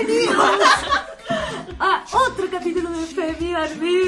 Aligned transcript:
Ah. 0.02 0.06
Bienvenidos 0.06 0.38
a 1.78 2.04
otro 2.16 2.50
capítulo 2.50 2.90
de 2.90 3.04
Femi 3.06 3.52
Army. 3.54 4.00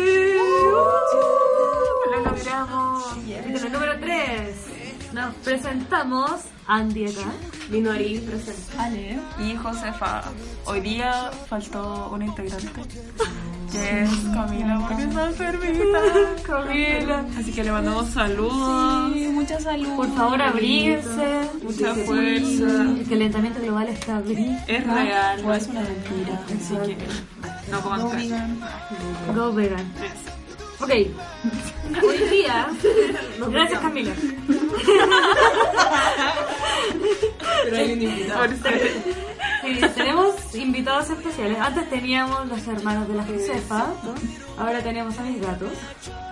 Lo 2.11 2.25
logramos. 2.25 3.04
Capítulo 3.08 3.68
número 3.68 4.00
3. 4.00 5.12
Nos 5.12 5.34
presentamos 5.36 6.30
Andy 6.66 7.07
acá. 7.07 7.30
Minori 7.68 8.20
presente. 8.20 8.62
Ale 8.79 9.18
y 9.39 9.54
Josefa. 9.54 10.22
Hoy 10.64 10.80
día 10.80 11.30
faltó 11.46 12.08
una 12.11 12.24
integrante. 12.24 12.68
Que 13.72 14.03
es 14.03 14.11
Camila, 14.35 14.79
porque 14.86 15.03
está 15.04 15.26
enfermita. 15.29 16.00
Camila. 16.46 17.25
Así 17.39 17.53
que 17.53 17.64
le 17.64 17.72
mandamos 17.72 18.11
saludos. 18.11 19.13
Sí, 19.14 19.29
mucha 19.29 19.58
salud. 19.61 19.96
Por 19.96 20.14
favor, 20.14 20.43
abrirse. 20.43 21.49
Mucha 21.63 21.94
Sí. 21.94 22.00
fuerza. 22.03 22.82
El 22.82 23.07
calentamiento 23.08 23.61
global 23.63 23.89
está 23.89 24.16
abriendo. 24.18 24.61
Es 24.68 24.86
real, 24.86 25.43
O 25.44 25.53
es 25.54 25.66
una 25.68 25.80
mentira. 25.80 26.40
Así 26.46 26.75
que 26.94 27.71
no 27.71 27.80
coman 27.80 28.00
No 28.00 28.08
carne. 28.11 28.25
vegan. 28.25 28.61
Go 29.35 29.53
vegan. 29.54 29.93
Ok. 30.80 30.91
Hoy 30.91 32.19
día. 32.30 32.66
Gracias, 33.50 33.80
Camila. 33.80 34.12
Pero 37.64 37.77
hay 37.77 37.92
un 37.92 38.02
invitado. 38.02 38.44
Sí, 39.62 39.80
tenemos 39.94 40.55
invitados 40.55 41.08
especiales. 41.11 41.58
Antes 41.61 41.88
teníamos 41.88 42.48
los 42.48 42.66
hermanos 42.66 43.06
de 43.06 43.14
la 43.14 43.24
Josefa. 43.24 43.86
Ahora 44.58 44.82
tenemos 44.82 45.16
a 45.18 45.22
mis 45.22 45.41
gatos. 45.41 45.70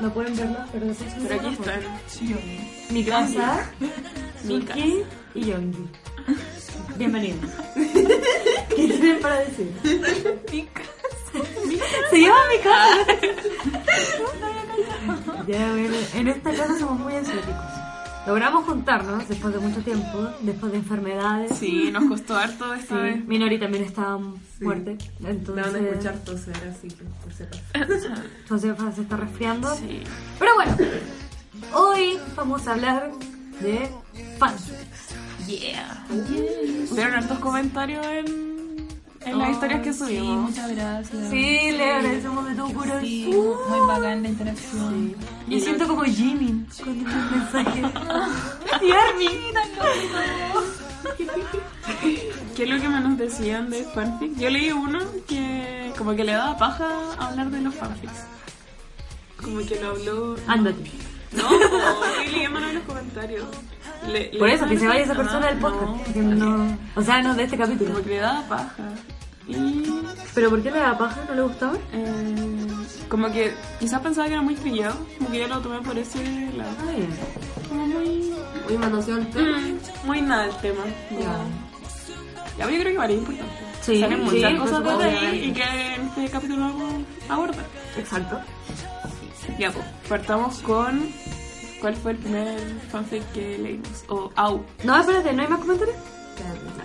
No 0.01 0.13
pueden 0.13 0.37
verlos, 0.37 0.69
pero 0.73 0.87
después 0.87 1.15
Pero 1.29 1.35
aquí 1.41 1.55
están. 1.55 1.81
Mi 2.91 3.05
casa, 3.05 3.71
Mika. 4.45 4.75
Suki 4.75 5.03
y 5.35 5.45
Yongi. 5.45 5.89
Bienvenidos. 6.97 7.51
¿Qué 7.75 8.75
tienen 8.75 9.21
para 9.21 9.39
decir? 9.41 9.73
Se 12.11 12.21
llama 12.21 12.41
mi 12.49 12.59
casa. 12.59 13.07
Ya, 15.47 15.71
bueno, 15.71 15.97
en 16.15 16.29
esta 16.29 16.51
casa 16.51 16.79
somos 16.79 16.99
muy 16.99 17.15
asiáticos. 17.15 17.80
Logramos 18.27 18.65
juntarnos 18.67 19.27
después 19.29 19.55
de 19.55 19.61
mucho 19.61 19.81
tiempo, 19.81 20.29
después 20.43 20.73
de 20.73 20.79
enfermedades. 20.79 21.57
Sí, 21.59 21.91
nos 21.91 22.05
costó 22.05 22.37
harto 22.37 22.73
esta 22.75 22.95
Sí, 22.97 23.01
vez. 23.01 23.25
Minori 23.27 23.59
también 23.59 23.85
estaba 23.85 24.19
muerte. 24.61 24.99
Entonces, 25.25 25.55
Me 25.55 25.63
van 25.63 25.75
a 25.75 25.89
escuchar 25.89 26.19
toser, 26.19 26.57
así 26.69 26.89
que 26.89 27.05
por 27.05 27.33
si 27.33 27.43
acaso. 27.45 28.23
Josefa 28.49 28.93
se 28.93 29.03
está 29.03 29.17
resfriando. 29.17 29.75
Sí. 29.75 30.03
Pero 30.39 30.55
bueno, 30.55 30.77
hoy 31.75 32.19
vamos 32.37 32.67
a 32.69 32.73
hablar 32.73 33.11
de 33.61 33.91
fans. 34.39 34.71
Yeah. 35.47 36.07
Hubieron 36.91 37.15
hartos 37.15 37.39
comentarios 37.39 38.07
en, 38.07 38.60
en 39.25 39.39
las 39.39 39.49
Oh, 39.49 39.53
historias 39.53 39.83
que 39.83 39.93
Sí, 39.93 39.99
subimos. 39.99 40.51
muchas 40.51 40.71
gracias. 40.75 41.31
Sí, 41.31 41.71
le 41.73 41.91
agradecemos 41.91 42.47
de 42.49 42.55
todo 42.55 42.73
corazón. 42.73 43.01
Sí, 43.03 43.27
muy 43.69 43.87
bacán 43.89 44.23
la 44.23 44.29
interacción. 44.29 45.15
Me 45.47 45.61
siento 45.61 45.87
como 45.89 46.03
Jimin 46.05 46.67
con 46.85 46.99
estos 46.99 47.31
mensajes. 47.31 47.85
y 48.83 48.91
Armin. 48.91 49.41
¿Qué 52.57 52.63
es 52.65 52.69
lo 52.69 52.81
que 52.81 52.89
menos 52.89 53.19
decían 53.19 53.71
de 53.71 53.85
fanfic? 53.85 54.37
Yo 54.37 54.51
leí 54.51 54.73
uno 54.73 54.99
que 55.29 55.93
como 55.97 56.15
que 56.15 56.25
le 56.25 56.33
daba 56.33 56.57
paja 56.57 56.89
hablar 57.19 57.51
de 57.51 57.61
los 57.61 57.75
fanfics. 57.75 58.25
Como 59.43 59.59
que 59.67 59.81
lo 59.81 59.91
habló... 59.91 60.37
Ándate. 60.47 60.91
No, 61.33 61.49
estoy 61.51 62.33
leyendo 62.33 62.59
en 62.61 62.75
los 62.75 62.85
comentarios. 62.85 63.45
Le- 64.09 64.39
Por 64.39 64.49
le- 64.49 64.55
eso, 64.55 64.67
que 64.67 64.79
se 64.79 64.87
vaya 64.89 65.03
esa 65.03 65.15
persona 65.15 65.47
del 65.47 65.59
podcast. 65.59 66.17
no- 66.17 66.79
o 66.97 67.03
sea, 67.03 67.23
no 67.23 67.35
de 67.35 67.45
este 67.45 67.57
capítulo. 67.59 67.93
Como 67.93 68.05
que 68.05 68.11
le 68.11 68.17
daba 68.19 68.43
paja. 68.49 68.89
Y 69.47 69.85
¿Pero 70.35 70.49
por 70.51 70.63
qué 70.63 70.71
le 70.71 70.79
da 70.79 70.97
paja? 70.97 71.21
¿No 71.29 71.35
le 71.35 71.43
gustaba? 71.43 71.75
eh, 71.93 72.67
como 73.09 73.33
que 73.33 73.53
quizás 73.81 74.01
pensaba 74.01 74.27
que 74.29 74.35
era 74.35 74.43
muy 74.43 74.55
trillado, 74.55 74.95
como 75.19 75.31
que 75.31 75.41
yo 75.41 75.49
lo 75.49 75.61
tomé 75.61 75.81
por 75.81 75.99
ese 75.99 76.19
lado. 76.57 76.71
Ay, 76.89 77.09
Como 77.69 77.87
muy... 77.87 78.33
Muy 78.69 78.79
manoseado 78.79 79.21
el 79.21 79.27
tema. 79.31 79.59
mm, 79.59 80.07
muy 80.07 80.21
nada 80.23 80.45
el 80.47 80.57
tema. 80.59 80.83
Ya. 81.11 81.37
Ya, 82.59 82.65
pero 82.67 82.71
yo 82.71 82.79
creo 82.81 82.93
que 82.93 82.99
varía 82.99 83.17
importante. 83.17 83.53
Sí, 83.83 84.01
Salen 84.01 84.19
sí, 84.29 84.37
muchas 84.37 84.53
por 84.71 84.85
cosas 84.85 84.99
de 84.99 85.05
ahí 85.05 85.45
y 85.47 85.53
que 85.53 85.63
en 85.95 86.03
este 86.09 86.29
capítulo 86.29 86.61
vamos 86.61 86.95
a 87.29 87.35
abordar. 87.35 87.65
exacto. 87.97 88.41
Ya, 89.59 89.73
pues, 89.73 89.85
partamos 90.09 90.59
con. 90.61 91.09
¿Cuál 91.81 91.97
fue 91.97 92.13
el 92.13 92.19
primer 92.19 92.59
fanfic 92.91 93.23
que 93.33 93.59
leímos? 93.59 94.05
O 94.09 94.31
Au. 94.37 94.65
No, 94.85 94.97
espérate, 94.99 95.33
¿no 95.33 95.43
hay 95.43 95.49
más 95.49 95.61
comentarios? 95.61 95.97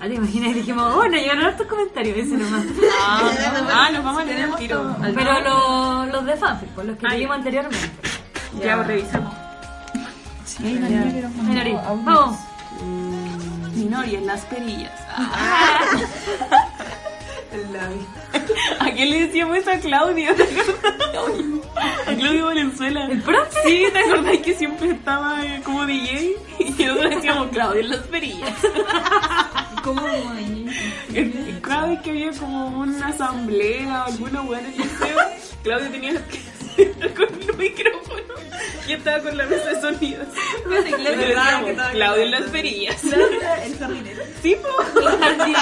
Ah, 0.01 0.07
te 0.07 0.13
imaginas, 0.16 0.53
dijimos, 0.53 0.94
bueno, 0.95 1.16
llegaron 1.17 1.45
hartos 1.45 1.67
comentarios, 1.67 2.17
ese 2.17 2.38
nomás. 2.38 2.63
Ah, 3.01 3.31
ah 3.73 3.89
los 3.91 4.03
vamos 4.03 4.22
a 4.22 4.25
leer 4.25 4.41
al 4.44 4.56
tiro. 4.57 4.95
Pero 5.16 5.39
lo- 5.41 6.06
los 6.07 6.25
de 6.25 6.35
fanfic, 6.35 6.69
por 6.69 6.85
los 6.85 6.97
que 6.97 7.06
Ah, 7.07 7.11
ya. 7.11 7.17
leímos 7.17 7.38
anteriormente. 7.38 7.89
Ya, 8.61 8.75
pues, 8.75 8.88
revisamos. 8.88 9.33
Sí, 10.45 10.63
nos 10.79 10.89
Minori, 11.44 11.72
audios. 11.72 12.06
vamos. 12.06 12.38
Minori 13.73 14.16
en 14.16 14.27
las 14.27 14.41
perillas. 14.45 14.91
El. 17.55 18.07
¿A 18.79 18.91
quién 18.91 19.09
le 19.09 19.27
decíamos 19.27 19.57
eso 19.57 19.71
a 19.71 19.77
Claudio? 19.77 20.31
A 22.07 22.13
Claudio 22.13 22.45
Valenzuela. 22.45 23.07
¿El 23.07 23.21
profe? 23.21 23.59
Sí, 23.66 23.85
¿te 23.91 23.99
acordás 23.99 24.38
que 24.38 24.55
siempre 24.55 24.91
estaba 24.91 25.45
eh, 25.45 25.61
como 25.63 25.85
DJ? 25.85 26.35
Y 26.59 26.83
nosotros 26.83 27.15
decíamos 27.15 27.47
Claudio 27.49 27.81
en 27.81 27.89
las 27.89 27.99
perillas. 28.07 28.53
¿Cómo 29.83 30.01
Cada 31.61 31.88
vez 31.88 32.01
que 32.01 32.09
había 32.11 32.31
como 32.31 32.79
una 32.79 33.07
asamblea 33.07 34.03
o 34.03 34.07
alguna 34.11 34.41
weá 34.41 34.59
en 34.59 34.65
el 34.65 34.77
liceo, 34.77 35.19
Claudio 35.63 35.89
tenía 35.89 36.27
que 36.27 36.39
con 37.16 37.41
el 37.41 37.58
micrófono 37.58 38.36
y 38.88 38.94
estaba 38.94 39.19
con 39.19 39.38
la 39.38 39.46
mesa 39.46 39.69
de 39.69 39.81
sonidos. 39.81 40.28
Claudio 41.91 42.24
en 42.24 42.31
las 42.31 42.44
perillas. 42.44 43.03
El 43.63 43.78
jardinero. 43.78 44.24
Sí, 44.41 44.56
jardines. 45.19 45.62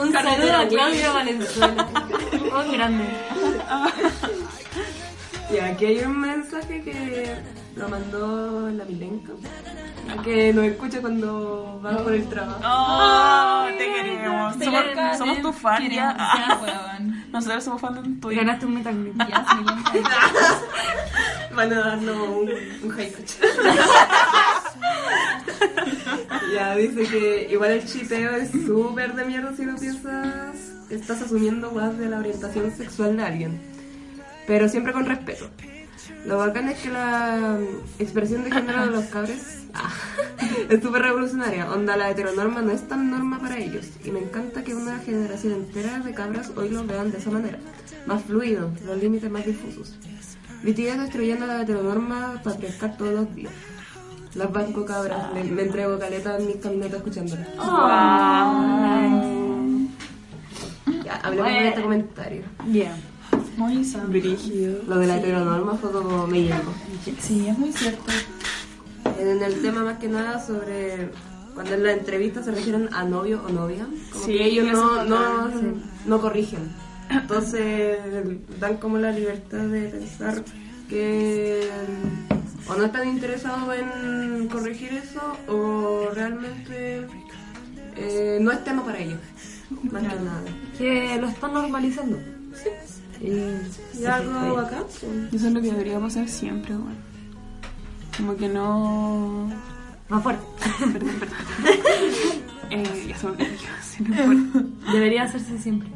Un 0.00 0.12
saludo 0.12 0.52
a 0.52 0.64
güey. 0.64 0.68
Claudia 0.68 1.12
Valenzuela. 1.12 1.86
Un 2.32 2.72
grande. 2.72 3.04
Y 5.52 5.58
aquí 5.58 5.86
hay 5.86 5.98
un 6.00 6.18
mensaje 6.18 6.82
que 6.82 7.36
lo 7.76 7.88
mandó 7.88 8.70
la 8.70 8.84
Milenka. 8.84 9.32
Que 10.24 10.52
nos 10.52 10.64
escucha 10.64 11.00
cuando 11.00 11.80
va 11.84 11.98
por 11.98 12.12
el 12.12 12.28
trabajo. 12.28 12.60
Oh, 12.64 13.66
te 13.78 13.86
queremos. 13.86 14.58
Te 14.58 14.64
Somos, 14.64 14.82
queremos. 14.82 15.18
somos 15.18 15.42
Nosotros 17.32 17.64
somos 17.64 17.80
fan 17.80 18.20
tuyo. 18.20 18.36
Ganaste 18.36 18.66
un 18.66 18.76
sí, 18.76 18.82
bien. 18.82 19.14
Van 21.54 21.72
a 21.72 21.78
darnos 21.78 22.16
un, 22.16 22.50
un 22.82 22.90
high 22.90 23.10
ya 26.52 26.76
dice 26.76 27.04
que 27.04 27.48
igual 27.50 27.70
el 27.72 27.86
chipeo 27.86 28.36
es 28.36 28.50
súper 28.50 29.14
de 29.14 29.24
mierda 29.24 29.56
si 29.56 29.64
lo 29.64 29.76
piensas. 29.76 30.54
Estás 30.90 31.22
asumiendo 31.22 31.70
más 31.72 31.96
de 31.98 32.08
la 32.08 32.18
orientación 32.18 32.70
sexual 32.76 33.16
de 33.16 33.22
alguien. 33.22 33.60
Pero 34.46 34.68
siempre 34.68 34.92
con 34.92 35.06
respeto. 35.06 35.48
Lo 36.26 36.38
bacán 36.38 36.68
es 36.68 36.78
que 36.80 36.90
la 36.90 37.58
mm, 37.60 38.02
expresión 38.02 38.44
de 38.44 38.50
género 38.50 38.86
de 38.86 38.90
los 38.90 39.04
cabres 39.06 39.66
ah, 39.74 39.92
es 40.68 40.82
súper 40.82 41.02
revolucionaria. 41.02 41.70
Onda, 41.70 41.96
la 41.96 42.10
heteronorma 42.10 42.62
no 42.62 42.72
es 42.72 42.86
tan 42.88 43.10
norma 43.10 43.38
para 43.38 43.58
ellos. 43.58 43.86
Y 44.04 44.10
me 44.10 44.20
encanta 44.20 44.64
que 44.64 44.74
una 44.74 44.98
generación 44.98 45.52
entera 45.52 46.00
de 46.00 46.12
cabras 46.14 46.50
hoy 46.56 46.70
lo 46.70 46.84
vean 46.84 47.12
de 47.12 47.18
esa 47.18 47.30
manera. 47.30 47.58
Más 48.06 48.22
fluido, 48.24 48.70
los 48.84 48.96
límites 48.98 49.30
más 49.30 49.46
difusos. 49.46 49.96
BTS 50.62 50.98
destruyendo 50.98 51.46
la 51.46 51.62
heteronorma 51.62 52.40
patriarcal 52.42 52.96
todos 52.96 53.12
los 53.12 53.34
días. 53.34 53.52
Las 54.34 54.52
banco 54.52 54.84
cabras, 54.84 55.32
me, 55.32 55.44
me 55.44 55.62
entrego 55.62 55.98
caleta 55.98 56.36
en 56.38 56.46
mis 56.46 56.56
camionetas 56.56 56.98
escuchándolas. 56.98 57.48
Ya, 61.04 61.20
hablemos 61.22 61.52
de 61.52 61.68
este 61.68 61.82
comentario. 61.82 62.42
Bien. 62.64 63.15
Muy 63.56 63.84
sano. 63.84 64.08
Brígido. 64.08 64.82
Lo 64.86 64.98
de 64.98 65.06
la 65.06 65.16
heteronorma 65.18 65.74
fue 65.74 65.90
como 65.90 66.26
me 66.26 66.42
llegó. 66.42 66.74
Sí, 67.20 67.46
es 67.48 67.58
muy 67.58 67.72
cierto. 67.72 68.12
En 69.18 69.42
el 69.42 69.62
tema 69.62 69.82
más 69.82 69.98
que 69.98 70.08
nada 70.08 70.44
sobre 70.44 71.10
cuando 71.54 71.74
en 71.74 71.84
la 71.84 71.92
entrevista 71.92 72.42
se 72.42 72.50
refieren 72.50 72.90
a 72.92 73.04
novio 73.04 73.42
o 73.46 73.48
novia, 73.50 73.86
como 74.12 74.24
Sí, 74.26 74.32
que 74.32 74.44
ellos 74.44 74.66
no, 74.72 75.04
no, 75.04 75.50
no 76.04 76.20
corrigen. 76.20 76.70
Entonces 77.08 77.98
dan 78.60 78.76
como 78.76 78.98
la 78.98 79.10
libertad 79.12 79.64
de 79.64 79.88
pensar 79.88 80.44
que 80.88 81.68
o 82.68 82.74
no 82.74 82.84
están 82.84 83.08
interesados 83.08 83.74
en 83.74 84.48
corregir 84.48 84.92
eso 84.92 85.20
o 85.48 86.10
realmente 86.12 87.06
eh, 87.96 88.38
no 88.40 88.50
es 88.52 88.62
tema 88.64 88.84
para 88.84 88.98
ellos. 88.98 89.18
Más 89.90 90.02
que 90.02 90.08
nada. 90.08 90.42
Que 90.76 91.18
lo 91.20 91.28
están 91.28 91.54
normalizando. 91.54 92.18
Y 93.20 94.04
algo 94.04 94.58
acá. 94.58 94.84
Eso 95.32 95.46
es 95.46 95.52
lo 95.52 95.60
que 95.60 95.70
deberíamos 95.70 96.16
hacer 96.16 96.28
siempre, 96.28 96.76
weón. 96.76 96.96
Como 98.16 98.36
que 98.36 98.48
no. 98.48 99.50
Más 100.08 100.22
fuerte. 100.22 100.44
Perdón, 100.92 101.14
perdón. 101.18 101.38
Eh, 102.68 103.06
ya 103.08 103.16
se 103.16 104.02
me. 104.02 104.92
Debería 104.92 105.22
hacerse 105.22 105.56
siempre. 105.56 105.88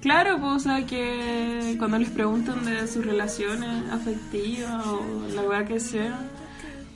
Claro, 0.00 0.38
pues, 0.38 0.52
o 0.52 0.58
sea, 0.60 0.86
que 0.86 1.74
cuando 1.78 1.98
les 1.98 2.10
preguntan 2.10 2.64
de 2.64 2.86
sus 2.86 3.04
relaciones 3.04 3.90
afectivas 3.90 4.86
o 4.86 5.02
la 5.34 5.42
weá 5.42 5.64
que 5.64 5.80
sea, 5.80 6.20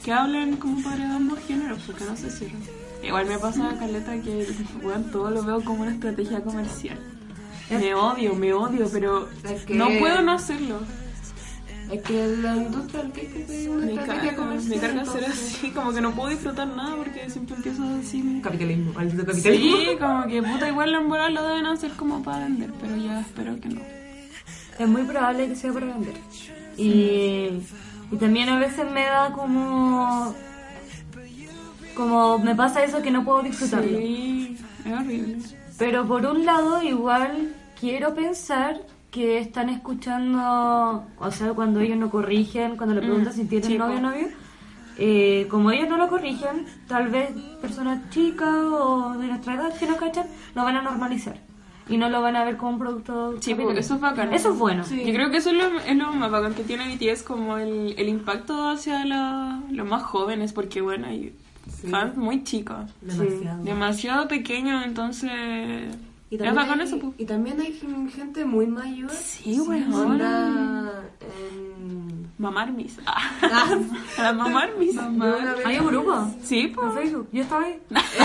que 0.05 0.13
hablen 0.13 0.57
como 0.57 0.81
para 0.83 1.17
ambos 1.17 1.41
géneros, 1.41 1.83
porque 1.87 2.05
no 2.05 2.17
se 2.17 2.31
cierran. 2.31 2.63
Igual 3.03 3.27
me 3.27 3.39
pasa 3.39 3.71
a 3.71 3.79
Caleta 3.79 4.21
que, 4.23 4.47
weón, 4.83 5.11
todo 5.11 5.31
lo 5.31 5.43
veo 5.43 5.65
como 5.65 5.83
una 5.83 5.93
estrategia 5.93 6.43
comercial. 6.43 6.99
Me 7.71 7.95
odio, 7.95 8.35
me 8.35 8.53
odio, 8.53 8.89
pero 8.93 9.29
Es 9.45 9.65
que- 9.65 9.75
no 9.75 9.89
puedo 9.99 10.23
no 10.23 10.33
hacerlo. 10.33 10.81
Es 11.91 12.03
que 12.03 12.27
la 12.43 12.57
industria 12.57 13.03
del 13.05 13.13
K-pop 13.13 13.49
es 13.51 13.69
una 13.69 13.87
Me 13.87 13.93
estrategia 13.93 14.23
carga, 14.31 14.37
comercial. 14.37 14.71
me 14.75 14.81
carga 14.81 15.05
ser 15.13 15.25
así, 15.27 15.71
como 15.71 15.93
que 15.93 16.01
no 16.01 16.11
puedo 16.17 16.31
disfrutar 16.31 16.67
nada 16.67 16.97
porque 16.97 17.31
siempre 17.31 17.55
empiezo 17.55 17.85
a 17.85 17.91
decir... 17.99 18.41
Capitalismo, 18.43 18.93
maldito 18.93 19.25
capitalismo. 19.25 19.77
Sí, 19.77 19.87
como 20.01 20.27
que 20.27 20.43
puta 20.43 20.69
igual 20.69 20.95
en 20.97 21.07
moral 21.07 21.35
lo 21.35 21.45
deben 21.45 21.67
hacer 21.67 21.93
como 21.93 22.25
para 22.25 22.41
vender, 22.41 22.73
pero 22.81 22.97
ya 22.97 23.21
espero 23.21 23.61
que 23.61 23.69
no. 23.69 23.81
Es 24.81 24.89
muy 24.89 25.03
probable 25.03 25.47
que 25.49 25.55
sea 25.55 25.73
para 25.73 25.87
vender. 25.87 26.15
Y, 26.77 27.51
y 28.11 28.17
también 28.19 28.49
a 28.49 28.59
veces 28.59 28.85
me 28.91 29.05
da 29.05 29.31
como... 29.33 30.35
Como 31.95 32.39
me 32.41 32.55
pasa 32.57 32.83
eso 32.85 33.01
que 33.01 33.13
no 33.13 33.25
puedo 33.25 33.43
disfrutarlo. 33.43 33.97
Sí, 33.97 34.57
es 34.85 34.93
horrible. 34.93 35.39
Pero 35.79 36.07
por 36.07 36.25
un 36.27 36.45
lado, 36.47 36.83
igual 36.83 37.55
quiero 37.79 38.15
pensar 38.15 38.81
que 39.11 39.39
están 39.39 39.69
escuchando, 39.71 41.05
o 41.19 41.31
sea, 41.31 41.53
cuando 41.53 41.81
ellos 41.81 41.97
no 41.99 42.11
corrigen, 42.11 42.77
cuando 42.77 42.95
le 42.95 43.01
preguntan 43.03 43.33
si 43.33 43.45
tienen 43.47 43.79
novio 43.79 43.97
o 43.97 44.01
novio, 44.01 44.29
eh, 44.99 45.47
como 45.51 45.71
ellos 45.71 45.89
no 45.89 45.97
lo 45.97 46.09
corrigen, 46.09 46.67
tal 46.89 47.09
vez 47.09 47.31
personas 47.61 48.09
chicas 48.11 48.49
o 48.55 49.15
de 49.19 49.27
nuestra 49.29 49.55
edad 49.55 49.79
que 49.79 49.87
no 49.87 49.97
cachan, 49.97 50.27
lo 50.55 50.65
van 50.65 50.77
a 50.77 50.83
normalizar. 50.83 51.39
Y 51.89 51.99
no 51.99 52.09
lo 52.11 52.21
van 52.21 52.35
a 52.35 52.45
ver 52.45 52.57
como 52.57 52.73
un 52.73 52.79
producto. 52.81 53.35
Sí, 53.41 53.55
pues, 53.55 53.79
eso 53.79 53.95
es 53.95 54.01
bacán. 54.01 54.33
Eso 54.35 54.53
es 54.53 54.59
bueno. 54.59 54.83
Yo 55.07 55.13
creo 55.13 55.31
que 55.31 55.37
eso 55.37 55.51
es 55.51 55.57
lo, 55.57 55.79
es 55.79 55.97
lo 55.97 56.13
más 56.13 56.31
bacán 56.33 56.55
que 56.55 56.65
tiene 56.65 56.93
BTS, 56.97 57.23
como 57.23 57.59
el, 57.59 57.95
el 57.97 58.09
impacto 58.09 58.69
hacia 58.69 59.05
la- 59.05 59.61
los 59.71 59.87
más 59.87 60.03
jóvenes, 60.03 60.53
porque 60.53 60.81
bueno, 60.81 61.07
fans 61.91 62.17
muy 62.17 62.43
chicos, 62.45 62.91
Demasiado. 63.01 63.63
demasiado 63.65 64.29
pequeños, 64.29 64.85
entonces... 64.85 65.31
Y 66.29 66.39
también, 66.39 66.59
hay, 66.81 66.81
eso, 66.87 67.15
y 67.19 67.25
también 67.25 67.61
hay 67.61 67.73
gente 68.13 68.45
muy 68.45 68.67
mayor. 68.67 69.11
Sí. 69.13 69.61
Onda 69.61 71.05
en... 71.21 72.27
Mamarmis. 72.39 72.99
Ah, 73.07 73.69
la 74.19 74.33
mamarmis. 74.33 74.95
Yo 74.95 75.03
una 75.09 75.55
vez- 75.55 75.67
Hay 75.67 75.79
un 75.79 75.87
grupo 75.87 76.29
Sí, 76.43 76.61
en 76.63 76.73
pues. 76.75 76.95
Facebook. 76.95 77.29
Yo 77.33 77.43
estaba 77.43 77.65
ahí. 77.65 77.81
no 77.91 78.01
sé 78.01 78.17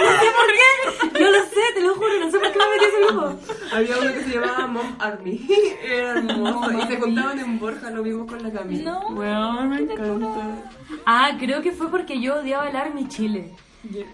por 0.00 0.46
qué. 0.46 0.69
No 1.12 1.30
lo 1.30 1.38
sé, 1.44 1.60
te 1.74 1.80
lo 1.80 1.94
juro. 1.94 2.20
No 2.20 2.30
sé 2.30 2.38
por 2.38 2.52
qué 2.52 2.58
me 2.58 2.70
metí 2.70 2.84
ese 2.84 3.06
grupo. 3.06 3.38
Había 3.72 3.98
uno 3.98 4.12
que 4.12 4.22
se 4.24 4.30
llamaba 4.30 4.66
Mom 4.66 4.96
Army. 4.98 5.48
Era 5.84 6.10
hermoso. 6.18 6.72
Y 6.72 6.86
se 6.86 6.96
juntaban 7.00 7.38
en 7.38 7.58
Borja, 7.58 7.90
lo 7.90 8.02
vimos 8.02 8.28
con 8.28 8.42
la 8.42 8.50
Camila. 8.50 8.90
No. 8.90 9.08
Weón, 9.10 9.68
me 9.68 9.76
encanta. 9.80 10.64
Ah, 11.06 11.32
creo 11.38 11.62
que 11.62 11.72
fue 11.72 11.90
porque 11.90 12.20
yo 12.20 12.36
odiaba 12.36 12.68
el 12.68 12.76
Army 12.76 13.08
Chile. 13.08 13.52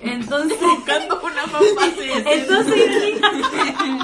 Entonces, 0.01 0.59
Buscando 0.61 1.21
una 1.23 1.47
mamá 1.47 1.67
entonces 2.31 2.75
dije, 2.75 3.21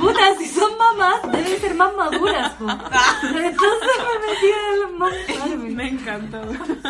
puta, 0.01 0.37
si 0.37 0.47
son 0.49 0.77
mamás, 0.77 1.23
deben 1.31 1.61
ser 1.61 1.75
más 1.77 1.95
maduras, 1.95 2.53
po. 2.55 2.67
Entonces 2.69 3.91
me 4.09 4.27
metí 4.27 4.99
Mom 4.99 5.13
Army. 5.43 5.75
Me 5.75 5.89
encanta. 5.89 6.43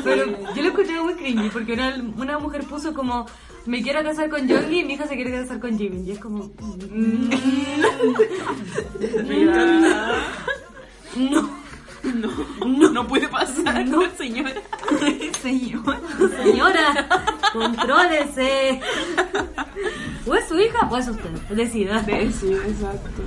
Pero 0.03 0.25
yo 0.55 0.63
lo 0.63 0.69
escuché 0.69 1.01
muy 1.01 1.15
cringy 1.15 1.51
porque 1.51 1.75
una, 1.75 1.95
una 2.17 2.39
mujer 2.39 2.65
puso 2.65 2.95
como, 2.95 3.27
me 3.67 3.83
quiero 3.83 4.03
casar 4.03 4.29
con 4.29 4.47
Yogi 4.49 4.81
y 4.81 4.85
mi 4.85 4.95
hija 4.95 5.07
se 5.07 5.15
quiere 5.15 5.31
casar 5.33 5.61
con 5.61 5.79
Jimin. 5.79 6.07
Y 6.07 6.13
es 6.13 6.19
como, 6.19 6.45
mm, 6.45 7.31
no, 11.17 11.63
No, 12.67 12.91
no 12.91 13.07
puede 13.07 13.29
pasar, 13.29 13.87
No. 13.87 14.03
señora. 14.17 14.53
señora, 15.41 16.01
señora, 16.43 17.09
contrólese. 17.53 18.81
O 20.27 20.35
es 20.35 20.49
su 20.49 20.59
hija 20.59 20.89
o 20.91 20.97
es 20.97 21.09
usted, 21.09 21.31
decida. 21.51 22.05
Sí, 22.05 22.53
exacto. 22.53 23.23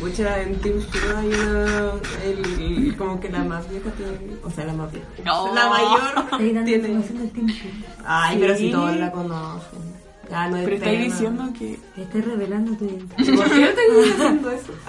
Mucha 0.00 0.40
en 0.42 0.54
Team 0.60 0.80
Sugar 0.80 1.16
hay 1.16 1.28
una. 1.28 1.92
El, 2.24 2.60
el- 2.86 2.96
como 2.96 3.20
que 3.20 3.28
la 3.28 3.44
más 3.44 3.68
vieja 3.70 3.90
tiene. 3.90 4.36
O 4.42 4.50
sea, 4.50 4.64
la 4.64 4.72
más 4.72 4.90
vieja. 4.92 5.06
No. 5.24 5.54
La 5.54 5.68
mayor 5.68 6.38
tiene. 6.38 6.62
del 6.64 7.30
tiempo. 7.32 7.52
Ay, 8.04 8.38
pero 8.40 8.56
Sí. 8.56 8.66
si 8.66 8.72
todos 8.72 8.96
la 8.96 9.10
conocen. 9.12 9.90
Ya 10.30 10.46
no 10.48 10.56
es 10.58 10.64
Pero 10.64 10.76
estáis 10.76 11.00
diciendo 11.12 11.44
que. 11.58 11.76
Estoy 11.96 12.20
revelando 12.20 12.72
tu 12.76 12.84
identidad. 12.84 13.16
¿Por 13.36 13.50
qué 13.50 13.64
estoy 13.64 14.10
haciendo 14.12 14.50
eso? 14.50 14.72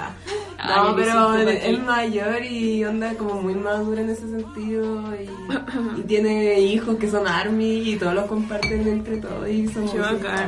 Ah. 0.63 0.75
Ay, 0.85 0.89
No, 0.91 0.95
pero 0.95 1.13
¿para 1.29 1.59
qué? 1.59 1.77
mayor 1.79 2.43
y 2.45 2.85
onda 2.85 3.15
como 3.15 3.41
muy 3.41 3.55
madura 3.55 4.01
en 4.01 4.11
ese 4.11 4.29
sentido 4.29 5.03
y, 5.15 5.27
y 5.99 6.03
tiene 6.03 6.59
hijos 6.59 6.97
que 6.97 7.09
son 7.09 7.27
army 7.27 7.89
y 7.89 7.95
todos 7.95 8.13
los 8.13 8.25
comparten 8.25 8.87
entre 8.87 9.17
todos 9.17 9.49
y 9.49 9.67
son. 9.69 9.85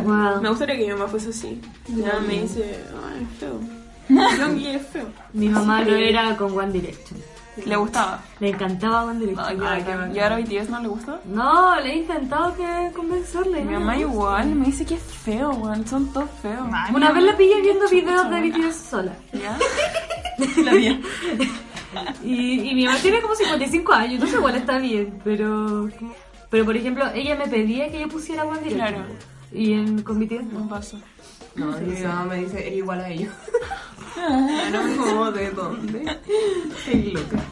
Wow. 0.04 0.40
Me 0.44 0.50
gustaría 0.50 0.78
que 0.78 0.84
mi 0.86 0.92
mamá 0.94 1.08
fuese 1.08 1.30
así. 1.30 1.60
Ya 1.88 2.20
me 2.28 2.42
dice, 2.44 2.76
ay, 3.12 3.28
es 3.42 3.83
es 4.18 4.88
feo. 4.88 5.08
Mi 5.34 5.50
mamá 5.50 5.82
lo 5.82 5.96
era 5.96 6.36
con 6.38 6.58
One 6.58 6.72
Direction. 6.72 7.20
¿Le 7.66 7.76
gustaba? 7.76 8.20
Le 8.40 8.50
encantaba 8.50 9.04
One 9.06 9.20
Direction. 9.20 9.64
Ay. 9.64 9.84
¿Y 10.16 10.20
ahora 10.20 10.38
BTS 10.38 10.70
no 10.70 10.80
le 10.80 10.88
gusta? 10.88 11.20
No, 11.26 11.80
le 11.80 11.94
he 11.94 11.98
intentado 11.98 12.56
que 12.56 12.92
convencerle. 12.96 13.64
Mi 13.64 13.74
mamá 13.74 13.98
igual 13.98 14.56
me 14.56 14.66
dice 14.66 14.86
que 14.86 14.96
es 14.96 15.02
feo, 15.04 15.52
weón. 15.52 15.86
Son 15.88 16.12
todos 16.12 16.30
feos. 16.42 16.68
Una 16.94 17.12
vez 17.12 17.24
la 17.24 17.38
pillé 17.38 17.62
viendo 17.62 17.88
videos 17.90 18.30
de 18.30 18.42
BTS 18.50 18.76
sola. 18.76 19.14
¿Ya? 19.34 19.58
La 20.64 20.72
mía. 20.74 21.00
Y, 22.24 22.72
y 22.72 22.74
mi 22.74 22.86
mamá 22.86 22.98
tiene 22.98 23.22
como 23.22 23.36
55 23.36 23.94
años, 23.94 24.14
entonces 24.14 24.38
igual 24.40 24.56
está 24.56 24.80
bien, 24.80 25.20
pero... 25.24 25.88
Pero 26.50 26.66
por 26.66 26.76
ejemplo, 26.76 27.06
ella 27.14 27.36
me 27.36 27.48
pedía 27.48 27.92
que 27.92 28.00
yo 28.00 28.08
pusiera 28.08 28.46
One 28.46 28.62
Direction. 28.62 28.94
Claro. 28.96 29.06
Y 29.52 29.74
en, 29.74 30.02
con 30.02 30.20
BTS 30.20 30.46
No 30.52 30.62
no. 30.62 30.70
pasa. 30.70 30.98
No, 31.56 31.80
y 31.80 31.84
mi 31.86 32.02
mamá 32.02 32.26
me 32.26 32.36
dice, 32.38 32.60
eres 32.68 32.78
igual 32.80 33.00
a 33.02 33.10
ellos. 33.10 33.32
Bueno, 34.16 34.80
como 35.06 35.32
de 35.32 35.50
dónde. 35.52 36.18
Qué 36.86 37.12
loca. 37.14 37.44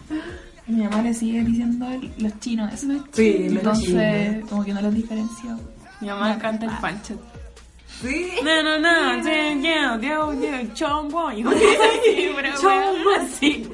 Mi 0.68 0.84
mamá 0.84 1.02
le 1.02 1.12
sigue 1.14 1.44
diciendo 1.44 1.88
los 2.20 2.40
chinos. 2.40 2.72
Eso 2.72 2.86
no 2.88 2.94
es 2.94 3.02
Sí, 3.12 3.34
chino. 3.34 3.46
los 3.50 3.58
Entonces, 3.58 4.32
chinos. 4.34 4.50
como 4.50 4.64
que 4.64 4.74
no 4.74 4.82
los 4.82 4.94
diferencio. 4.94 5.60
Mi 6.00 6.08
mamá 6.08 6.38
canta 6.38 6.66
el 6.68 6.72
fanchet. 6.78 7.18
Sí. 8.02 8.32
No, 8.44 8.64
no, 8.64 8.80
no, 8.80 9.24
yeah, 9.62 9.98
yeah, 10.00 10.74
chong, 10.74 11.10
boy. 11.10 11.44
Sí. 13.40 13.68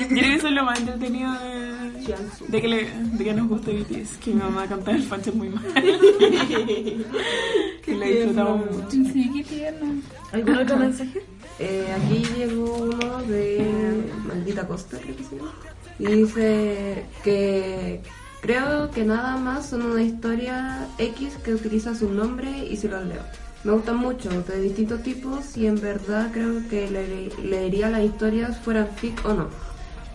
Yo 0.00 0.08
creo 0.08 0.22
que 0.22 0.34
eso 0.34 0.48
es 0.48 0.54
lo 0.54 0.64
más 0.64 0.78
entretenido 0.80 1.32
de, 1.32 2.14
de, 2.48 2.60
que, 2.60 2.68
le, 2.68 2.90
de 2.90 3.24
que 3.24 3.34
nos 3.34 3.48
guste 3.48 3.72
BTS, 3.72 4.16
que 4.18 4.30
mi 4.30 4.40
mamá 4.40 4.66
canta 4.66 4.92
el 4.92 5.02
fanchet 5.02 5.34
muy 5.34 5.48
mal. 5.48 5.64
que 7.82 7.94
le 7.94 8.12
disfrutamos 8.12 8.70
mucho. 8.70 8.90
Sí, 8.90 9.30
qué 9.34 9.44
tierno. 9.44 10.00
¿Algún 10.32 10.56
otro 10.56 10.76
mensaje? 10.76 11.22
Eh, 11.58 11.86
aquí 11.96 12.24
llegó 12.36 12.74
uno 12.74 13.22
de 13.24 14.10
Maldita 14.26 14.66
Costa, 14.66 14.98
creo 14.98 15.16
que 15.16 15.24
se 15.24 15.36
llama. 15.36 15.52
Y 15.98 16.06
dice 16.06 17.04
que 17.24 18.00
creo 18.40 18.90
que 18.90 19.04
nada 19.04 19.36
más 19.36 19.68
son 19.70 19.82
una 19.82 20.02
historia 20.02 20.86
X 20.98 21.34
que 21.44 21.54
utiliza 21.54 21.94
su 21.94 22.10
nombre 22.12 22.66
y 22.70 22.76
se 22.76 22.88
los 22.88 23.04
leo. 23.04 23.22
Me 23.68 23.74
gustan 23.74 23.98
mucho, 23.98 24.30
de 24.30 24.62
distintos 24.62 25.02
tipos, 25.02 25.54
y 25.54 25.66
en 25.66 25.78
verdad 25.78 26.30
creo 26.32 26.66
que 26.70 26.90
le- 26.90 27.28
leería 27.46 27.90
las 27.90 28.00
historias 28.02 28.56
fueran 28.56 28.88
fic 28.96 29.20
o 29.26 29.34
no. 29.34 29.48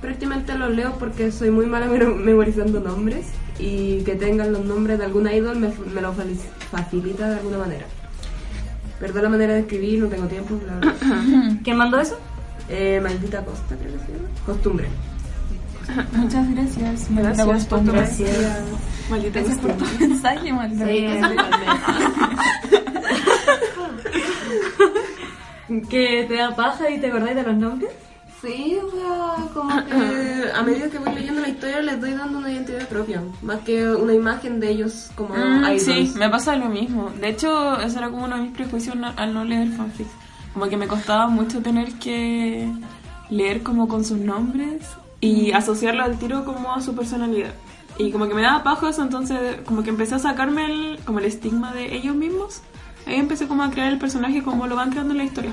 Prácticamente 0.02 0.58
los 0.58 0.72
leo 0.72 0.94
porque 0.98 1.32
soy 1.32 1.52
muy 1.52 1.68
mala 1.68 1.86
mem- 1.86 2.16
memorizando 2.24 2.80
nombres 2.80 3.28
y 3.60 3.98
que 4.06 4.16
tengan 4.16 4.52
los 4.54 4.66
nombres 4.66 4.98
de 4.98 5.06
algún 5.06 5.30
idol 5.32 5.60
me, 5.60 5.72
me 5.94 6.02
lo 6.02 6.16
facilita 6.72 7.30
de 7.30 7.36
alguna 7.36 7.60
manera. 7.60 7.86
Perdón 9.00 9.22
la 9.22 9.30
manera 9.30 9.54
de 9.54 9.60
escribir, 9.60 10.00
no 10.00 10.08
tengo 10.08 10.26
tiempo, 10.26 10.58
bla, 10.58 10.80
bla. 10.80 10.96
¿Quién 11.64 11.78
mandó 11.78 12.00
eso? 12.00 12.18
Eh, 12.70 13.00
maldita 13.04 13.46
costa, 13.46 13.76
creo 13.76 13.92
que 13.94 14.00
se 14.00 14.14
llama. 14.14 14.30
Costumbre. 14.48 14.88
Muchas 16.14 16.50
gracias. 16.56 17.12
Maldita 17.12 17.46
Gracias 17.46 17.66
por 17.68 17.82
tu 17.82 17.86
costumbre. 17.86 17.98
Gracias. 17.98 18.38
Maldita 19.12 19.40
Gracias 19.42 19.60
por 19.60 19.72
costumbre. 19.74 19.98
tu 20.08 20.08
mensaje, 20.10 20.54
maldita 20.54 20.86
Sí. 20.88 21.06
¿Que 25.90 26.26
te 26.28 26.36
da 26.36 26.56
paja 26.56 26.90
y 26.90 27.00
te 27.00 27.08
acordáis 27.08 27.36
de 27.36 27.44
los 27.44 27.56
nombres? 27.56 27.92
Sí, 28.42 28.78
o 28.78 28.92
sea, 28.92 29.36
como 29.54 29.70
que 29.86 30.52
a 30.54 30.62
medida 30.64 30.90
que 30.90 30.98
voy 31.00 31.16
leyendo 31.16 31.40
la 31.42 31.48
historia 31.48 31.82
les 31.82 32.02
doy 32.02 32.12
dando 32.12 32.40
una 32.40 32.52
identidad 32.52 32.86
propia, 32.90 33.24
más 33.42 33.60
que 33.62 33.88
una 33.90 34.14
imagen 34.14 34.60
de 34.60 34.70
ellos 34.70 35.10
como 35.16 35.34
Mm, 35.34 35.64
idols. 35.64 35.84
sí, 35.84 36.12
me 36.18 36.30
pasa 36.30 36.58
lo 36.58 36.66
mismo. 36.66 37.10
De 37.22 37.30
hecho, 37.30 37.80
eso 37.80 38.00
era 38.00 38.10
como 38.10 38.26
uno 38.26 38.36
de 38.36 38.42
mis 38.44 38.52
prejuicios 38.52 38.98
al 39.16 39.34
no 39.34 39.46
leer 39.46 39.70
fanfic. 39.70 40.08
Como 40.54 40.68
que 40.68 40.76
me 40.76 40.88
costaba 40.88 41.28
mucho 41.28 41.62
tener 41.62 41.94
que 41.94 42.70
leer 43.30 43.64
como 43.64 43.88
con 43.88 44.04
sus 44.04 44.18
nombres 44.18 44.84
y 45.22 45.54
asociarlo 45.54 46.04
al 46.04 46.20
tiro 46.20 46.44
como 46.44 46.74
a 46.74 46.82
su 46.82 46.94
personalidad. 46.96 47.54
Y 47.98 48.12
como 48.12 48.28
que 48.28 48.34
me 48.34 48.42
daba 48.42 48.62
paja 48.64 48.90
eso, 48.90 49.04
entonces 49.04 49.40
como 49.66 49.84
que 49.84 49.90
empecé 49.92 50.16
a 50.16 50.20
sacarme 50.20 50.66
el, 50.66 51.00
como 51.06 51.20
el 51.20 51.26
estigma 51.26 51.74
de 51.74 51.96
ellos 51.96 52.14
mismos. 52.16 52.62
Ahí 53.06 53.16
empecé 53.16 53.48
como 53.48 53.64
a 53.64 53.70
crear 53.72 53.92
el 53.92 54.00
personaje 54.00 54.42
como 54.44 54.66
lo 54.68 54.76
van 54.76 54.90
creando 54.92 55.12
en 55.14 55.18
la 55.18 55.24
historia, 55.26 55.52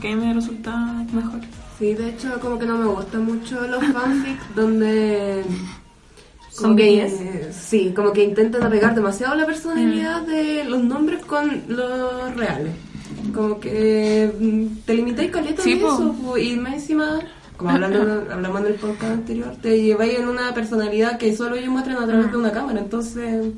que 0.00 0.12
a 0.12 0.16
mí 0.16 0.24
me 0.26 0.32
resulta 0.34 0.76
mejor. 1.12 1.40
Sí, 1.78 1.92
de 1.94 2.08
hecho, 2.10 2.40
como 2.40 2.58
que 2.58 2.64
no 2.66 2.78
me 2.78 2.86
gustan 2.86 3.24
mucho 3.24 3.60
los 3.68 3.84
fanfics 3.92 4.54
donde. 4.54 5.44
¿Son 6.50 6.62
como 6.70 6.76
gays? 6.76 7.12
eh, 7.20 7.50
Sí, 7.52 7.92
como 7.94 8.12
que 8.12 8.24
intentan 8.24 8.62
apegar 8.62 8.94
demasiado 8.94 9.34
la 9.34 9.44
personalidad 9.44 10.22
de 10.22 10.64
los 10.64 10.82
nombres 10.82 11.22
con 11.26 11.62
los 11.68 12.34
reales. 12.34 12.72
Como 13.34 13.60
que 13.60 14.32
mm, 14.40 14.84
te 14.86 14.94
limitáis 14.94 15.30
caleta 15.30 15.62
Sí, 15.62 15.76
po. 15.76 15.88
eso, 15.92 16.12
po, 16.14 16.38
y 16.38 16.56
más 16.56 16.74
encima, 16.74 17.18
como 17.58 17.70
hablando, 17.72 18.24
hablamos 18.32 18.60
en 18.62 18.66
el 18.68 18.74
podcast 18.74 19.12
anterior, 19.12 19.54
te 19.60 19.82
lleváis 19.82 20.18
en 20.18 20.28
una 20.28 20.54
personalidad 20.54 21.18
que 21.18 21.36
solo 21.36 21.56
ellos 21.56 21.68
muestran 21.70 21.98
a 22.02 22.06
través 22.06 22.30
de 22.30 22.36
una 22.38 22.52
cámara. 22.52 22.80
Entonces, 22.80 23.52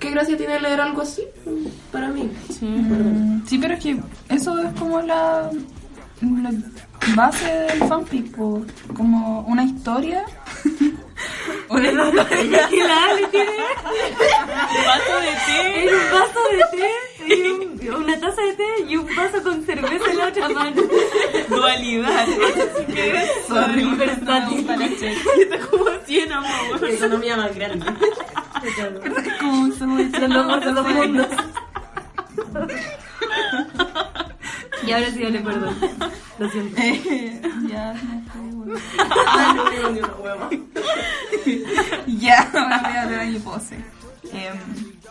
¿qué 0.00 0.10
gracia 0.10 0.36
tiene 0.36 0.58
leer 0.60 0.80
algo 0.80 1.02
así? 1.02 1.22
Para 1.92 2.08
mí. 2.08 2.30
Sí. 2.48 2.64
Mm, 2.64 3.46
Sí, 3.46 3.58
pero 3.58 3.74
es 3.74 3.80
que 3.82 3.96
eso 4.28 4.58
es 4.58 4.72
como 4.78 5.00
la, 5.02 5.50
la 6.20 6.50
base 7.14 7.46
del 7.52 7.78
fanfic, 7.88 8.34
po. 8.36 8.64
como 8.96 9.40
una 9.42 9.62
historia. 9.64 10.24
una 11.68 11.88
historia. 11.88 12.68
Tiene 13.30 13.52
Vaso 14.86 15.20
de 15.20 15.32
té. 15.46 15.84
es 15.84 15.92
un 15.92 15.98
vaso 16.12 16.40
de 16.50 16.78
té, 16.78 17.34
y 17.34 17.48
un- 17.50 17.94
una 18.02 18.20
taza 18.20 18.42
de 18.42 18.52
té 18.54 18.64
y 18.88 18.96
un 18.96 19.06
vaso 19.16 19.42
con 19.42 19.64
cerveza 19.64 20.10
en 20.10 20.16
la 20.18 20.26
otra 20.28 20.48
mano. 20.48 20.82
Dualidad. 21.48 22.28
Es 22.28 23.46
Soy 23.48 23.82
Está 23.82 23.94
versátil. 23.96 24.66
como 25.70 25.84
100 26.06 26.32
amor. 26.32 26.88
Economía 26.88 27.36
más 27.36 27.54
grande. 27.54 27.86
Como 29.40 29.60
un 29.62 29.72
sándwich. 29.72 30.18
Los 30.18 30.30
lomos 30.30 30.60
de 30.60 30.72
los 30.72 30.86
mundos. 30.94 31.26
Y 34.86 34.92
ahora 34.92 35.10
sí, 35.10 35.22
dale 35.22 35.40
perdón. 35.40 35.74
Lo 36.38 36.50
siento. 36.50 36.80
Eh, 36.80 37.42
ya, 37.68 37.94
no 37.94 38.00
hueva. 40.22 40.48
Ya, 42.06 42.42
ahora 42.54 42.78
voy 42.82 42.92
a 42.92 43.02
hablar 43.02 43.20
de 43.24 43.30
mi 43.30 43.38
pose. 43.38 43.76
Em, 44.32 44.58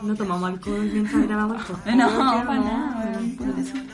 No 0.02 0.16
tomamos 0.16 0.50
alcohol 0.50 0.90
mientras 0.92 1.28
grabamos 1.28 1.58
el 1.60 1.66
podcast. 1.66 1.96
No, 1.98 2.08
para 2.10 2.60
nada, 2.60 3.12
weón, 3.12 3.36
puro 3.36 3.54
decir. 3.54 3.86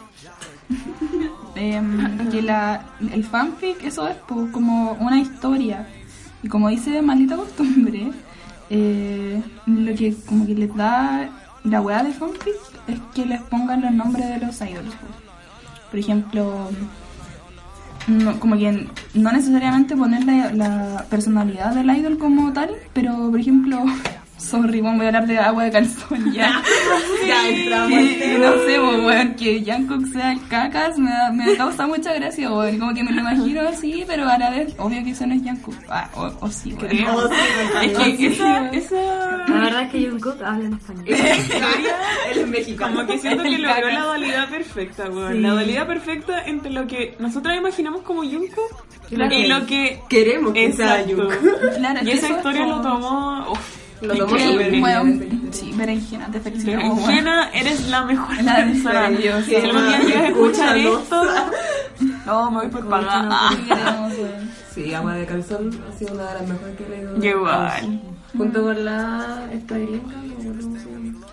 Em, 1.55 2.29
que 2.31 2.41
la, 2.41 2.85
el 3.12 3.24
fanfic, 3.24 3.83
eso 3.83 4.07
es 4.07 4.15
po, 4.17 4.47
como 4.51 4.93
una 4.93 5.19
historia. 5.19 5.88
Y 6.43 6.47
como 6.47 6.69
dice 6.69 7.01
maldita 7.01 7.35
costumbre, 7.35 8.12
eh, 8.69 9.41
lo 9.65 9.95
que 9.95 10.15
como 10.27 10.45
que 10.45 10.55
les 10.55 10.75
da 10.75 11.29
la 11.63 11.81
weá 11.81 12.03
de 12.03 12.13
fanfic 12.13 12.55
es 12.88 13.00
que 13.13 13.25
les 13.25 13.41
pongan 13.43 13.81
los 13.81 13.91
nombres 13.91 14.27
de 14.27 14.45
los 14.45 14.62
idols. 14.62 14.95
po. 14.95 15.07
Por 15.89 16.00
ejemplo, 16.00 16.69
no, 18.07 18.39
como 18.39 18.57
que 18.57 18.88
no 19.13 19.31
necesariamente 19.31 19.95
poner 19.95 20.24
la, 20.25 20.51
la 20.53 21.05
personalidad 21.10 21.74
del 21.74 21.89
idol 21.89 22.17
como 22.17 22.53
tal, 22.53 22.69
pero 22.93 23.29
por 23.31 23.39
ejemplo, 23.39 23.84
sorry, 24.38 24.82
bueno, 24.82 24.98
voy 24.98 25.06
a 25.06 25.10
hablar 25.10 25.27
de 25.27 25.38
agua 25.39 25.63
de 25.65 25.72
calzón 25.72 26.32
ya. 26.34 26.62
Ya 27.27 27.50
entramos. 27.50 27.89
Que, 27.89 28.38
no 28.39 28.51
sé, 28.51 28.80
pues, 28.80 29.04
weón, 29.04 29.34
que 29.34 29.63
Jungkook 29.65 30.06
sea 30.13 30.32
el 30.34 30.48
cacas 30.48 30.98
me, 31.00 31.10
da- 31.10 31.32
me 31.32 31.56
causa 31.58 31.88
mucha 31.88 32.13
gracia, 32.13 32.51
weón. 32.51 32.77
Como 32.77 32.94
que 32.94 33.04
me 33.04 33.12
lo 33.13 33.22
imagino 33.22 33.62
así, 33.68 34.04
pero 34.06 34.27
a 34.30 34.38
la 34.38 34.51
vez, 34.51 34.75
obvio 34.77 35.04
que 35.04 35.10
eso 35.12 35.25
no 35.25 35.34
es 35.34 35.42
Jungkook. 35.42 35.75
Ah, 35.89 36.08
o, 36.15 36.32
o 36.42 36.50
sí. 36.51 36.72
Creo. 36.74 37.30
Es 37.82 37.98
que 37.98 38.27
esa, 38.27 38.70
esa 38.70 38.96
La 39.48 39.60
verdad 39.60 39.82
es 39.84 39.92
que 39.92 40.10
Jungkook 40.10 40.42
habla 40.44 40.65
en 40.65 40.74
español. 40.74 41.06
historia 41.10 41.96
Él 42.32 42.39
es 42.42 42.48
mexicano. 42.48 42.96
como 42.96 43.08
que 43.08 43.18
siento 43.18 43.44
que 43.44 43.58
logró 43.58 43.89
la 43.89 44.04
dualidad 44.04 44.50
perfecta, 44.50 45.10
weón. 45.10 45.34
Sí. 45.34 45.39
La 45.39 45.50
dualidad 45.51 45.88
perfecta 45.88 46.44
entre 46.46 46.72
lo 46.72 46.86
que 46.86 47.15
nosotros 47.20 47.56
imaginamos 47.58 48.01
como 48.04 48.22
Jungkook 48.24 48.86
Claro. 49.10 49.36
y 49.36 49.48
lo 49.48 49.65
que 49.68 50.00
Queremos 50.10 50.51
que 50.54 50.72
sea 50.74 51.00
Exacto. 51.01 51.15
Jungkook. 51.30 51.75
Claro, 51.77 52.00
Y 52.01 52.06
que 52.06 52.12
esa 52.13 52.30
historia 52.30 52.65
lo 52.68 52.82
tomó. 52.82 53.51
Uf, 53.51 53.75
Lo 54.01 54.13
increíble. 54.13 54.51
súper 54.51 54.71
bien. 54.71 54.83
Weón, 54.83 55.49
sí, 55.51 55.73
berenjena, 55.75 56.27
te 56.31 56.39
felicitamos, 56.39 56.83
weón. 56.83 57.07
Berenjena, 57.07 57.49
eres 57.53 57.87
la 57.87 58.03
mejor 58.03 58.43
La 58.43 58.55
persona. 58.55 59.17
Si 59.45 59.55
algún 59.55 59.87
día 59.87 59.99
llegas 59.99 60.21
a 60.21 60.27
escuchar 60.27 60.77
esto, 60.77 61.23
no, 62.25 62.51
me 62.51 62.57
voy 62.57 62.67
por 62.67 62.89
pagar. 62.89 63.53
Sí, 64.73 64.93
Agua 64.93 65.13
de 65.15 65.25
Calzón 65.25 65.71
ha 65.87 65.97
sido 65.97 66.13
una 66.13 66.27
de 66.27 66.33
las 66.33 66.47
mejores 66.49 66.77
que 66.77 66.85
he 66.85 66.89
leído. 66.89 67.25
Igual. 67.25 68.01
Junto 68.35 68.63
con 68.63 68.85
la... 68.85 69.49
esta 69.53 69.77
gringa. 69.77 70.15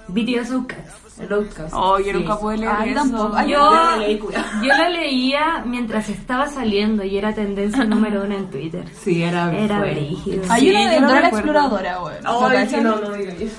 BTS 0.09 0.50
Outcast. 0.52 1.02
El 1.19 1.33
Outcast. 1.33 1.75
Oh, 1.75 1.99
yo 1.99 2.04
Sí. 2.07 2.12
nunca 2.14 2.38
pude 2.38 2.57
leer 2.59 2.73
Ay, 2.76 2.90
eso. 2.90 3.00
tampoco. 3.00 3.37
Ay, 3.37 3.50
Yo, 3.50 3.59
Yo 3.59 3.71
la 3.75 3.97
leí, 3.97 4.19
cuidado. 4.19 4.45
yo 4.62 4.69
la 4.69 4.88
leía 4.88 5.62
mientras 5.66 6.09
estaba 6.09 6.47
saliendo 6.49 7.04
y 7.04 7.16
era 7.19 7.35
tendencia 7.35 7.85
número 7.85 8.23
uno 8.25 8.35
en 8.37 8.50
Twitter. 8.50 8.85
Sí, 9.02 9.23
era... 9.23 9.52
Era 9.57 9.81
brígido. 9.81 10.42
Hay 10.49 10.71
una 10.71 10.90
de 10.90 11.00
Dora 11.00 11.21
la. 11.21 11.28
Exploradora, 11.28 12.00
weón. 12.02 12.25
¿Lo 12.25 12.47
Ay, 12.47 12.59
sí, 12.59 12.64
cachan? 12.76 12.85
no, 12.85 12.97
no 13.00 13.12
diga 13.12 13.33
eso. 13.35 13.57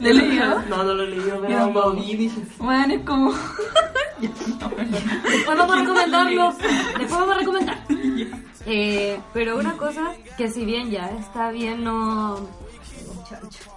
¿Lo 0.00 0.12
leído? 0.12 0.62
No, 0.68 0.82
no 0.82 0.94
lo 0.94 1.06
leí, 1.06 1.22
Yo 1.26 1.70
lo 1.70 1.92
dije... 1.92 2.30
Weón, 2.58 2.90
es 2.90 3.00
como... 3.04 3.32
Después 4.20 5.58
vamos 5.58 5.76
a 5.76 5.80
recomendarlo. 5.80 6.52
Después 6.98 7.10
vamos 7.10 7.36
a 7.36 7.38
recomendar. 7.38 7.78
Eh, 8.66 9.20
pero 9.32 9.58
una 9.58 9.76
cosa 9.76 10.12
que 10.38 10.48
si 10.50 10.64
bien 10.64 10.90
ya 10.90 11.10
está 11.20 11.50
bien 11.50 11.84
no... 11.84 12.38
Muchacho. 13.14 13.73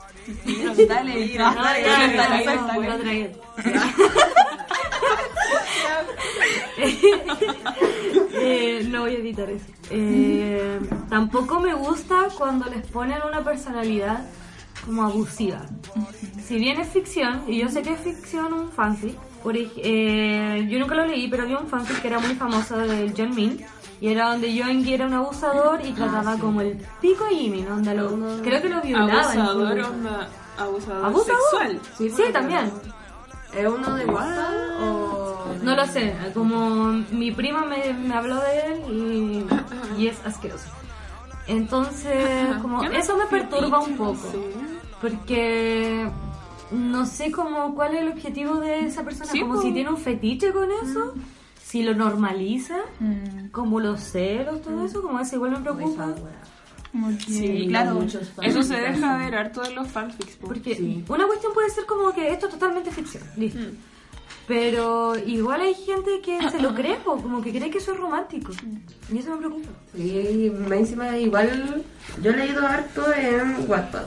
Eh, 8.40 8.88
no 8.90 9.02
voy 9.02 9.16
a 9.16 9.18
editar 9.18 9.50
eso. 9.50 9.66
Eh, 9.90 10.80
tampoco 11.10 11.60
me 11.60 11.74
gusta 11.74 12.28
cuando 12.38 12.70
les 12.70 12.86
ponen 12.88 13.18
una 13.28 13.44
personalidad 13.44 14.26
como 14.86 15.04
abusiva. 15.04 15.66
Si 16.46 16.58
bien 16.58 16.80
es 16.80 16.88
ficción, 16.88 17.44
y 17.48 17.60
yo 17.60 17.70
sé 17.70 17.82
que 17.82 17.94
es 17.94 18.00
ficción 18.00 18.54
un 18.54 18.72
fanfic, 18.72 19.18
eh, 19.78 20.68
yo 20.70 20.80
nunca 20.80 20.96
lo 20.96 21.06
leí, 21.08 21.28
pero 21.28 21.44
había 21.44 21.58
un 21.58 21.68
fanfic 21.68 22.02
que 22.02 22.08
era 22.08 22.20
muy 22.20 22.36
famoso 22.36 22.78
del 22.78 23.14
John 23.18 23.36
Min, 23.36 23.66
y 24.00 24.10
era 24.10 24.32
donde 24.32 24.54
Yoongi 24.54 24.94
era 24.94 25.08
un 25.08 25.14
abusador 25.14 25.80
y 25.86 25.92
trataba 25.94 26.38
como 26.38 26.62
el 26.62 26.78
pico 27.02 27.24
a 27.26 27.30
Jimmy, 27.30 27.62
¿no? 27.62 27.76
Onda 27.76 27.94
lo- 27.94 28.42
creo 28.44 28.62
que 28.62 28.70
lo 28.70 28.82
violaba. 28.82 29.22
Abusador, 29.22 29.80
onda, 29.80 30.28
abusador, 30.58 31.06
¿Abusador? 31.06 31.40
sexual. 31.42 31.82
Sí, 32.28 32.34
también. 32.34 32.72
¿Es 33.56 33.66
uno 33.68 33.96
de 33.96 34.06
WhatsApp 34.06 34.82
o...? 34.82 35.34
No 35.64 35.76
lo 35.76 35.86
sé, 35.88 36.16
como 36.34 36.92
mi 37.12 37.32
prima 37.32 37.66
me, 37.66 37.92
me 37.94 38.14
habló 38.14 38.36
de 38.40 38.60
él 38.68 39.46
y, 39.98 40.02
y 40.04 40.08
es 40.08 40.24
asqueroso. 40.26 40.68
Entonces, 41.48 42.56
como 42.62 42.84
eso 42.84 43.18
me 43.18 43.26
perturba 43.26 43.80
un 43.80 43.96
poco, 43.98 44.32
porque 45.02 46.08
no 46.72 47.06
sé 47.06 47.32
como 47.32 47.74
cuál 47.74 47.96
es 47.96 48.02
el 48.02 48.10
objetivo 48.10 48.56
de 48.58 48.82
esa 48.86 49.04
persona, 49.04 49.32
Sí, 49.32 49.40
como 49.42 49.62
si 49.62 49.72
tiene 49.72 49.90
un 49.90 49.98
fetiche 49.98 50.52
con 50.52 50.70
eso, 50.84 51.14
si 51.70 51.84
lo 51.84 51.94
normaliza, 51.94 52.78
Mm, 53.00 53.48
como 53.52 53.80
los 53.80 54.00
celos, 54.00 54.62
todo 54.62 54.86
eso, 54.86 55.02
como 55.02 55.20
eso 55.20 55.36
igual 55.36 55.52
me 55.52 55.60
preocupa. 55.60 56.14
que, 57.26 57.32
Sí, 57.32 57.66
claro. 57.68 58.02
Eso 58.42 58.64
se 58.64 58.76
deja 58.76 59.18
ver 59.18 59.36
harto 59.36 59.64
en 59.66 59.76
los 59.76 59.88
fanfics. 59.90 60.38
po. 60.38 60.48
Porque 60.48 60.76
Sí. 60.76 61.04
una 61.10 61.28
cuestión 61.28 61.54
puede 61.54 61.70
ser 61.70 61.86
como 61.86 62.12
que 62.14 62.32
esto 62.32 62.48
es 62.48 62.54
totalmente 62.54 62.90
ficción, 62.92 63.24
listo. 63.36 63.60
Pero 64.48 65.18
igual 65.18 65.60
hay 65.62 65.74
gente 65.76 66.22
que 66.24 66.50
se 66.50 66.60
lo 66.62 66.74
cree, 66.80 66.96
po, 66.96 67.18
como 67.22 67.42
que 67.42 67.52
cree 67.52 67.70
que 67.70 67.80
eso 67.80 67.92
es 67.92 68.00
romántico. 68.00 68.52
Y 69.12 69.18
eso 69.18 69.32
me 69.32 69.38
preocupa. 69.38 69.70
Sí, 69.96 70.52
más 70.68 70.72
encima 70.80 71.18
igual 71.18 71.84
yo 72.24 72.32
he 72.32 72.38
leído 72.38 72.66
harto 72.66 73.14
en 73.14 73.66
Wattpad. 73.70 74.06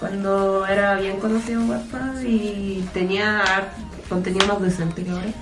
Cuando 0.00 0.66
era 0.66 0.96
bien 1.00 1.20
conocido 1.20 1.60
en 1.62 1.70
Wattpad 1.70 2.20
y 2.22 2.82
tenía 2.92 3.40
har- 3.42 3.72
contenido 4.10 4.46
más 4.46 4.60
decente 4.60 5.02
que 5.04 5.10
ahora. 5.10 5.32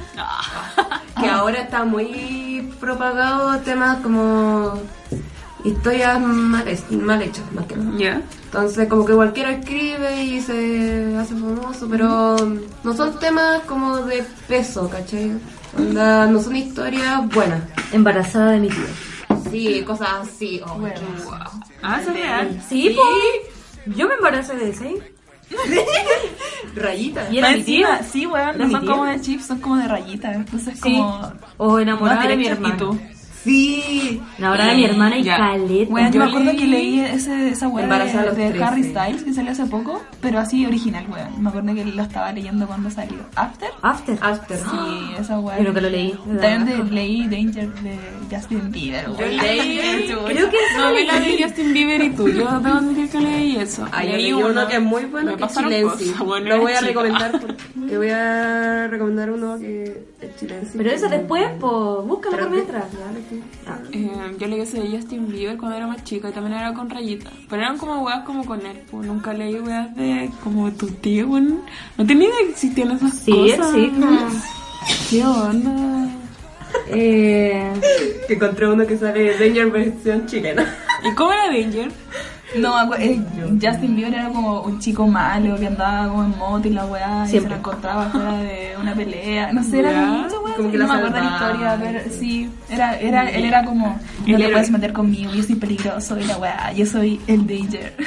Que 1.20 1.28
ahora 1.28 1.62
está 1.62 1.84
muy 1.84 2.70
propagado 2.78 3.58
temas 3.60 3.98
como 3.98 4.78
historias 5.64 6.20
mal, 6.20 6.64
mal 6.90 7.22
hechas, 7.22 7.52
más 7.52 7.66
que 7.66 7.76
nada. 7.76 8.22
Entonces 8.44 8.88
como 8.88 9.04
que 9.04 9.14
cualquiera 9.14 9.50
escribe 9.50 10.22
y 10.22 10.40
se 10.40 11.16
hace 11.18 11.34
famoso, 11.34 11.88
pero 11.90 12.36
no 12.84 12.94
son 12.94 13.18
temas 13.18 13.62
como 13.62 13.96
de 13.98 14.24
peso, 14.46 14.88
¿cachai? 14.88 15.32
Onda, 15.76 16.26
no 16.26 16.40
son 16.40 16.54
historias 16.54 17.26
buenas. 17.28 17.62
Embarazada 17.92 18.52
de 18.52 18.60
mi 18.60 18.68
tío. 18.68 18.86
Sí, 19.50 19.82
cosas 19.86 20.08
así. 20.22 20.60
oh, 20.64 20.78
Bueno. 20.78 21.00
Ah, 21.82 21.98
eso 22.00 22.10
es 22.10 22.16
real. 22.16 22.62
Sí. 22.68 22.96
Yo 23.86 24.06
me 24.08 24.14
embaracé 24.14 24.54
de 24.54 24.70
ese. 24.70 25.17
Rayitas. 26.74 27.32
Y 27.32 27.38
era 27.38 27.48
Más 27.48 27.58
mi 27.58 27.64
tío. 27.64 27.88
encima, 27.88 28.02
Sí, 28.10 28.26
weón, 28.26 28.58
no 28.58 28.70
son 28.70 28.86
como 28.86 29.04
de 29.04 29.20
chips, 29.20 29.46
son 29.46 29.60
como 29.60 29.76
de 29.76 29.88
rayitas. 29.88 30.36
Entonces, 30.36 30.74
Sí. 30.74 30.80
como. 30.80 31.32
O 31.56 31.78
enamorada 31.78 32.26
de 32.26 32.36
mi 32.36 32.46
hermano. 32.46 32.98
Sí. 33.48 34.20
La 34.38 34.50
hora 34.52 34.66
de 34.66 34.74
mi 34.76 34.84
hermana 34.84 35.16
y 35.18 35.22
Ya. 35.22 35.36
caleta. 35.38 35.90
Bueno, 35.90 36.10
yo 36.10 36.18
me 36.20 36.26
acuerdo 36.26 36.50
leí- 36.52 36.58
que 36.58 36.66
leí 36.66 37.00
ese, 37.00 37.48
esa 37.48 37.66
a 37.66 37.70
de, 37.70 38.42
de 38.44 38.48
13. 38.50 38.64
Harry 38.64 38.84
Styles 38.84 39.22
que 39.24 39.32
salió 39.32 39.52
hace 39.52 39.64
poco, 39.66 40.02
pero 40.20 40.38
así 40.38 40.66
original, 40.66 41.06
weón. 41.10 41.42
Me 41.42 41.48
acuerdo 41.48 41.74
que 41.74 41.84
lo 41.84 42.02
estaba 42.02 42.32
leyendo 42.32 42.66
cuando 42.66 42.90
salió. 42.90 43.18
¿After? 43.36 43.70
After. 43.82 44.18
After. 44.20 44.58
Sí, 44.58 45.12
esa 45.18 45.38
weá. 45.40 45.58
Yo 45.58 45.64
nunca 45.64 45.80
lo 45.80 45.88
leí. 45.90 46.12
También 46.40 46.64
de- 46.66 46.94
leí 46.94 47.22
Danger 47.26 47.68
de 47.82 47.98
Justin 48.30 48.70
Bieber, 48.70 49.06
Yo 49.06 49.26
leí, 49.26 49.78
Creo 50.26 50.50
que 50.50 50.56
no 50.76 50.92
vi 50.92 51.06
la 51.06 51.20
de 51.20 51.42
Justin 51.42 51.72
Bieber 51.72 52.02
y 52.04 52.10
tú. 52.10 52.28
Yo 52.28 52.48
admitir 52.48 53.08
que 53.08 53.20
leí 53.20 53.56
eso. 53.56 53.86
Ah, 53.92 54.02
leí 54.04 54.12
leí 54.22 54.32
uno 54.32 54.66
que 54.68 54.76
es 54.76 54.82
muy 54.82 55.04
bueno, 55.06 55.32
me 55.32 55.36
que 55.38 55.44
es 55.44 55.54
Chilensi. 55.54 56.14
bueno, 56.24 56.48
Lo 56.50 56.60
voy 56.60 56.72
a 56.72 56.80
recomendar 56.80 57.32
porque 57.40 57.96
voy 57.96 58.10
a 58.10 58.86
recomendar 58.88 59.30
uno 59.30 59.58
que 59.58 60.02
es 60.20 60.36
Chilensi. 60.36 60.76
Pero 60.76 60.90
eso 60.90 61.08
después, 61.08 61.44
pues, 61.58 62.06
búscalo 62.06 62.38
por 62.38 62.50
mientras. 62.50 62.84
Dale, 62.92 63.20
tú. 63.30 63.37
Eh, 63.92 64.10
yo 64.38 64.46
leí 64.46 64.60
ese 64.60 64.80
de 64.80 64.88
Justin 64.96 65.28
Bieber 65.28 65.56
cuando 65.56 65.76
era 65.76 65.86
más 65.86 66.02
chica 66.04 66.28
y 66.28 66.32
también 66.32 66.56
era 66.58 66.72
con 66.74 66.88
rayita. 66.90 67.30
Pero 67.48 67.62
eran 67.62 67.78
como 67.78 68.02
weas 68.02 68.24
como 68.24 68.44
con 68.44 68.64
él. 68.64 68.80
Pues 68.90 69.06
nunca 69.06 69.32
leí 69.32 69.56
weas 69.56 69.94
de 69.96 70.30
como 70.42 70.70
tu 70.72 70.86
tío. 70.88 71.28
weón. 71.28 71.60
No 71.96 72.06
tenía 72.06 72.28
idea 72.28 72.38
que 72.44 72.50
existían 72.50 72.90
esas 72.92 73.14
Sí, 73.14 73.32
cosas. 73.32 73.74
existen. 73.74 74.18
¿Qué 75.10 75.24
onda? 75.24 76.08
Eh, 76.88 77.72
Que 78.26 78.34
encontré 78.34 78.68
uno 78.68 78.86
que 78.86 78.96
sale 78.98 79.38
Danger 79.38 79.70
versión 79.70 80.26
chilena. 80.26 80.64
¿Y 81.10 81.14
cómo 81.14 81.32
era 81.32 81.46
Danger? 81.46 81.90
No, 82.56 82.94
eh, 82.94 83.20
Justin 83.60 83.94
Bieber 83.94 84.14
era 84.14 84.28
como 84.30 84.62
un 84.62 84.78
chico 84.78 85.06
malo 85.06 85.56
que 85.58 85.66
andaba 85.66 86.08
como 86.08 86.24
en 86.24 86.38
moto 86.38 86.66
y 86.66 86.70
la 86.70 86.86
weá 86.86 87.24
y 87.26 87.30
se 87.30 87.40
la 87.42 87.56
encontraba 87.56 88.06
fuera 88.08 88.38
de 88.38 88.74
una 88.80 88.94
pelea. 88.94 89.52
No 89.52 89.62
sé, 89.62 89.80
era 89.80 89.92
Ya. 89.92 90.28
Como 90.58 90.70
que 90.72 90.78
no 90.78 90.86
la 90.86 90.92
me 90.92 90.98
acuerdo 90.98 91.18
la 91.18 91.30
historia, 91.32 91.78
pero 91.80 92.00
sí, 92.18 92.50
era, 92.68 92.98
era, 92.98 93.30
él 93.30 93.44
era 93.44 93.64
como, 93.64 93.98
no 94.26 94.36
te 94.38 94.48
puedes 94.50 94.70
meter 94.70 94.92
conmigo, 94.92 95.32
yo 95.32 95.42
soy 95.42 95.54
peligroso 95.54 96.18
y 96.18 96.24
la 96.24 96.36
weá, 96.38 96.72
yo 96.72 96.84
soy 96.84 97.20
el 97.26 97.46
danger. 97.46 97.94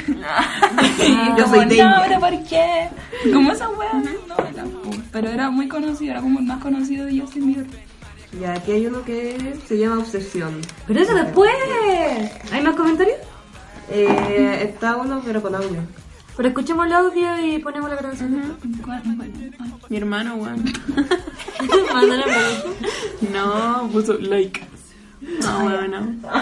Y 1.02 1.38
Yo 1.38 1.44
como, 1.44 1.56
soy 1.56 1.66
No, 1.78 1.84
Danger. 1.84 2.02
pero 2.08 2.20
¿por 2.20 2.44
qué? 2.44 2.88
Como 3.32 3.52
esa 3.52 3.68
weá, 3.70 3.92
no, 3.94 4.34
era, 4.46 4.64
pero 5.10 5.28
era 5.28 5.50
muy 5.50 5.66
conocido, 5.68 6.12
era 6.12 6.20
como 6.20 6.38
el 6.38 6.44
más 6.46 6.60
conocido 6.60 7.06
de 7.06 7.20
Justin 7.20 7.46
Bieber. 7.46 7.66
Y 8.40 8.44
aquí 8.44 8.72
hay 8.72 8.86
uno 8.86 9.02
que 9.04 9.54
se 9.66 9.78
llama 9.78 9.98
Obsesión. 9.98 10.60
pero 10.86 11.00
eso 11.00 11.14
después. 11.14 11.50
¿Hay 12.52 12.62
más 12.62 12.74
comentarios? 12.76 13.16
Eh, 13.90 14.70
está 14.70 14.96
uno 14.96 15.20
pero 15.24 15.42
con 15.42 15.54
audio. 15.54 15.80
Pero 16.42 16.48
escuchemos 16.48 16.86
el 16.86 16.92
audio 16.92 17.38
y 17.38 17.60
ponemos 17.60 17.88
la 17.88 17.94
grabación. 17.94 18.58
Ay. 19.20 19.32
Mi 19.88 19.96
hermano, 19.96 20.34
weón. 20.34 20.64
No, 23.32 23.88
puso 23.92 24.14
like. 24.14 24.60
No, 25.20 25.66
weón, 25.66 25.90
no. 25.92 26.32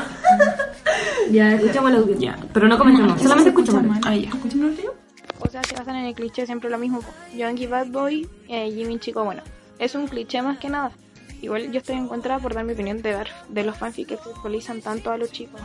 Ya, 1.30 1.52
escuchamos 1.52 1.90
el 1.90 1.98
audio. 1.98 2.18
Ya. 2.18 2.38
Pero 2.50 2.66
no 2.66 2.78
comentemos, 2.78 3.20
solamente 3.20 3.50
escuchamos. 3.50 3.84
mal. 3.84 4.00
Ah, 4.06 4.16
ya. 4.16 4.30
¿Escuchamos 4.30 4.54
el 4.54 4.78
audio? 4.78 4.94
O 5.40 5.48
sea, 5.50 5.62
se 5.64 5.76
basan 5.76 5.96
en 5.96 6.06
el 6.06 6.14
cliché 6.14 6.46
siempre 6.46 6.70
lo 6.70 6.78
mismo. 6.78 7.00
Yankee 7.36 7.66
Bad 7.66 7.88
Boy, 7.88 8.26
eh, 8.48 8.72
Jimmy 8.74 8.98
Chico 9.00 9.22
Bueno. 9.22 9.42
Es 9.78 9.94
un 9.94 10.06
cliché 10.08 10.40
más 10.40 10.56
que 10.56 10.70
nada. 10.70 10.92
Igual 11.42 11.72
yo 11.72 11.80
estoy 11.80 11.96
en 11.96 12.08
contra 12.08 12.38
por 12.38 12.54
dar 12.54 12.64
mi 12.64 12.72
opinión 12.72 13.02
de, 13.02 13.12
dar, 13.12 13.28
de 13.50 13.64
los 13.64 13.76
fanfics 13.76 14.08
que 14.08 14.16
sexualizan 14.16 14.80
tanto 14.80 15.10
a 15.10 15.18
los 15.18 15.30
chicos. 15.30 15.60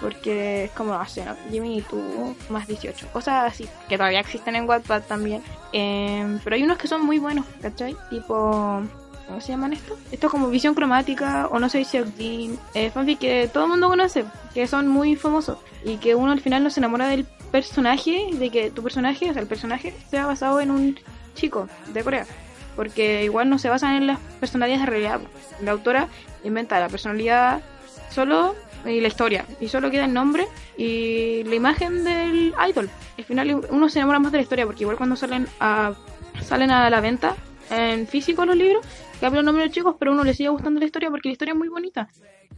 Porque 0.00 0.64
es 0.64 0.70
como, 0.72 1.02
sé, 1.06 1.24
¿no? 1.24 1.36
Jimmy 1.50 1.78
y 1.78 1.82
tú 1.82 2.36
más 2.48 2.66
18. 2.66 3.08
Cosas 3.12 3.52
así, 3.52 3.68
que 3.88 3.96
todavía 3.96 4.20
existen 4.20 4.56
en 4.56 4.68
Wattpad 4.68 5.02
también. 5.02 5.42
Eh, 5.72 6.38
pero 6.44 6.56
hay 6.56 6.62
unos 6.62 6.78
que 6.78 6.88
son 6.88 7.04
muy 7.04 7.18
buenos, 7.18 7.46
¿cachai? 7.62 7.96
Tipo, 8.10 8.82
¿cómo 9.26 9.40
se 9.40 9.48
llaman 9.48 9.72
estos? 9.72 9.98
Esto 10.12 10.26
es 10.26 10.30
como 10.30 10.48
Visión 10.48 10.74
Cromática 10.74 11.48
o 11.50 11.58
No 11.58 11.68
Soy 11.68 11.84
Seokjin. 11.84 12.58
Eh, 12.74 12.90
fanfic 12.90 13.18
que 13.18 13.50
todo 13.52 13.64
el 13.64 13.70
mundo 13.70 13.88
conoce, 13.88 14.24
que 14.54 14.66
son 14.66 14.88
muy 14.88 15.16
famosos. 15.16 15.58
Y 15.84 15.96
que 15.96 16.14
uno 16.14 16.32
al 16.32 16.40
final 16.40 16.62
no 16.62 16.70
se 16.70 16.80
enamora 16.80 17.08
del 17.08 17.24
personaje, 17.50 18.28
de 18.32 18.50
que 18.50 18.70
tu 18.70 18.82
personaje, 18.82 19.30
o 19.30 19.32
sea, 19.32 19.42
el 19.42 19.48
personaje, 19.48 19.94
sea 20.10 20.26
basado 20.26 20.60
en 20.60 20.70
un 20.70 20.98
chico 21.34 21.68
de 21.92 22.02
Corea. 22.02 22.26
Porque 22.74 23.24
igual 23.24 23.48
no 23.48 23.58
se 23.58 23.70
basan 23.70 23.94
en 23.94 24.06
las 24.06 24.18
personalidades 24.40 24.84
de 24.84 24.90
realidad. 24.90 25.20
La 25.62 25.70
autora 25.70 26.08
inventa 26.44 26.78
la 26.78 26.88
personalidad 26.88 27.62
solo 28.10 28.54
y 28.86 29.00
la 29.00 29.08
historia. 29.08 29.44
Y 29.60 29.68
solo 29.68 29.90
queda 29.90 30.04
el 30.04 30.12
nombre 30.12 30.46
y 30.76 31.44
la 31.44 31.54
imagen 31.54 32.04
del 32.04 32.54
idol. 32.68 32.90
Al 33.18 33.24
final 33.24 33.66
uno 33.70 33.88
se 33.88 33.98
enamora 33.98 34.18
más 34.18 34.32
de 34.32 34.38
la 34.38 34.42
historia 34.42 34.66
porque 34.66 34.84
igual 34.84 34.96
cuando 34.96 35.16
salen 35.16 35.46
a, 35.60 35.94
salen 36.42 36.70
a 36.70 36.88
la 36.90 37.00
venta 37.00 37.36
en 37.70 38.06
físico 38.06 38.44
los 38.44 38.56
libros, 38.56 38.84
cambian 39.20 39.44
los 39.44 39.44
nombres 39.44 39.68
de 39.68 39.74
chicos, 39.74 39.96
pero 39.98 40.12
uno 40.12 40.24
le 40.24 40.34
sigue 40.34 40.48
gustando 40.48 40.78
la 40.80 40.86
historia 40.86 41.10
porque 41.10 41.28
la 41.28 41.32
historia 41.32 41.52
es 41.52 41.58
muy 41.58 41.68
bonita. 41.68 42.08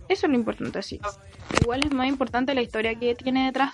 Eso 0.09 0.27
es 0.27 0.31
lo 0.31 0.37
importante 0.37 0.79
así. 0.79 1.01
Igual 1.63 1.85
es 1.85 1.93
más 1.93 2.09
importante 2.09 2.55
la 2.55 2.63
historia 2.63 2.95
que 2.95 3.15
tiene 3.15 3.47
detrás. 3.47 3.73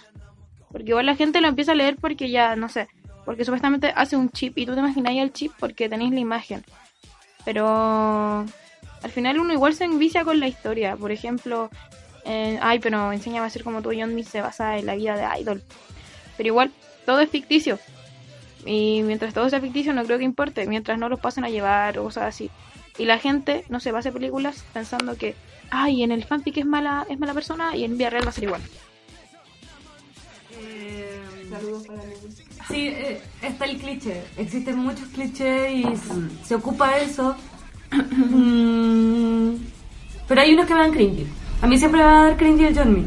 Porque 0.70 0.90
igual 0.90 1.06
la 1.06 1.14
gente 1.14 1.40
lo 1.40 1.48
empieza 1.48 1.72
a 1.72 1.76
leer 1.76 1.96
porque 1.96 2.30
ya, 2.30 2.56
no 2.56 2.68
sé, 2.68 2.88
porque 3.24 3.44
supuestamente 3.44 3.92
hace 3.94 4.16
un 4.16 4.30
chip 4.30 4.58
y 4.58 4.66
tú 4.66 4.74
te 4.74 4.80
imaginas 4.80 5.14
el 5.14 5.32
chip 5.32 5.52
porque 5.58 5.88
tenéis 5.88 6.12
la 6.12 6.20
imagen. 6.20 6.64
Pero 7.44 8.44
al 9.02 9.10
final 9.10 9.38
uno 9.38 9.52
igual 9.52 9.74
se 9.74 9.84
envicia 9.84 10.24
con 10.24 10.40
la 10.40 10.48
historia. 10.48 10.96
Por 10.96 11.12
ejemplo, 11.12 11.70
eh, 12.24 12.58
ay, 12.62 12.78
pero 12.78 13.12
enséñame 13.12 13.46
a 13.46 13.50
ser 13.50 13.64
como 13.64 13.82
tú, 13.82 13.90
John 13.96 14.22
se 14.24 14.40
basa 14.40 14.78
en 14.78 14.86
la 14.86 14.94
vida 14.94 15.16
de 15.16 15.40
Idol. 15.40 15.62
Pero 16.36 16.46
igual, 16.48 16.72
todo 17.06 17.20
es 17.20 17.30
ficticio. 17.30 17.78
Y 18.66 19.02
mientras 19.02 19.34
todo 19.34 19.48
sea 19.50 19.60
ficticio, 19.60 19.92
no 19.92 20.04
creo 20.04 20.18
que 20.18 20.24
importe. 20.24 20.66
Mientras 20.66 20.98
no 20.98 21.08
los 21.08 21.20
pasen 21.20 21.44
a 21.44 21.50
llevar 21.50 21.98
o 21.98 22.04
cosas 22.04 22.24
así. 22.24 22.50
Y 22.98 23.04
la 23.04 23.18
gente 23.18 23.64
no 23.68 23.78
se 23.80 23.92
va 23.92 23.98
a 23.98 24.00
hacer 24.00 24.12
películas 24.12 24.64
pensando 24.72 25.16
que, 25.16 25.34
ay, 25.70 26.02
en 26.02 26.12
el 26.12 26.24
fanfic 26.24 26.56
es 26.58 26.66
mala, 26.66 27.06
es 27.10 27.18
mala 27.18 27.34
persona 27.34 27.76
y 27.76 27.84
en 27.84 27.98
vida 27.98 28.10
real 28.10 28.24
va 28.24 28.30
a 28.30 28.32
ser 28.32 28.44
igual. 28.44 28.62
Saludos 31.50 31.86
para. 31.86 32.02
Sí, 32.68 32.86
eh, 32.88 33.20
está 33.42 33.64
el 33.66 33.76
cliché. 33.78 34.22
Existen 34.38 34.78
muchos 34.78 35.06
clichés 35.08 35.72
y 35.72 35.82
s- 35.84 36.12
se 36.44 36.54
ocupa 36.54 36.96
eso. 36.98 37.36
Mm, 37.94 39.56
Pero 40.26 40.40
hay 40.40 40.54
unos 40.54 40.66
que 40.66 40.74
me 40.74 40.80
dan 40.80 40.92
cringe. 40.92 41.26
A 41.64 41.66
mí 41.66 41.78
siempre 41.78 42.02
me 42.02 42.06
va 42.06 42.20
a 42.20 42.24
dar 42.24 42.36
cringe 42.36 42.60
el 42.60 42.76
John 42.76 43.06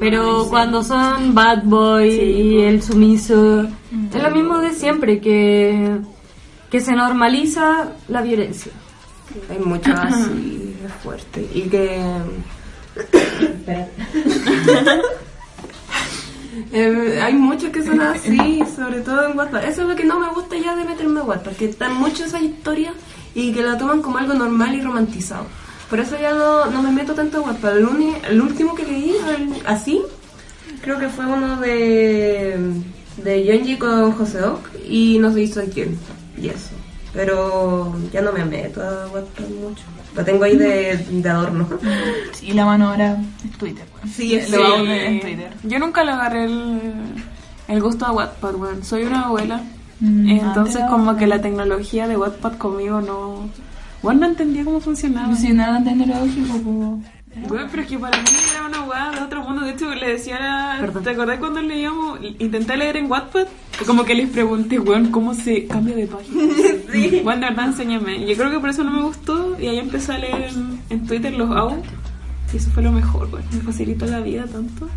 Pero 0.00 0.46
cuando 0.48 0.82
son 0.82 1.34
bad 1.34 1.64
boy 1.64 2.08
y 2.08 2.62
el 2.62 2.82
sumiso, 2.82 3.64
es 4.14 4.22
lo 4.22 4.30
mismo 4.30 4.56
de 4.56 4.72
siempre, 4.72 5.20
que, 5.20 5.98
que 6.70 6.80
se 6.80 6.92
normaliza 6.92 7.92
la 8.08 8.22
violencia. 8.22 8.72
Hay 9.50 9.58
mucho 9.58 9.92
así, 9.92 10.74
es 10.82 10.92
fuerte. 11.02 11.46
Y 11.52 11.60
que. 11.68 12.00
Eh, 16.72 17.20
hay 17.22 17.34
muchos 17.34 17.68
que 17.68 17.82
son 17.82 18.00
así, 18.00 18.62
sobre 18.76 19.02
todo 19.02 19.28
en 19.28 19.36
WhatsApp. 19.36 19.64
Eso 19.68 19.82
es 19.82 19.88
lo 19.88 19.94
que 19.94 20.04
no 20.04 20.18
me 20.20 20.30
gusta 20.30 20.56
ya 20.56 20.74
de 20.74 20.86
meterme 20.86 21.20
a 21.20 21.24
WhatsApp, 21.24 21.54
que 21.58 21.66
están 21.66 21.96
muchas 21.96 22.28
esas 22.28 22.40
historias 22.40 22.94
y 23.34 23.52
que 23.52 23.62
la 23.62 23.76
toman 23.76 24.00
como 24.00 24.16
algo 24.16 24.32
normal 24.32 24.74
y 24.74 24.80
romantizado. 24.80 25.44
Por 25.90 26.00
eso 26.00 26.16
ya 26.20 26.32
no, 26.34 26.66
no 26.66 26.82
me 26.82 26.90
meto 26.92 27.14
tanto 27.14 27.38
a 27.38 27.40
WhatsApp. 27.42 27.76
El, 27.76 27.86
uni- 27.86 28.14
el 28.28 28.40
último 28.42 28.74
que 28.74 28.84
leí, 28.84 29.14
el- 29.36 29.54
así, 29.66 30.02
creo 30.82 30.98
que 30.98 31.08
fue 31.08 31.24
uno 31.26 31.56
de, 31.60 32.58
de 33.24 33.44
Yonji 33.44 33.76
con 33.78 34.12
José 34.12 34.42
Ock 34.42 34.68
y 34.88 35.18
no 35.18 35.32
sé 35.32 35.46
si 35.46 35.52
soy 35.52 35.66
quién. 35.68 35.98
Y 36.40 36.48
eso. 36.48 36.70
Pero 37.14 37.94
ya 38.12 38.20
no 38.20 38.32
me 38.32 38.44
meto 38.44 38.82
a 38.82 39.06
WhatsApp 39.08 39.48
mucho. 39.62 39.82
Lo 40.14 40.24
tengo 40.24 40.44
ahí 40.44 40.56
de, 40.56 40.96
de 41.10 41.28
adorno. 41.28 41.66
Sí, 42.32 42.52
la 42.52 42.64
mano 42.66 42.90
ahora 42.90 43.16
es 43.44 43.58
Twitter, 43.58 43.84
weón. 43.96 44.08
Sí, 44.14 44.34
es- 44.34 44.48
Sí. 44.48 44.54
en 44.56 45.20
Twitter. 45.20 45.50
Yo 45.64 45.78
nunca 45.78 46.04
le 46.04 46.12
agarré 46.12 46.44
el, 46.44 46.80
el 47.66 47.82
gusto 47.82 48.04
a 48.06 48.12
Wattpad, 48.12 48.54
weón. 48.56 48.84
Soy 48.84 49.04
una 49.04 49.22
abuela. 49.22 49.62
Mm, 50.00 50.28
Entonces 50.28 50.76
antes 50.76 50.90
como 50.90 51.16
que 51.16 51.26
la 51.26 51.40
tecnología 51.40 52.06
de 52.06 52.16
Wattpad 52.16 52.52
conmigo 52.58 53.00
no... 53.00 53.48
Bueno, 54.02 54.20
no 54.20 54.26
entendía 54.26 54.64
cómo 54.64 54.80
funcionaba. 54.80 55.34
Si 55.36 55.52
nada 55.52 55.82
tecnológico, 55.82 56.58
pues. 56.62 57.48
Güey, 57.48 57.66
pero 57.70 57.82
es 57.82 57.88
que 57.88 57.98
para 57.98 58.16
mí 58.18 58.28
era 58.50 58.66
una 58.66 58.82
weá 58.82 59.10
de 59.12 59.20
otro 59.20 59.42
mundo. 59.44 59.62
De 59.62 59.72
hecho, 59.72 59.94
le 59.94 60.08
decía, 60.08 60.76
a- 60.76 60.80
Perdón. 60.80 61.04
¿te 61.04 61.10
acordás 61.10 61.38
cuando 61.38 61.60
leíamos? 61.62 62.18
Intenté 62.38 62.76
leer 62.76 62.96
en 62.96 63.10
Wattpad. 63.10 63.46
Como 63.86 64.04
que 64.04 64.14
les 64.14 64.28
pregunté, 64.30 64.78
weón, 64.80 65.10
¿cómo 65.10 65.34
se 65.34 65.66
cambia 65.66 65.94
de 65.94 66.06
página? 66.06 66.42
sí. 66.92 67.20
Bueno, 67.22 67.40
de 67.42 67.46
verdad, 67.50 67.66
enséñame. 67.66 68.26
Yo 68.26 68.34
creo 68.36 68.50
que 68.50 68.58
por 68.58 68.70
eso 68.70 68.82
no 68.82 68.90
me 68.90 69.02
gustó. 69.02 69.56
Y 69.60 69.66
ahí 69.68 69.78
empecé 69.78 70.12
a 70.12 70.18
leer 70.18 70.48
en, 70.48 70.80
en 70.90 71.06
Twitter 71.06 71.32
los 71.34 71.50
AU. 71.54 71.82
Y 72.52 72.56
eso 72.56 72.70
fue 72.70 72.82
lo 72.82 72.90
mejor, 72.92 73.28
weón. 73.32 73.44
Me 73.52 73.60
facilitó 73.60 74.06
la 74.06 74.20
vida 74.20 74.44
tanto. 74.46 74.88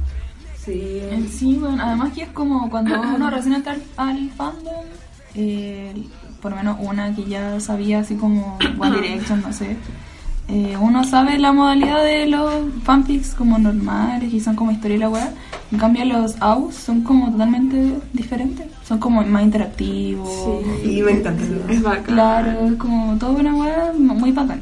Sí, 0.64 1.02
Sí, 1.30 1.56
bueno, 1.60 1.84
además 1.84 2.14
que 2.14 2.22
es 2.24 2.30
como 2.30 2.70
cuando 2.70 3.00
uno 3.16 3.30
recién 3.30 3.54
entra 3.56 3.74
al, 3.74 3.82
al 3.98 4.30
fandom, 4.32 4.86
eh, 5.36 5.92
por 6.42 6.52
lo 6.52 6.58
menos 6.58 6.78
una 6.80 7.16
que 7.16 7.26
ya 7.26 7.60
sabía 7.60 8.00
así 8.00 8.16
como 8.16 8.58
One 8.80 9.02
Direction, 9.02 9.42
no 9.42 9.54
sé, 9.54 9.78
eh, 10.48 10.76
uno 10.80 11.04
sabe 11.06 11.40
la 11.40 11.54
modalidad 11.54 12.04
de 12.04 12.28
los 12.28 12.52
fanfics 12.84 13.36
como 13.36 13.58
normales 13.58 14.34
y 14.34 14.42
son 14.42 14.56
como 14.56 14.72
historia 14.72 14.98
y 14.98 15.00
la 15.00 15.10
weá, 15.10 15.32
en 15.72 15.78
cambio 15.78 16.04
los 16.04 16.36
AUS 16.42 16.76
son 16.76 17.04
como 17.04 17.32
totalmente 17.32 18.00
diferentes, 18.12 18.68
son 18.86 19.00
como 19.00 19.24
más 19.24 19.44
interactivos, 19.44 20.62
y 20.84 21.02
me 21.04 21.12
encanta. 21.12 21.44
Es 21.70 21.82
bacán. 21.82 22.04
claro, 22.04 22.52
es 22.66 22.74
como 22.74 23.18
toda 23.18 23.32
una 23.32 23.56
weá 23.56 23.94
muy 23.98 24.32
bacana. 24.32 24.62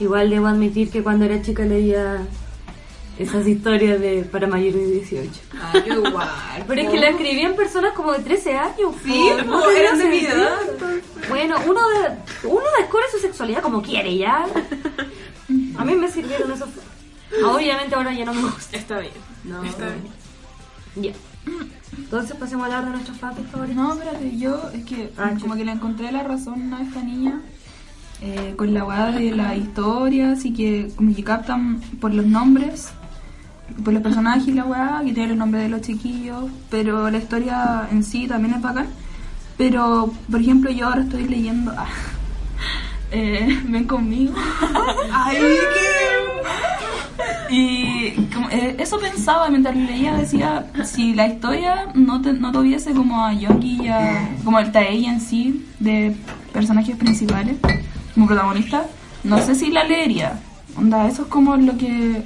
Igual 0.00 0.28
debo 0.28 0.48
admitir 0.48 0.90
que 0.90 1.02
cuando 1.02 1.24
era 1.24 1.40
chica 1.40 1.64
leía 1.64 2.18
esas 3.22 3.46
historias 3.46 4.00
de 4.00 4.22
para 4.24 4.46
mayores 4.46 4.86
de 4.86 4.92
18. 4.92 5.30
Ah, 5.60 5.72
yo 5.86 6.06
igual. 6.06 6.28
Pero 6.68 6.80
es 6.82 6.90
que 6.90 6.98
la 6.98 7.08
escribían 7.10 7.54
personas 7.54 7.92
como 7.94 8.12
de 8.12 8.20
13 8.20 8.56
años. 8.56 8.94
Sí, 9.04 9.30
te 9.36 9.80
eran 9.80 9.98
de 9.98 10.04
mi 10.04 10.18
edad. 10.20 10.58
Bueno, 11.28 11.56
uno, 11.66 11.80
de, 11.88 12.48
uno 12.48 12.64
descubre 12.78 13.04
su 13.10 13.18
sexualidad 13.18 13.62
como 13.62 13.82
quiere, 13.82 14.16
¿ya? 14.16 14.46
A 15.78 15.84
mí 15.84 15.94
me 15.94 16.08
sirvieron 16.08 16.50
esos... 16.52 16.68
Obviamente 17.44 17.94
ahora 17.94 18.12
ya 18.12 18.24
no 18.24 18.34
me 18.34 18.42
gusta. 18.42 18.76
Está 18.76 18.98
bien. 18.98 19.12
No. 19.44 19.64
Está 19.64 19.86
bien. 19.86 20.02
Ya. 20.96 21.12
Entonces 21.96 22.36
pasemos 22.36 22.64
a 22.64 22.66
hablar 22.66 22.84
de 22.84 22.90
nuestros 22.90 23.16
fanfics 23.18 23.50
favoritos. 23.50 23.76
No, 23.76 23.94
espérate, 23.94 24.36
yo 24.36 24.70
es 24.74 24.84
que 24.84 25.10
Ah, 25.16 25.32
como 25.40 25.54
que 25.56 25.64
le 25.64 25.72
encontré 25.72 26.12
la 26.12 26.22
razón 26.22 26.72
a 26.74 26.82
esta 26.82 27.02
niña 27.02 27.40
eh, 28.20 28.54
con 28.56 28.72
la 28.72 28.84
weá 28.84 29.10
de 29.10 29.32
las 29.32 29.56
historias 29.56 30.44
y 30.44 30.52
que 30.52 30.92
como 30.94 31.14
que 31.14 31.24
captan 31.24 31.80
por 32.00 32.14
los 32.14 32.26
nombres, 32.26 32.90
por 33.84 33.92
los 33.94 34.02
personajes 34.02 34.46
y 34.48 34.52
la 34.52 34.64
weá, 34.64 35.00
que 35.04 35.12
tiene 35.12 35.30
los 35.30 35.38
nombres 35.38 35.62
de 35.64 35.68
los 35.70 35.80
chiquillos, 35.82 36.44
pero 36.70 37.10
la 37.10 37.18
historia 37.18 37.88
en 37.90 38.04
sí 38.04 38.26
también 38.28 38.54
es 38.54 38.62
bacán. 38.62 38.86
Pero, 39.56 40.12
por 40.30 40.40
ejemplo, 40.40 40.70
yo 40.70 40.86
ahora 40.88 41.02
estoy 41.02 41.24
leyendo... 41.28 41.72
ah, 41.76 41.86
eh, 43.12 43.60
ven 43.68 43.84
conmigo. 43.84 44.34
Ay, 45.12 45.36
qué... 45.38 47.54
Y 47.54 48.10
como, 48.32 48.48
eh, 48.50 48.76
eso 48.78 48.98
pensaba 48.98 49.48
mientras 49.50 49.76
leía, 49.76 50.14
decía, 50.16 50.66
si 50.84 51.14
la 51.14 51.26
historia 51.28 51.88
no, 51.94 52.20
te- 52.22 52.32
no 52.32 52.50
tuviese 52.50 52.92
como 52.92 53.22
a 53.24 53.32
Yogi 53.34 53.82
y 53.82 53.88
a, 53.88 54.30
como 54.42 54.58
el 54.58 54.72
Taei 54.72 55.04
en 55.04 55.20
sí, 55.20 55.66
de 55.78 56.16
personajes 56.52 56.96
principales, 56.96 57.56
como 58.14 58.26
protagonista, 58.26 58.86
no 59.24 59.38
sé 59.38 59.54
si 59.54 59.70
la 59.70 59.84
leería. 59.84 60.40
Onda, 60.76 61.06
eso 61.06 61.22
es 61.22 61.28
como 61.28 61.56
lo 61.56 61.76
que 61.76 62.22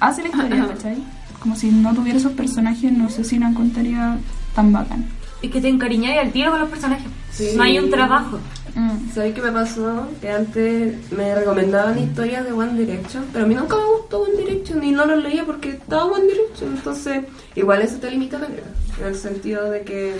hace 0.00 0.22
la 0.22 0.28
historia, 0.28 0.66
¿cachai? 0.74 0.96
Como 1.40 1.56
si 1.56 1.70
no 1.70 1.94
tuviera 1.94 2.18
esos 2.18 2.32
personajes, 2.32 2.92
no 2.92 3.10
sé 3.10 3.24
si 3.24 3.38
la 3.38 3.48
encontraría 3.48 4.18
tan 4.54 4.72
bacán. 4.72 5.06
Es 5.42 5.50
que 5.50 5.60
te 5.60 5.68
encariñáis 5.68 6.18
al 6.18 6.32
tiro 6.32 6.50
con 6.50 6.60
los 6.60 6.70
personajes. 6.70 7.06
Sí. 7.30 7.50
No 7.56 7.62
hay 7.62 7.78
un 7.78 7.90
trabajo. 7.90 8.38
Mm. 8.74 9.12
¿Sabes 9.14 9.34
qué 9.34 9.42
me 9.42 9.52
pasó? 9.52 10.08
Que 10.20 10.30
antes 10.30 11.10
me 11.12 11.34
recomendaban 11.34 11.98
historias 11.98 12.44
de 12.44 12.52
One 12.52 12.74
Direction, 12.74 13.24
pero 13.32 13.44
a 13.44 13.48
mí 13.48 13.54
nunca 13.54 13.76
me 13.76 13.84
gustó 13.84 14.22
One 14.22 14.36
Direction 14.36 14.82
y 14.82 14.90
no 14.92 15.06
los 15.06 15.22
leía 15.22 15.44
porque 15.44 15.70
estaba 15.70 16.04
One 16.04 16.24
Direction. 16.26 16.74
Entonces, 16.76 17.24
igual 17.54 17.82
eso 17.82 17.96
te 17.98 18.10
limita 18.10 18.38
la. 18.38 18.46
En 18.46 19.06
el 19.06 19.14
sentido 19.14 19.70
de 19.70 19.82
que 19.82 20.16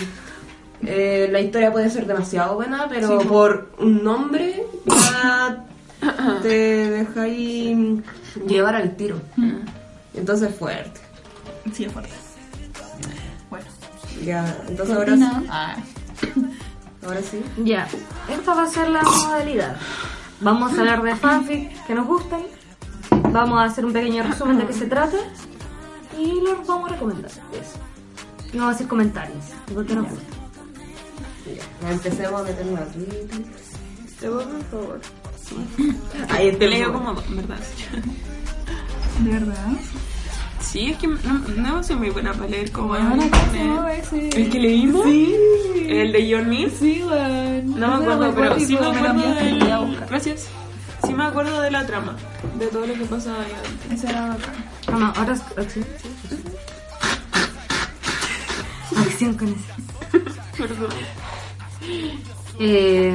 eh, 0.83 1.29
la 1.31 1.41
historia 1.41 1.73
puede 1.73 1.91
ser 1.91 2.07
demasiado 2.07 2.55
buena, 2.55 2.87
pero 2.89 3.19
por 3.21 3.71
un 3.79 4.05
nombre 4.05 4.63
ya 4.87 5.65
te 6.43 6.91
dejáis 6.91 7.77
llevar 8.47 8.75
al 8.75 8.97
tiro. 8.97 9.21
Entonces, 10.15 10.55
fuerte. 10.55 11.01
Sí, 11.73 11.85
es 11.85 11.93
fuerte. 11.93 12.13
Bueno. 13.51 13.67
Ya, 14.25 14.57
entonces 14.69 14.97
ahora 14.97 15.17
sí. 15.17 15.25
Ah. 15.51 15.77
Ahora 17.05 17.23
sí. 17.23 17.43
Ya, 17.65 17.89
esta 18.29 18.55
va 18.55 18.65
a 18.65 18.69
ser 18.69 18.89
la 18.89 19.03
modalidad. 19.03 19.77
Vamos 20.41 20.73
a 20.73 20.81
hablar 20.81 21.03
de 21.03 21.15
fanfic 21.15 21.87
que 21.87 21.95
nos 21.95 22.07
gusten. 22.07 22.47
Vamos 23.33 23.61
a 23.61 23.65
hacer 23.65 23.85
un 23.85 23.93
pequeño 23.93 24.23
resumen 24.23 24.59
de 24.59 24.67
qué 24.67 24.73
se 24.73 24.87
trata. 24.87 25.17
Y 26.19 26.41
los 26.41 26.67
vamos 26.67 26.91
a 26.91 26.95
recomendar. 26.95 27.31
Eso. 27.31 27.79
Y 28.53 28.59
vamos 28.59 28.73
a 28.73 28.75
hacer 28.75 28.89
comentarios 28.89 29.45
de 29.67 29.75
por 29.75 29.87
qué 29.87 29.95
nos 29.95 30.09
gusta. 30.09 30.25
Ya, 31.83 31.93
empecemos 31.93 32.41
a 32.41 32.45
meternos 32.45 32.81
aquí. 32.81 33.07
Te 34.19 34.29
voy, 34.29 34.45
por 34.45 34.65
favor. 34.65 35.01
Ahí 36.31 36.53
Te 36.57 36.69
leo 36.69 36.93
como 36.93 37.15
dos, 37.15 37.25
¿verdad? 37.35 37.59
¿De 39.21 39.31
verdad? 39.31 39.67
Sí, 40.61 40.91
es 40.91 40.99
que 40.99 41.07
no, 41.07 41.39
no 41.57 41.83
soy 41.83 41.97
muy 41.97 42.11
buena 42.11 42.33
para 42.33 42.49
leer 42.49 42.71
como 42.73 42.89
Bueno, 42.89 43.15
en 43.15 43.23
¿acaso 43.23 43.57
internet. 43.57 44.05
ese? 44.05 44.29
¿El 44.41 44.51
que 44.51 44.59
leímos? 44.59 45.05
Sí. 45.05 45.35
¿El 45.89 46.13
de 46.13 46.33
John 46.35 46.49
Mills? 46.49 46.75
Sí, 46.79 47.03
weón. 47.05 47.79
No 47.81 47.89
me 47.89 47.95
acuerdo, 48.13 48.35
pero 48.35 48.59
sí 48.61 48.77
me 48.79 48.87
acuerdo 48.87 49.35
del... 49.35 49.59
del... 49.61 50.01
Gracias. 50.09 50.49
Sí 51.07 51.15
me 51.15 51.25
acuerdo 51.25 51.61
de 51.61 51.71
la 51.71 51.87
trama, 51.87 52.17
de 52.59 52.67
todo 52.67 52.87
lo 52.87 52.95
que 52.95 53.05
pasaba 53.05 53.43
ahí 53.43 53.53
adentro. 53.53 53.95
Ese 53.95 54.09
era 54.09 54.27
bacán. 54.29 54.55
Ah, 54.89 54.93
no, 54.99 55.07
ahora 55.17 55.35
es 55.35 55.41
acción. 55.57 55.87
Acción 58.97 59.35
con 59.35 59.49
eso. 59.49 59.65
Perdón. 60.59 60.91
Eh, 62.59 63.15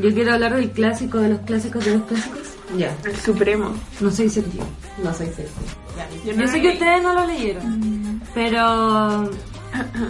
yo 0.00 0.12
quiero 0.12 0.34
hablar 0.34 0.54
del 0.54 0.70
clásico 0.70 1.18
de 1.18 1.30
los 1.30 1.40
clásicos 1.40 1.84
de 1.84 1.96
los 1.98 2.02
clásicos. 2.06 2.40
Ya, 2.76 2.94
El 3.04 3.16
Supremo. 3.16 3.72
No 4.00 4.10
soy 4.10 4.28
Sergio. 4.28 4.64
no 5.02 5.12
soy 5.14 5.26
sexy. 5.26 5.42
Yo, 6.24 6.32
Yo 6.32 6.36
no 6.38 6.48
sé 6.48 6.56
lo 6.58 6.62
que 6.62 6.68
ustedes 6.70 7.02
no 7.02 7.12
lo 7.14 7.26
leyeron, 7.26 8.22
pero 8.34 8.60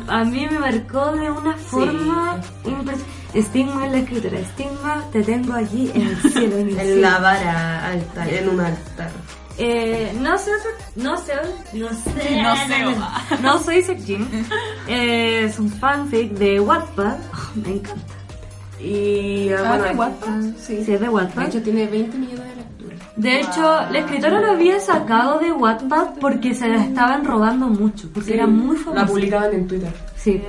a 0.09 0.25
mí 0.25 0.47
me 0.51 0.59
marcó 0.59 1.13
de 1.13 1.31
una 1.31 1.55
forma 1.57 2.41
impresionante. 2.65 3.05
Estigma 3.35 3.87
en 3.87 3.93
la 3.93 3.99
escritura, 3.99 4.39
estigma, 4.39 5.05
te 5.11 5.23
tengo 5.23 5.55
allí 5.55 5.91
en 5.95 6.03
el 6.03 6.17
cielo. 6.33 6.57
En, 6.59 6.69
el 6.69 6.79
En 6.79 6.85
cielo. 6.87 7.01
la 7.01 7.19
vara 7.19 7.87
alta, 7.89 8.29
en 8.29 8.49
un 8.51 8.61
altar. 8.61 9.11
Eh, 9.59 10.13
no 10.21 10.37
sé, 10.39 10.51
no 10.97 11.17
sé, 11.17 11.33
no 11.73 11.89
sé, 11.89 12.13
No 12.43 12.57
sé, 12.57 12.97
no 13.43 13.59
soy 13.63 13.83
Sekjin. 13.83 14.29
Eh, 14.87 15.45
es 15.45 15.59
un 15.59 15.71
fanfic 15.71 16.33
de 16.33 16.61
Wattpad. 16.61 17.17
Oh, 17.33 17.51
me 17.61 17.73
encanta. 17.77 18.03
Y 18.83 19.49
Ah, 19.51 19.69
bueno, 19.69 19.85
¿de 19.85 19.91
Wattpad? 19.95 20.41
Sí. 20.43 20.55
Sí, 20.59 20.77
es 20.81 20.87
de 20.87 20.99
De 20.99 21.09
Wattpad. 21.09 21.47
hecho, 21.47 21.63
tiene 21.63 21.87
20 21.87 22.19
millones 22.19 22.45
de 22.49 22.57
lecturas. 22.57 22.99
De 23.17 23.41
hecho, 23.41 23.61
la 23.91 23.99
escritora 23.99 24.41
lo 24.41 24.51
había 24.53 24.81
sacado 24.81 25.39
de 25.39 25.53
Wattpad 25.53 26.15
porque 26.21 26.55
se 26.55 26.69
la 26.69 26.83
estaban 26.85 27.25
robando 27.25 27.69
mucho, 27.69 28.09
porque 28.13 28.35
era 28.35 28.47
muy 28.47 28.77
La 28.79 28.83
famosa. 28.85 29.07
publicaban 29.07 29.53
en 29.53 29.69
Twitter. 29.69 29.93
Sí. 30.17 30.41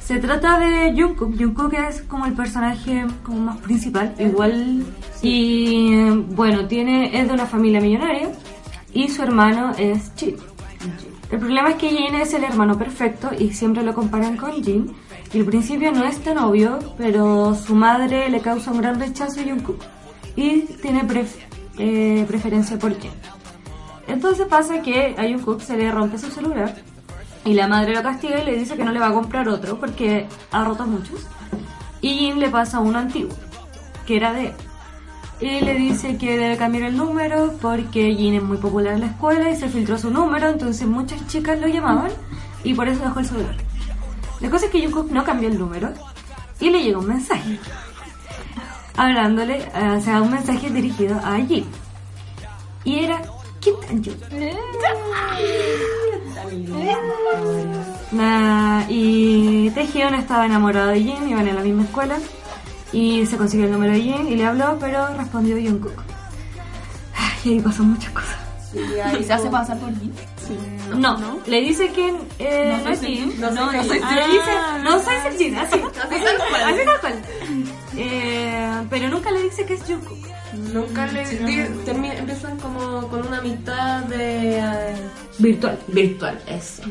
Se 0.00 0.18
trata 0.18 0.60
de 0.60 0.92
Jungkook. 0.96 1.36
Jungkook 1.36 1.74
es 1.74 2.02
como 2.02 2.26
el 2.26 2.32
personaje 2.32 3.04
como 3.24 3.38
más 3.40 3.56
principal, 3.58 4.14
igual. 4.20 4.84
Y 5.20 6.08
bueno, 6.30 6.66
tiene 6.66 7.20
es 7.20 7.26
de 7.26 7.34
una 7.34 7.46
familia 7.46 7.80
millonaria 7.80 8.28
y 8.92 9.08
su 9.08 9.22
hermano 9.24 9.72
es 9.76 10.12
Jin. 10.16 10.36
El 11.32 11.40
problema 11.40 11.70
es 11.70 11.74
que 11.74 11.88
Jin 11.88 12.14
es 12.14 12.32
el 12.34 12.44
hermano 12.44 12.78
perfecto 12.78 13.30
y 13.36 13.50
siempre 13.52 13.82
lo 13.82 13.92
comparan 13.94 14.36
con 14.36 14.52
Jin. 14.62 14.92
Y 15.36 15.40
al 15.40 15.44
principio 15.44 15.92
no 15.92 16.02
es 16.04 16.18
tan 16.20 16.38
obvio, 16.38 16.78
pero 16.96 17.54
su 17.54 17.74
madre 17.74 18.30
le 18.30 18.40
causa 18.40 18.70
un 18.70 18.78
gran 18.78 18.98
rechazo 18.98 19.42
a 19.42 19.44
Jungkook 19.44 19.82
y 20.34 20.60
tiene 20.80 21.06
eh, 21.76 22.24
preferencia 22.26 22.78
por 22.78 22.98
Jin. 22.98 23.10
Entonces 24.08 24.46
pasa 24.46 24.80
que 24.80 25.14
a 25.18 25.24
Jungkook 25.24 25.60
se 25.60 25.76
le 25.76 25.92
rompe 25.92 26.16
su 26.16 26.30
celular 26.30 26.74
y 27.44 27.52
la 27.52 27.68
madre 27.68 27.94
lo 27.94 28.02
castiga 28.02 28.40
y 28.40 28.46
le 28.46 28.56
dice 28.56 28.78
que 28.78 28.84
no 28.84 28.92
le 28.92 28.98
va 28.98 29.08
a 29.08 29.12
comprar 29.12 29.46
otro 29.50 29.78
porque 29.78 30.26
ha 30.52 30.64
roto 30.64 30.86
muchos. 30.86 31.26
Y 32.00 32.14
Jin 32.14 32.40
le 32.40 32.48
pasa 32.48 32.80
uno 32.80 32.98
antiguo, 32.98 33.36
que 34.06 34.16
era 34.16 34.32
de 34.32 34.46
él. 34.46 34.52
Y 35.42 35.60
le 35.62 35.74
dice 35.74 36.16
que 36.16 36.38
debe 36.38 36.56
cambiar 36.56 36.84
el 36.84 36.96
número 36.96 37.52
porque 37.60 38.14
Jin 38.14 38.36
es 38.36 38.42
muy 38.42 38.56
popular 38.56 38.94
en 38.94 39.00
la 39.00 39.08
escuela 39.08 39.50
y 39.50 39.56
se 39.56 39.68
filtró 39.68 39.98
su 39.98 40.08
número, 40.08 40.48
entonces 40.48 40.88
muchas 40.88 41.26
chicas 41.26 41.60
lo 41.60 41.68
llamaban 41.68 42.10
y 42.64 42.72
por 42.72 42.88
eso 42.88 43.02
dejó 43.02 43.20
el 43.20 43.26
celular. 43.26 43.65
La 44.40 44.50
cosa 44.50 44.66
es 44.66 44.72
que 44.72 44.82
Jungkook 44.82 45.10
no 45.10 45.24
cambió 45.24 45.48
el 45.48 45.58
número 45.58 45.92
y 46.60 46.70
le 46.70 46.82
llegó 46.82 47.00
un 47.00 47.08
mensaje. 47.08 47.58
Hablándole, 48.96 49.68
eh, 49.74 49.96
o 49.98 50.00
sea, 50.00 50.22
un 50.22 50.30
mensaje 50.30 50.70
dirigido 50.70 51.18
a 51.22 51.36
Jin. 51.36 51.66
Y 52.84 53.00
era, 53.00 53.22
¿quién 53.60 53.76
tan 53.80 54.02
yo? 54.02 54.12
Nah, 58.12 58.84
y 58.88 59.70
Taehyun 59.70 60.14
estaba 60.14 60.46
enamorado 60.46 60.88
de 60.88 61.02
Jin, 61.02 61.28
iban 61.28 61.48
en 61.48 61.56
la 61.56 61.62
misma 61.62 61.84
escuela 61.84 62.18
y 62.92 63.26
se 63.26 63.36
consiguió 63.36 63.66
el 63.66 63.72
número 63.72 63.92
de 63.92 64.00
Jin 64.00 64.28
y 64.28 64.36
le 64.36 64.46
habló, 64.46 64.78
pero 64.78 65.08
respondió 65.16 65.56
Jungkook. 65.56 66.02
Ay, 67.14 67.32
Y 67.44 67.48
ahí 67.54 67.60
pasan 67.60 67.90
muchas 67.90 68.12
cosas. 68.12 68.36
Y 69.18 69.24
se 69.24 69.32
hace 69.32 69.48
pasar 69.48 69.78
por 69.78 69.90
mí. 70.50 71.00
No, 71.00 71.40
le 71.46 71.60
dice 71.60 71.90
que 71.90 72.14
eh, 72.38 72.80
no, 72.84 72.90
es 72.90 72.98
soy 73.00 73.16
Jin, 73.16 73.40
no 73.40 73.50
no, 73.50 73.70
soy 73.82 74.00
no 74.00 74.10
le 74.14 74.26
dice, 74.26 74.52
no 74.84 74.94
así, 74.94 75.54
así 75.56 75.80
tal 75.80 77.00
cual. 77.00 77.14
Eh, 77.96 78.70
pero 78.90 79.08
nunca 79.08 79.30
le 79.30 79.42
dice 79.44 79.64
que 79.64 79.74
es 79.74 79.82
Jungkook. 79.82 80.26
Nunca 80.72 81.06
le 81.08 81.26
di- 81.26 81.66
termi- 81.84 82.16
empiezan 82.16 82.58
como 82.58 83.08
con 83.08 83.26
una 83.26 83.40
mitad 83.42 84.04
de 84.04 84.58
eh, 84.58 84.94
Virtual. 85.38 85.78
virtual, 85.88 86.38
eso. 86.46 86.82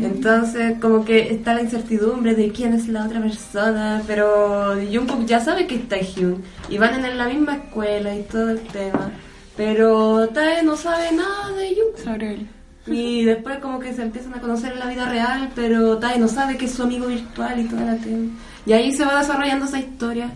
Entonces, 0.00 0.74
como 0.80 1.04
que 1.04 1.32
está 1.32 1.54
la 1.54 1.62
incertidumbre 1.62 2.34
de 2.34 2.50
quién 2.52 2.74
es 2.74 2.86
la 2.88 3.04
otra 3.06 3.20
persona, 3.20 4.02
pero 4.06 4.74
Jungkook 4.92 5.26
ya 5.26 5.40
sabe 5.40 5.66
que 5.66 5.76
está 5.76 5.96
Hyun 5.96 6.42
y 6.68 6.78
van 6.78 7.04
en 7.04 7.18
la 7.18 7.26
misma 7.26 7.54
escuela 7.56 8.14
y 8.14 8.22
todo 8.22 8.50
el 8.50 8.60
tema. 8.60 9.10
Pero 9.56 10.28
Tae 10.28 10.62
no 10.62 10.76
sabe 10.76 11.10
nada 11.12 11.50
de 11.56 11.74
Jungkook. 11.74 12.04
Sobre 12.04 12.34
él. 12.34 12.48
Y 12.94 13.24
después 13.24 13.58
como 13.58 13.78
que 13.80 13.92
se 13.94 14.02
empiezan 14.02 14.34
a 14.34 14.40
conocer 14.40 14.72
en 14.72 14.78
la 14.80 14.86
vida 14.86 15.08
real, 15.08 15.50
pero 15.54 15.98
Tae 15.98 16.18
no 16.18 16.28
sabe 16.28 16.56
que 16.56 16.66
es 16.66 16.72
su 16.72 16.82
amigo 16.82 17.06
virtual 17.06 17.58
y 17.60 17.64
toda 17.64 17.82
la 17.82 17.96
tema. 17.96 18.30
Y 18.66 18.72
ahí 18.72 18.92
se 18.92 19.04
va 19.04 19.18
desarrollando 19.20 19.64
esa 19.66 19.78
historia, 19.78 20.30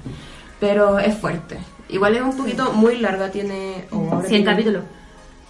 pero 0.61 0.99
es 0.99 1.17
fuerte. 1.19 1.59
Igual 1.89 2.17
es 2.17 2.23
un 2.23 2.37
poquito 2.37 2.73
muy 2.73 2.97
larga, 2.99 3.31
tiene... 3.31 3.85
oh, 3.91 4.09
ahora 4.13 4.29
100 4.29 4.29
tiene- 4.29 4.45
capítulos. 4.45 4.83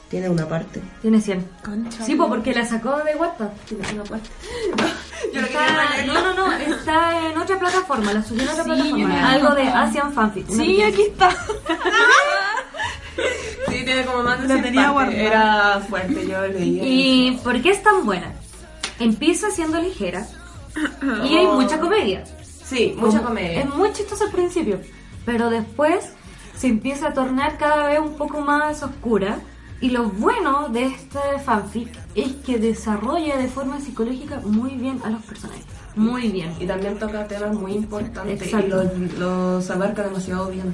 Tiene 0.09 0.29
una 0.29 0.47
parte. 0.47 0.83
Tiene 1.01 1.23
100. 1.23 1.47
Concha. 1.65 2.05
Sí, 2.05 2.15
pues 2.15 2.29
porque 2.29 2.53
la 2.53 2.67
sacó 2.67 2.99
de 2.99 3.15
Wattpad. 3.17 3.49
Tiene 3.67 3.88
una 3.95 4.05
parte. 4.05 4.29
Yo 5.33 5.41
Está- 5.41 6.05
no, 6.07 6.12
no, 6.21 6.35
no, 6.35 6.53
está 6.53 7.31
en 7.31 7.38
otra 7.38 7.59
plataforma, 7.59 8.12
la 8.12 8.23
subió 8.23 8.43
en 8.43 8.49
otra 8.51 8.62
Sí, 8.65 8.71
plataforma. 8.71 9.33
Algo 9.33 9.55
de. 9.55 9.62
Asian 9.69 10.12
Fanfic. 10.12 10.49
Sí, 10.51 10.83
aquí 10.83 11.03
está. 11.03 11.31
Sí, 13.68 13.85
tiene 13.85 14.05
como 14.05 14.22
más 14.22 14.40
de 14.40 14.48
La 14.48 14.55
100 14.55 14.62
tenía. 14.64 14.94
Era 15.12 15.81
fuerte, 15.88 16.27
yo 16.27 16.46
leía. 16.46 16.83
¿Y 16.85 17.40
por 17.44 17.61
qué 17.62 17.70
es 17.70 17.83
tan 17.83 18.05
buena? 18.05 18.33
Empieza 18.98 19.51
siendo 19.51 19.81
ligera 19.81 20.27
y 21.25 21.37
hay 21.37 21.46
mucha 21.46 21.79
comedia. 21.81 22.25
Sí, 22.64 22.94
mucha 22.96 23.18
Como- 23.18 23.31
comedia. 23.31 23.61
Es 23.61 23.68
muy 23.75 23.92
chistoso 23.92 24.25
al 24.25 24.31
principio, 24.33 24.81
pero 25.27 25.51
después 25.51 26.11
se 26.57 26.68
empieza 26.68 27.09
a 27.09 27.12
tornar 27.14 27.59
cada 27.59 27.88
vez 27.88 28.01
un 28.01 28.14
poco 28.16 28.40
más 28.40 28.83
oscura. 28.83 29.40
Y 29.81 29.90
lo 29.90 30.05
bueno 30.05 30.68
de 30.68 30.85
este 30.85 31.18
fanfic 31.44 31.88
es 32.14 32.35
que 32.46 32.57
desarrolla 32.59 33.37
de 33.37 33.48
forma 33.48 33.81
psicológica 33.81 34.40
muy 34.44 34.77
bien 34.77 35.01
a 35.05 35.11
los 35.11 35.20
personajes. 35.22 35.64
Muy 35.96 36.29
bien. 36.29 36.55
Y 36.61 36.66
también 36.66 36.98
toca 37.01 37.27
temas 37.27 37.53
muy 37.55 37.72
importantes 37.72 38.40
Exacto. 38.42 38.85
y 38.85 39.09
los, 39.09 39.18
los 39.18 39.70
abarca 39.70 40.05
demasiado 40.05 40.48
bien. 40.51 40.72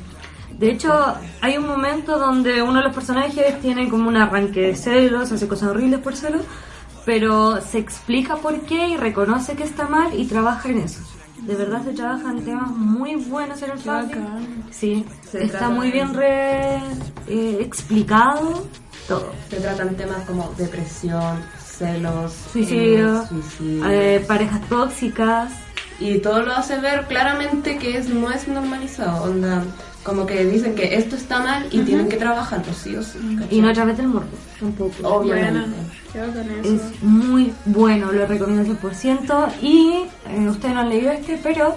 De 0.58 0.70
hecho, 0.70 0.92
hay 1.40 1.56
un 1.56 1.66
momento 1.66 2.18
donde 2.18 2.62
uno 2.62 2.78
de 2.78 2.84
los 2.84 2.94
personajes 2.94 3.60
tiene 3.60 3.88
como 3.88 4.08
un 4.08 4.16
arranque 4.16 4.60
de 4.68 4.76
celos, 4.76 5.30
hace 5.30 5.46
cosas 5.46 5.70
horribles 5.70 6.00
por 6.00 6.16
celos, 6.16 6.42
pero 7.04 7.60
se 7.60 7.78
explica 7.78 8.36
por 8.36 8.60
qué 8.62 8.88
y 8.88 8.96
reconoce 8.96 9.54
que 9.54 9.62
está 9.64 9.88
mal 9.88 10.18
y 10.18 10.26
trabaja 10.26 10.68
en 10.68 10.78
eso. 10.78 11.00
De 11.42 11.54
verdad 11.54 11.84
se 11.84 11.92
trabajan 11.92 12.40
temas 12.42 12.70
muy 12.72 13.14
buenos 13.14 13.62
en 13.62 13.70
el 13.70 13.78
fanfic. 13.78 14.16
bacán. 14.18 14.64
Sí, 14.72 15.06
Se 15.30 15.44
está 15.44 15.68
muy 15.70 15.92
bien 15.92 16.12
re, 16.12 16.78
eh, 17.28 17.58
explicado 17.60 18.66
todo. 19.06 19.32
Se 19.48 19.56
tratan 19.60 19.94
temas 19.94 20.24
como 20.26 20.52
depresión, 20.58 21.40
celos, 21.64 22.32
Suicidio, 22.52 23.22
eh, 23.22 23.26
suicidio. 23.28 23.88
eh, 23.88 24.24
parejas 24.26 24.60
tóxicas. 24.68 25.52
Y 26.00 26.18
todo 26.18 26.42
lo 26.42 26.52
hace 26.52 26.78
ver 26.80 27.06
claramente 27.06 27.78
que 27.78 27.96
es, 27.96 28.08
no 28.08 28.30
es 28.30 28.46
normalizado. 28.48 29.24
Onda, 29.24 29.62
como 30.08 30.24
que 30.24 30.42
dicen 30.46 30.74
que 30.74 30.94
esto 30.94 31.16
está 31.16 31.40
mal 31.40 31.66
y 31.70 31.80
tienen 31.80 32.08
que 32.08 32.16
trabajarlo, 32.16 32.72
sí 32.72 32.96
o 32.96 33.02
sí. 33.02 33.18
¿cachai? 33.38 33.58
Y 33.58 33.60
no 33.60 33.68
a 33.68 33.72
través 33.74 33.96
del 33.98 34.08
morbo, 34.08 34.26
tampoco. 34.58 34.94
Obviamente. 35.02 35.76
Eso. 36.14 36.74
Es 36.74 37.02
muy 37.02 37.52
bueno, 37.66 38.10
lo 38.10 38.26
recomiendo 38.26 38.64
100%. 38.64 39.48
Y 39.60 40.04
eh, 40.30 40.48
ustedes 40.48 40.74
no 40.74 40.80
han 40.80 40.88
leído 40.88 41.12
este, 41.12 41.38
pero 41.42 41.76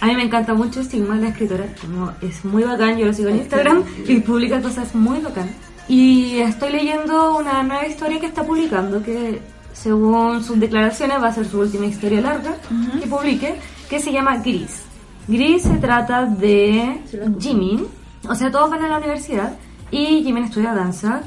a 0.00 0.06
mí 0.06 0.16
me 0.16 0.24
encanta 0.24 0.54
mucho 0.54 0.82
Stigma, 0.82 1.14
la 1.16 1.28
escritora. 1.28 1.66
Como 1.80 2.12
es 2.20 2.44
muy 2.44 2.64
bacán, 2.64 2.98
yo 2.98 3.06
lo 3.06 3.12
sigo 3.12 3.28
en 3.28 3.36
Instagram 3.36 3.84
y 4.06 4.16
publica 4.20 4.60
cosas 4.60 4.92
muy 4.96 5.20
bacán. 5.20 5.48
Y 5.86 6.38
estoy 6.38 6.72
leyendo 6.72 7.38
una 7.38 7.62
nueva 7.62 7.86
historia 7.86 8.18
que 8.18 8.26
está 8.26 8.42
publicando, 8.42 9.02
que 9.02 9.40
según 9.72 10.42
sus 10.42 10.58
declaraciones 10.58 11.22
va 11.22 11.28
a 11.28 11.32
ser 11.32 11.46
su 11.46 11.60
última 11.60 11.86
historia 11.86 12.20
larga 12.20 12.56
que 13.00 13.06
publique, 13.06 13.54
que 13.88 14.00
se 14.00 14.10
llama 14.12 14.38
Gris. 14.38 14.87
Gris 15.28 15.62
se 15.62 15.76
trata 15.76 16.24
de 16.24 17.02
Jimin, 17.38 17.86
o 18.26 18.34
sea, 18.34 18.50
todos 18.50 18.70
van 18.70 18.82
a 18.84 18.88
la 18.88 18.96
universidad 18.96 19.58
y 19.90 20.22
Jimin 20.24 20.44
estudia 20.44 20.72
danza 20.72 21.20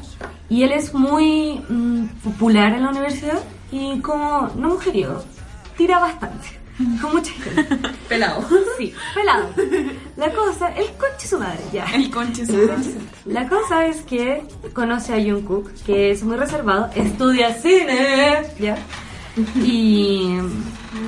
y 0.50 0.64
él 0.64 0.72
es 0.72 0.92
muy 0.96 1.62
mm, 1.70 2.08
popular 2.24 2.74
en 2.74 2.82
la 2.82 2.90
universidad 2.90 3.40
y 3.72 4.00
como, 4.00 4.50
no 4.56 4.70
mujeriego, 4.70 5.24
tira 5.78 6.00
bastante, 6.00 6.48
con 7.00 7.14
mucha 7.14 7.32
gente. 7.32 7.90
Pelado. 8.10 8.44
Sí, 8.80 8.92
pelado. 9.16 9.50
La 10.18 10.34
cosa, 10.34 10.70
el 10.70 10.88
conche 10.98 11.28
su 11.28 11.38
madre, 11.38 11.60
ya. 11.72 11.86
El 11.94 12.10
conche 12.10 12.44
su 12.46 12.70
La 13.26 13.48
cosa 13.48 13.86
es 13.86 14.02
que 14.02 14.44
conoce 14.74 15.14
a 15.14 15.18
Jungkook, 15.18 15.72
que 15.86 16.10
es 16.10 16.24
muy 16.24 16.38
reservado, 16.38 16.90
estudia 16.96 17.54
cine, 17.54 18.48
¿ya? 18.60 18.78
Y 19.64 20.38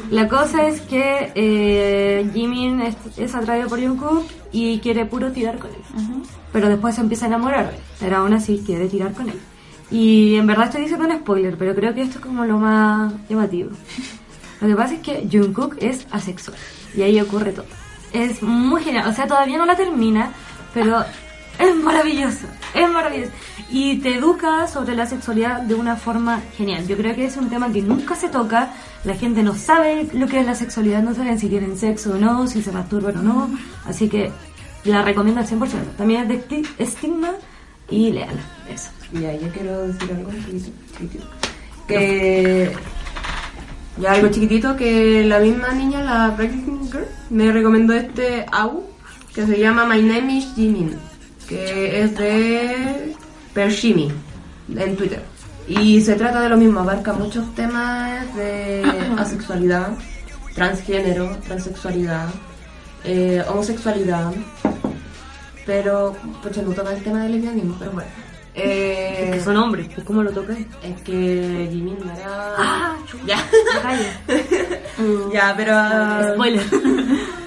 la 0.09 0.27
cosa 0.27 0.67
es 0.67 0.81
que 0.81 1.31
eh, 1.35 2.29
Jimin 2.33 2.81
es, 2.81 2.95
es 3.17 3.35
atraído 3.35 3.67
por 3.67 3.81
Jungkook 3.81 4.25
y 4.51 4.79
quiere 4.79 5.05
puro 5.05 5.31
tirar 5.31 5.59
con 5.59 5.71
él. 5.71 5.81
Pero 6.51 6.69
después 6.69 6.95
se 6.95 7.01
empieza 7.01 7.25
a 7.25 7.29
enamorar, 7.29 7.73
pero 7.99 8.17
aún 8.17 8.33
así 8.33 8.63
quiere 8.65 8.87
tirar 8.87 9.13
con 9.13 9.29
él. 9.29 9.39
Y 9.91 10.35
en 10.35 10.47
verdad 10.47 10.65
estoy 10.65 10.81
diciendo 10.81 11.05
un 11.05 11.19
spoiler, 11.19 11.57
pero 11.57 11.75
creo 11.75 11.93
que 11.93 12.01
esto 12.01 12.19
es 12.19 12.25
como 12.25 12.45
lo 12.45 12.57
más 12.57 13.13
llamativo. 13.29 13.71
Lo 14.61 14.67
que 14.67 14.75
pasa 14.75 14.93
es 14.93 15.01
que 15.01 15.27
Jungkook 15.29 15.75
es 15.79 16.07
asexual 16.11 16.57
y 16.95 17.01
ahí 17.01 17.19
ocurre 17.19 17.51
todo. 17.51 17.65
Es 18.13 18.41
muy 18.41 18.81
genial, 18.81 19.09
o 19.09 19.13
sea, 19.13 19.27
todavía 19.27 19.57
no 19.57 19.65
la 19.65 19.75
termina, 19.75 20.31
pero 20.73 21.03
es 21.69 21.75
maravilloso, 21.75 22.47
es 22.73 22.89
maravilloso. 22.89 23.31
Y 23.69 23.97
te 23.99 24.15
educa 24.17 24.67
sobre 24.67 24.95
la 24.95 25.05
sexualidad 25.07 25.61
de 25.61 25.73
una 25.75 25.95
forma 25.95 26.41
genial. 26.57 26.87
Yo 26.87 26.95
creo 26.97 27.15
que 27.15 27.25
es 27.25 27.37
un 27.37 27.49
tema 27.49 27.71
que 27.71 27.81
nunca 27.81 28.15
se 28.15 28.29
toca, 28.29 28.73
la 29.03 29.15
gente 29.15 29.41
no 29.43 29.55
sabe 29.55 30.07
lo 30.13 30.27
que 30.27 30.39
es 30.39 30.45
la 30.45 30.53
sexualidad, 30.55 31.01
no 31.01 31.15
saben 31.15 31.39
si 31.39 31.47
tienen 31.49 31.77
sexo 31.77 32.13
o 32.13 32.17
no, 32.17 32.45
si 32.47 32.61
se 32.61 32.71
masturban 32.71 33.17
o 33.17 33.23
no, 33.23 33.49
así 33.85 34.09
que 34.09 34.31
la 34.83 35.01
recomiendo 35.01 35.41
al 35.41 35.47
100%. 35.47 35.95
También 35.97 36.21
es 36.23 36.27
de 36.29 36.35
esti- 36.47 36.67
estigma 36.77 37.31
y 37.89 38.11
léala, 38.11 38.41
eso. 38.69 38.89
Ya, 39.13 39.33
yo 39.35 39.47
quiero 39.49 39.87
decir 39.87 40.11
algo 40.11 40.31
chiquitito. 40.31 40.71
chiquitito. 40.97 41.25
Que. 41.87 42.71
Ya 43.99 44.11
algo 44.13 44.29
chiquitito 44.29 44.75
que 44.75 45.23
la 45.23 45.39
misma 45.39 45.71
niña, 45.73 46.01
la 46.01 46.29
Breaking 46.31 46.91
Girl, 46.91 47.05
me 47.29 47.51
recomendó 47.51 47.93
este 47.93 48.45
AU 48.51 48.83
que 49.35 49.45
se 49.45 49.59
llama 49.59 49.85
My 49.85 50.01
Name 50.01 50.33
is 50.37 50.47
Jimin, 50.55 50.95
que 51.47 52.01
es 52.03 52.17
de 52.17 53.15
Pershimi 53.53 54.11
en 54.75 54.95
Twitter. 54.95 55.21
Y 55.67 56.01
se 56.01 56.15
trata 56.15 56.41
de 56.41 56.49
lo 56.49 56.57
mismo, 56.57 56.81
abarca 56.81 57.13
muchos 57.13 57.53
temas 57.55 58.33
de 58.35 58.83
asexualidad, 59.17 59.93
transgénero, 60.55 61.37
transexualidad, 61.45 62.27
eh, 63.05 63.43
homosexualidad, 63.47 64.31
pero 65.65 66.15
pues 66.41 66.57
no 66.57 66.73
toca 66.73 66.93
el 66.93 67.03
tema 67.03 67.23
del 67.23 67.33
lesbianismo, 67.33 67.75
pero 67.79 67.91
bueno. 67.91 68.09
Eh, 68.55 69.31
Que 69.33 69.41
son 69.41 69.57
hombres, 69.57 69.87
pues 69.95 70.05
¿cómo 70.05 70.21
lo 70.21 70.31
tocas? 70.31 70.57
es 70.83 71.01
que 71.01 71.67
Jimin 71.71 71.97
no 72.05 72.13
era... 72.13 72.53
Ah, 72.57 72.97
ya, 73.25 73.37
Calla. 73.81 74.21
ya, 75.33 75.53
pero... 75.57 76.33
Spoiler. 76.35 76.63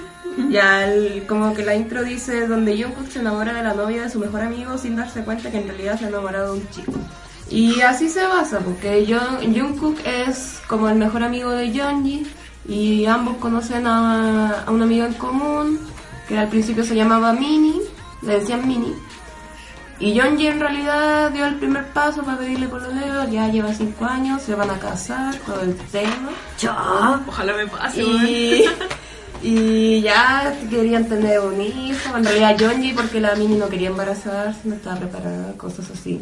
Ya, 0.49 0.85
el- 0.85 1.25
como 1.27 1.53
que 1.53 1.63
la 1.65 1.75
intro 1.75 2.03
dice 2.03 2.47
donde 2.47 2.81
Jungkook 2.81 3.09
se 3.09 3.19
enamora 3.19 3.53
de 3.53 3.63
la 3.63 3.73
novia 3.73 4.03
de 4.03 4.09
su 4.09 4.19
mejor 4.19 4.41
amigo 4.41 4.77
sin 4.77 4.95
darse 4.95 5.21
cuenta 5.23 5.49
que 5.51 5.57
en 5.57 5.67
realidad 5.67 5.97
se 5.99 6.05
ha 6.05 6.09
enamorado 6.09 6.53
de 6.53 6.59
un 6.59 6.69
chico. 6.69 6.93
Y 7.49 7.81
así 7.81 8.09
se 8.09 8.25
basa, 8.25 8.59
porque 8.59 9.05
Jung- 9.07 9.39
Jungkook 9.57 9.97
es 10.05 10.59
como 10.67 10.89
el 10.89 10.95
mejor 10.95 11.23
amigo 11.23 11.49
de 11.51 11.71
Yeonji 11.71 12.27
y 12.67 13.05
ambos 13.05 13.37
conocen 13.37 13.87
a, 13.87 14.63
a 14.65 14.71
una 14.71 14.83
amiga 14.83 15.05
en 15.05 15.13
común 15.13 15.79
que 16.27 16.37
al 16.37 16.49
principio 16.49 16.83
se 16.83 16.93
llamaba 16.95 17.31
Mini, 17.33 17.79
le 18.21 18.39
decían 18.39 18.67
Mini. 18.67 18.93
Y 19.99 20.13
Yeonji 20.13 20.45
en 20.47 20.59
realidad 20.59 21.31
dio 21.31 21.45
el 21.45 21.55
primer 21.55 21.85
paso 21.87 22.21
para 22.23 22.37
pedirle 22.37 22.67
por 22.67 22.81
leo, 22.93 23.27
ya 23.29 23.47
lleva 23.47 23.73
cinco 23.73 24.05
años, 24.05 24.41
se 24.43 24.53
van 24.53 24.69
a 24.69 24.77
casar, 24.77 25.33
todo 25.37 25.61
el 25.61 25.75
tema. 25.75 26.29
Ya. 26.59 27.19
Ojalá 27.27 27.53
me 27.53 27.65
pase. 27.65 28.03
Y, 28.03 28.65
y 29.41 30.01
ya 30.01 30.57
querían 30.69 31.05
tener 31.07 31.39
un 31.39 31.61
hijo. 31.61 32.17
En 32.17 32.23
realidad, 32.23 32.57
Yeonji, 32.57 32.93
porque 32.93 33.19
la 33.19 33.35
Mini 33.35 33.55
no 33.55 33.69
quería 33.69 33.89
embarazarse, 33.89 34.61
no 34.65 34.75
estaba 34.75 34.97
preparada, 34.97 35.53
cosas 35.57 35.89
así. 35.91 36.21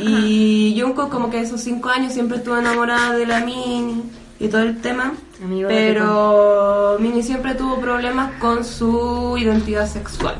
Y 0.00 0.76
Jungkook, 0.80 1.10
como 1.10 1.30
que 1.30 1.40
esos 1.40 1.60
cinco 1.60 1.88
años 1.88 2.12
siempre 2.12 2.38
estuvo 2.38 2.56
enamorada 2.56 3.16
de 3.16 3.26
la 3.26 3.40
Mini 3.40 4.02
y 4.40 4.48
todo 4.48 4.62
el 4.62 4.80
tema. 4.80 5.14
Amigo 5.42 5.68
pero 5.68 6.96
Mini 6.98 7.22
siempre 7.22 7.54
tuvo 7.54 7.78
problemas 7.80 8.32
con 8.40 8.64
su 8.64 9.36
identidad 9.38 9.86
sexual. 9.88 10.36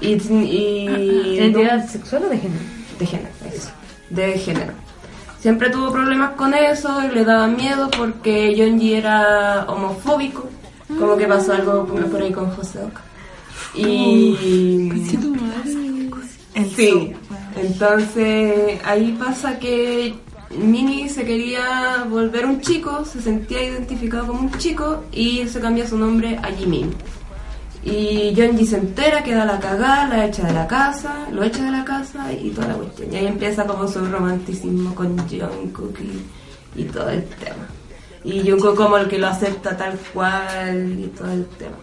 Y, 0.00 0.14
y 0.14 1.36
¿Identidad 1.36 1.88
sexual 1.88 2.24
o 2.24 2.28
de 2.28 2.38
género? 2.38 2.80
de 3.00 3.06
género, 3.06 3.30
eso, 3.52 3.70
de 4.10 4.38
género. 4.38 4.72
Siempre 5.40 5.70
tuvo 5.70 5.90
problemas 5.90 6.32
con 6.32 6.52
eso 6.52 7.02
y 7.02 7.14
le 7.14 7.24
daba 7.24 7.46
miedo 7.48 7.88
porque 7.96 8.54
Yeonji 8.54 8.94
era 8.94 9.64
homofóbico, 9.68 10.48
como 10.98 11.16
que 11.16 11.26
pasó 11.26 11.52
algo 11.52 11.86
por 11.86 12.22
ahí 12.22 12.32
con 12.32 12.50
Joseok. 12.50 13.00
Y 13.74 14.36
sí, 16.74 17.12
entonces 17.56 18.80
ahí 18.84 19.16
pasa 19.18 19.58
que 19.58 20.14
Mini 20.58 21.08
se 21.08 21.24
quería 21.24 22.04
volver 22.08 22.46
un 22.46 22.60
chico, 22.60 23.04
se 23.04 23.22
sentía 23.22 23.62
identificado 23.62 24.26
como 24.26 24.40
un 24.40 24.58
chico 24.58 25.04
y 25.12 25.46
se 25.46 25.60
cambia 25.60 25.86
su 25.86 25.96
nombre 25.96 26.38
a 26.42 26.48
Jimin. 26.48 26.92
Y 27.82 28.34
Yeonji 28.34 28.66
se 28.66 28.76
entera, 28.76 29.22
queda 29.22 29.44
la 29.46 29.58
cagada, 29.58 30.06
la 30.08 30.26
echa 30.26 30.46
de 30.46 30.52
la 30.52 30.66
casa, 30.66 31.28
lo 31.32 31.42
echa 31.42 31.64
de 31.64 31.70
la 31.70 31.84
casa 31.84 32.30
y 32.32 32.50
toda 32.50 32.68
la 32.68 32.74
cuestión. 32.74 33.12
Y 33.12 33.16
ahí 33.16 33.26
empieza 33.26 33.64
como 33.64 33.88
su 33.88 34.04
romanticismo 34.04 34.94
con 34.94 35.16
Jungkook 35.16 35.98
y, 36.00 36.80
y 36.82 36.84
todo 36.84 37.08
el 37.08 37.24
tema. 37.24 37.79
Y 38.24 38.48
Jungkook 38.48 38.76
como 38.76 38.96
el 38.98 39.08
que 39.08 39.18
lo 39.18 39.28
acepta 39.28 39.76
tal 39.76 39.98
cual 40.12 40.98
y 40.98 41.06
todo 41.08 41.30
el 41.32 41.46
tema. 41.46 41.76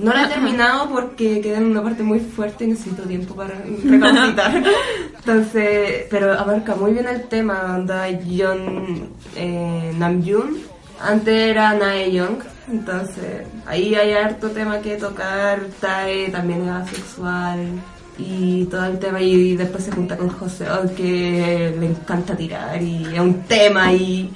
No 0.00 0.14
la 0.14 0.24
he 0.24 0.28
terminado 0.28 0.88
porque 0.88 1.42
queda 1.42 1.58
en 1.58 1.66
una 1.66 1.82
parte 1.82 2.02
muy 2.02 2.20
fuerte 2.20 2.64
y 2.64 2.68
necesito 2.68 3.02
tiempo 3.02 3.34
para 3.34 3.54
recapacitar. 3.84 4.62
Entonces, 5.18 6.06
pero 6.08 6.32
abarca 6.32 6.74
muy 6.74 6.92
bien 6.92 7.06
el 7.06 7.24
tema. 7.24 7.74
Anda 7.74 8.06
John 8.26 9.10
eh, 9.36 9.92
Namjoon. 9.98 10.56
Antes 11.02 11.50
era 11.50 11.74
Nae 11.74 12.12
Young. 12.12 12.38
Entonces, 12.70 13.46
ahí 13.66 13.94
hay 13.94 14.12
harto 14.12 14.50
tema 14.50 14.80
que 14.80 14.96
tocar. 14.96 15.60
Tae 15.80 16.30
también 16.30 16.62
es 16.62 16.70
asexual. 16.70 17.66
Y 18.16 18.64
todo 18.66 18.86
el 18.86 18.98
tema. 18.98 19.20
Y 19.20 19.56
después 19.56 19.84
se 19.84 19.92
junta 19.92 20.16
con 20.16 20.30
José, 20.30 20.66
que 20.96 21.74
le 21.78 21.86
encanta 21.86 22.34
tirar. 22.34 22.80
Y 22.82 23.04
es 23.04 23.20
un 23.20 23.42
tema. 23.42 23.92
Y 23.92 24.30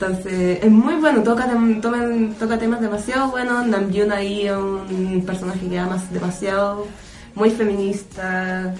entonces, 0.00 0.58
es 0.62 0.70
muy 0.70 0.94
bueno, 0.96 1.22
toca, 1.22 1.46
toman- 1.50 2.34
toca 2.34 2.58
temas 2.58 2.80
demasiado 2.80 3.30
buenos. 3.30 3.66
Namjoon 3.66 4.12
ahí 4.12 4.46
es 4.46 4.52
un 4.56 5.22
personaje 5.26 5.66
que 5.68 5.78
ama 5.78 6.02
demasiado, 6.12 6.86
muy 7.34 7.50
feminista 7.50 8.74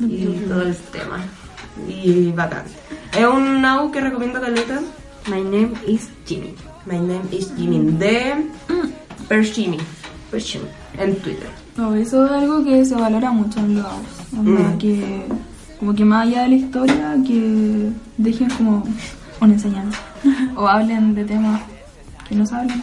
y 0.00 0.24
todo 0.48 0.62
el 0.62 0.74
tema. 0.92 1.18
Y 1.88 2.30
bacán. 2.32 2.64
Es 3.18 3.26
un 3.26 3.60
now 3.60 3.90
que 3.90 4.00
recomiendo 4.00 4.40
caleta. 4.40 4.80
My 5.28 5.42
name 5.42 5.72
is 5.86 6.08
Jimmy. 6.26 6.54
My 6.86 6.98
name 6.98 7.22
is 7.30 7.52
Jimin 7.56 7.98
de 7.98 8.34
Pershimi. 9.28 9.78
Pershimi 10.30 10.64
en 10.98 11.16
Twitter. 11.16 11.48
No, 11.76 11.94
eso 11.94 12.24
es 12.26 12.32
algo 12.32 12.64
que 12.64 12.84
se 12.84 12.94
valora 12.94 13.30
mucho 13.30 13.60
en 13.60 13.76
los 13.76 13.86
Mm. 14.32 14.78
que 14.78 15.22
como 15.78 15.94
que 15.94 16.04
más 16.04 16.26
allá 16.26 16.42
de 16.42 16.48
la 16.48 16.54
historia, 16.54 17.16
que 17.26 17.90
dejen 18.16 18.48
como 18.50 18.82
una 19.44 19.54
enseñanza. 19.54 19.98
o 20.56 20.66
hablen 20.66 21.14
de 21.14 21.24
temas 21.24 21.60
que 22.28 22.34
no 22.34 22.46
se 22.46 22.54
hablan. 22.54 22.82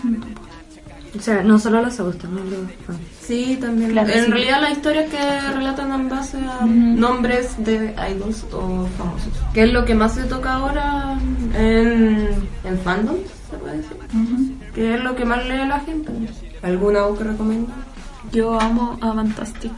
O 1.17 1.19
sea, 1.19 1.41
no 1.41 1.57
solo 1.57 1.81
los 1.81 1.99
AUS, 1.99 2.17
también 2.19 2.49
los 2.51 2.71
fans. 2.85 2.99
Sí, 3.21 3.57
también. 3.59 3.91
Claro, 3.91 4.09
en 4.09 4.25
sí. 4.25 4.31
realidad 4.31 4.61
las 4.61 4.71
historias 4.73 5.09
que 5.09 5.51
relatan 5.55 5.91
en 5.91 6.09
base 6.09 6.37
a 6.37 6.57
Ujú. 6.65 6.67
nombres 6.67 7.55
de 7.63 7.95
idols 8.11 8.45
o 8.51 8.85
famosos. 8.97 9.33
Que 9.53 9.63
es 9.63 9.73
lo 9.73 9.85
que 9.85 9.95
más 9.95 10.13
se 10.13 10.23
toca 10.25 10.53
ahora 10.53 11.17
en, 11.55 12.27
en 12.63 12.79
fandom, 12.83 13.15
se 13.49 13.57
puede 13.57 13.77
decir. 13.77 13.97
Ujú. 14.13 14.73
Que 14.75 14.95
es 14.95 15.03
lo 15.03 15.15
que 15.15 15.25
más 15.25 15.43
lee 15.47 15.67
la 15.67 15.79
gente. 15.79 16.11
¿Alguna 16.61 17.01
voz 17.03 17.17
que 17.17 17.23
recomienda? 17.23 17.73
Yo 18.31 18.59
amo 18.59 18.97
a 19.01 19.13
Fantastic. 19.13 19.71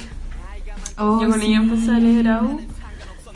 Oh, 0.97 1.21
Yo 1.21 1.29
con 1.29 1.39
sí. 1.39 1.47
ella 1.47 1.57
empecé 1.57 1.91
a 1.91 1.99
leer 1.99 2.27
AU 2.27 2.59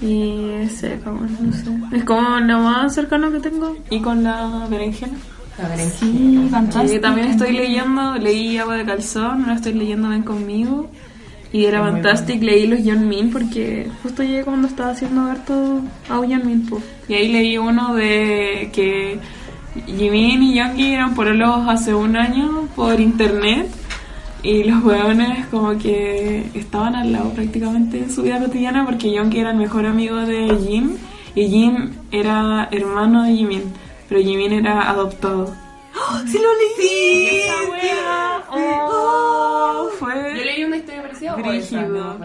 y 0.02 0.50
es 0.62 0.74
seca, 0.74 1.12
bueno, 1.12 1.38
no 1.40 1.54
sé. 1.54 1.96
Es 1.98 2.04
como 2.04 2.40
lo 2.40 2.60
más 2.60 2.94
cercano 2.94 3.32
que 3.32 3.40
tengo. 3.40 3.76
Y 3.90 4.00
con 4.00 4.24
la 4.24 4.68
berenjena. 4.70 5.18
A 5.64 5.68
ver, 5.70 5.80
en 5.80 5.90
Sí, 5.90 6.48
fantástico. 6.52 6.96
Y 6.96 7.00
también 7.00 7.28
estoy 7.28 7.54
leyendo, 7.54 8.16
leí 8.16 8.58
Agua 8.58 8.76
de 8.76 8.86
Calzón, 8.86 9.42
ahora 9.42 9.56
estoy 9.56 9.74
leyendo 9.74 10.10
Ven 10.10 10.24
Conmigo. 10.24 10.90
Y 11.54 11.66
era 11.66 11.82
muy 11.82 11.92
Fantastic, 11.92 12.44
leí 12.44 12.68
los 12.68 12.82
John 12.84 13.08
Min 13.08 13.32
porque 13.32 13.90
justo 14.04 14.24
llegué 14.24 14.44
cuando 14.44 14.68
estaba 14.68 14.90
haciendo 14.90 15.22
harto 15.22 15.82
a 16.10 16.16
John 16.18 16.42
Min. 16.46 16.66
po. 16.66 16.82
Y 17.08 17.14
ahí 17.14 17.32
leí 17.32 17.58
uno 17.58 17.94
de 17.94 18.70
que 18.74 19.20
Jimin 19.86 20.44
y 20.44 20.56
Youngie 20.56 20.94
eran 20.94 21.16
pololos 21.16 21.68
hace 21.70 21.94
un 21.94 22.18
año 22.18 22.68
por 22.76 23.00
internet. 23.00 23.70
Y 24.46 24.64
los 24.64 24.84
hueones 24.84 25.48
como 25.48 25.76
que 25.76 26.52
estaban 26.54 26.96
al 26.96 27.12
lado 27.12 27.32
prácticamente 27.32 27.98
en 27.98 28.12
su 28.12 28.22
vida 28.22 28.40
cotidiana 28.40 28.86
porque 28.86 29.12
Youngie 29.12 29.42
era 29.42 29.50
el 29.50 29.58
mejor 29.58 29.88
amigo 29.88 30.18
de 30.18 30.56
Jin 30.64 31.00
y 31.34 31.48
Jin 31.50 31.98
era 32.12 32.70
hermano 32.72 33.24
de 33.24 33.34
Jimin, 33.34 33.74
pero 34.08 34.22
Jimin 34.22 34.54
era 34.54 34.88
adoptado. 34.88 35.52
¡Sí 36.28 36.38
lo 36.38 36.50
leí! 36.54 37.40
¡Esa 37.40 38.55
Brígido. 41.38 42.18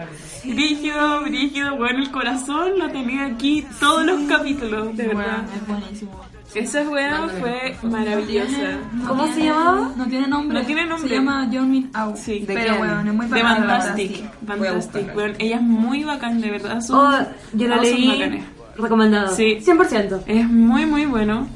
brígido, 0.43 1.21
brígido. 1.21 1.77
Bueno, 1.77 1.99
el 1.99 2.11
corazón 2.11 2.79
lo 2.79 2.89
tenía 2.89 3.25
aquí 3.25 3.65
todos 3.79 4.05
los 4.05 4.21
capítulos, 4.23 4.95
de 4.95 5.07
verdad. 5.07 5.43
Es 5.55 5.67
buenísimo. 5.67 6.21
Esa 6.53 6.81
wea 6.89 7.29
fue 7.39 7.77
maravillosa. 7.89 8.77
¿Cómo 9.07 9.25
se 9.33 9.43
llamaba? 9.45 9.91
No 9.95 10.05
tiene 10.07 10.27
nombre. 10.27 10.59
No 10.59 10.65
tiene 10.65 10.85
nombre. 10.85 11.09
Se 11.09 11.15
llama 11.15 11.49
John 11.51 11.71
Min 11.71 11.89
Au. 11.93 12.17
Sí. 12.17 12.39
¿De 12.39 12.53
Pero 12.53 12.77
bueno, 12.77 12.99
es 12.99 13.13
muy 13.13 13.25
De 13.27 13.31
bacán, 13.31 13.43
la 13.43 13.59
verdad, 13.59 13.79
Fantastic. 13.79 14.45
Fantastic. 14.45 15.13
Bueno, 15.13 15.33
ella 15.39 15.55
es 15.55 15.61
muy 15.61 16.03
bacán, 16.03 16.41
de 16.41 16.51
verdad. 16.51 16.81
Son, 16.81 16.99
Oh, 16.99 17.25
yo 17.53 17.67
son 17.69 17.81
leí. 17.81 18.43
Recomendado. 18.77 19.33
Sí. 19.33 19.59
100%. 19.61 20.23
Es 20.27 20.49
muy, 20.49 20.85
muy 20.85 21.05
bueno. 21.05 21.47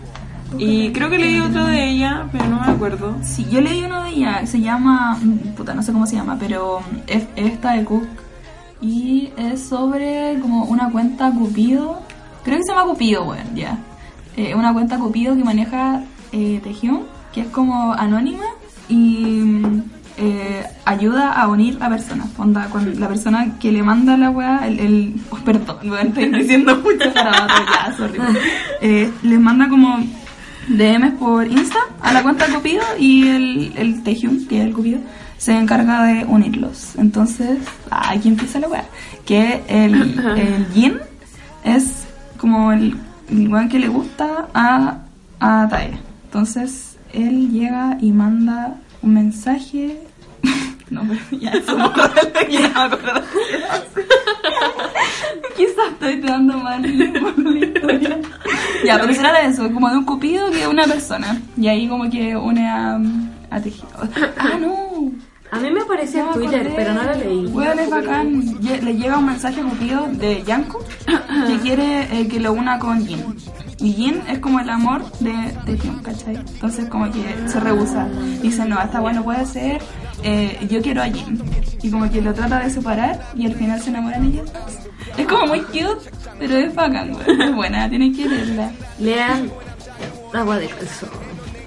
Y 0.58 0.92
creo 0.92 1.10
que 1.10 1.18
leí 1.18 1.40
otro 1.40 1.66
de 1.66 1.90
ella, 1.90 2.28
pero 2.32 2.48
no 2.48 2.62
me 2.62 2.72
acuerdo. 2.72 3.16
Sí, 3.22 3.46
yo 3.50 3.62
leí 3.62 3.84
uno 3.84 4.04
de 4.04 4.10
ella, 4.10 4.46
se 4.46 4.62
llama, 4.62 5.18
mm, 5.22 5.56
puta, 5.56 5.74
no 5.74 5.84
sé 5.84 5.92
cómo 5.92 6.08
se 6.08 6.16
llama, 6.16 6.38
pero 6.40 6.82
es 7.08 7.24
es 7.36 7.54
esta 7.54 7.74
de 7.74 7.84
Cook 7.84 8.08
y 8.82 9.32
es 9.38 9.62
sobre 9.62 10.40
como 10.42 10.66
una 10.66 10.92
cuenta 10.92 11.32
Cupido, 11.32 12.02
creo 12.44 12.58
que 12.58 12.64
se 12.64 12.72
llama 12.72 12.86
Cupido, 12.86 13.26
bueno, 13.26 13.50
ya. 13.56 13.80
Eh, 14.38 14.54
una 14.56 14.74
cuenta 14.74 14.98
Cupido 14.98 15.36
que 15.36 15.44
maneja 15.44 16.04
eh, 16.32 16.60
Taehyung, 16.64 17.04
que 17.34 17.42
es 17.42 17.48
como 17.48 17.94
anónima 17.94 18.46
y 18.88 19.26
mm, 19.26 19.84
eh, 20.18 20.66
ayuda 20.86 21.34
a 21.34 21.48
unir 21.48 21.78
a 21.82 21.90
personas. 21.90 22.28
Onda, 22.38 22.70
con 22.70 23.00
la 23.00 23.08
persona 23.08 23.58
que 23.60 23.72
le 23.72 23.84
manda 23.84 24.18
la 24.18 24.30
weá, 24.30 24.68
el, 24.68 24.80
el 24.80 25.16
oh, 25.30 25.38
perdón, 25.46 25.78
weón, 25.90 26.08
estoy 26.08 26.30
diciendo 26.30 26.76
mucho 26.78 27.12
garabato, 27.14 27.54
ya, 27.72 27.98
sorry. 27.98 28.20
Eh, 28.82 29.12
les 29.24 29.40
manda 29.40 29.68
como 29.68 30.00
DMs 30.68 31.14
por 31.20 31.48
Insta 31.48 31.80
a 32.02 32.14
la 32.14 32.24
cuenta 32.24 32.48
Cupido 32.48 32.84
y 33.00 33.28
el, 33.28 33.74
el 33.76 34.04
Taehyung, 34.04 34.48
que 34.48 34.60
es 34.60 34.66
el 34.66 34.74
Cupido, 34.74 35.00
se 35.38 35.58
encarga 35.58 36.04
de 36.04 36.26
unirlos. 36.26 36.96
Entonces, 36.98 37.60
aquí 37.90 38.30
empieza 38.30 38.60
la 38.60 38.68
weá. 38.68 38.86
Que 39.26 39.64
el, 39.68 40.20
el 40.38 40.68
Jin 40.74 40.98
es 41.64 42.06
como 42.38 42.72
el, 42.72 42.96
el 43.30 43.48
weón 43.48 43.70
que 43.70 43.80
le 43.80 43.88
gusta 43.88 44.48
a, 44.54 45.00
a 45.40 45.68
Tae. 45.70 45.98
Entonces, 46.26 46.98
él 47.14 47.50
llega 47.52 47.98
y 48.02 48.12
manda 48.12 48.76
un 49.02 49.14
mensaje. 49.14 50.00
No, 50.88 51.02
pero 51.02 51.42
ya 51.42 51.50
eso 51.50 51.76
no 51.76 51.92
me 51.92 52.04
acuerdo, 52.04 52.12
Quizás 55.56 55.92
estoy 55.92 56.22
dando 56.22 56.58
mal 56.58 56.82
por 57.22 57.40
la 57.40 57.66
historia. 57.66 58.20
Ya, 58.86 59.00
pero 59.00 59.14
será 59.14 59.34
de 59.34 59.48
eso, 59.48 59.72
como 59.72 59.90
de 59.90 59.98
un 59.98 60.06
cupido 60.06 60.52
que 60.52 60.68
una 60.68 60.84
persona. 60.86 61.42
Y 61.58 61.68
ahí 61.68 61.88
como 61.88 62.10
que 62.10 62.36
une 62.36 62.68
a, 62.68 63.00
a 63.50 63.62
tejido. 63.62 63.88
Ah, 64.38 64.58
no. 64.60 65.12
A 65.52 65.60
mí 65.60 65.72
me 65.72 65.82
apareció 65.82 66.28
en 66.28 66.34
Twitter, 66.34 66.62
acordé. 66.68 66.76
pero 66.76 66.94
no 66.94 67.04
lo 67.04 67.14
leí. 67.16 67.46
Bueno, 67.48 67.82
es 67.82 67.90
bacán. 67.90 68.58
Le 68.62 68.94
llega 68.98 69.18
un 69.18 69.26
mensaje 69.28 69.62
a 69.62 69.64
Cupido 69.64 70.08
de 70.12 70.44
Yanko 70.44 70.84
que 71.48 71.58
quiere 71.64 72.20
eh, 72.20 72.28
que 72.28 72.40
lo 72.42 72.52
una 72.52 72.78
con 72.80 73.06
Jin. 73.06 73.24
Y 73.80 73.94
Jin 73.94 74.22
es 74.28 74.40
como 74.40 74.60
el 74.60 74.70
amor 74.70 75.10
de, 75.20 75.32
de 75.66 75.78
Hyun, 75.78 76.00
¿cachai? 76.00 76.36
Entonces 76.36 76.90
como 76.90 77.10
que 77.12 77.24
se 77.48 77.60
rehúsa. 77.60 78.08
Dice, 78.42 78.66
no, 78.66 78.82
esta 78.82 79.00
bueno 79.00 79.24
puede 79.24 79.46
ser, 79.46 79.82
eh, 80.24 80.66
yo 80.70 80.82
quiero 80.82 81.02
a 81.02 81.06
Jin. 81.06 81.42
Y 81.82 81.92
como 81.92 82.10
que 82.10 82.22
lo 82.22 82.34
trata 82.34 82.60
de 82.60 82.70
separar 82.70 83.20
y 83.36 83.46
al 83.46 83.54
final 83.56 83.82
se 83.82 83.90
enamoran 83.90 84.26
ellos. 84.26 84.50
Es 85.18 85.28
como 85.28 85.46
muy 85.48 85.62
cute, 85.62 86.10
pero 86.40 86.58
es 86.58 86.74
bacán, 86.74 87.14
güey. 87.14 87.42
Es 87.42 87.56
buena, 87.56 87.90
tienen 87.90 88.16
que 88.16 88.28
leerla. 88.28 88.72
Lean 89.00 89.52
Agua 90.34 90.58
de 90.58 90.68
Calzón. 90.68 91.10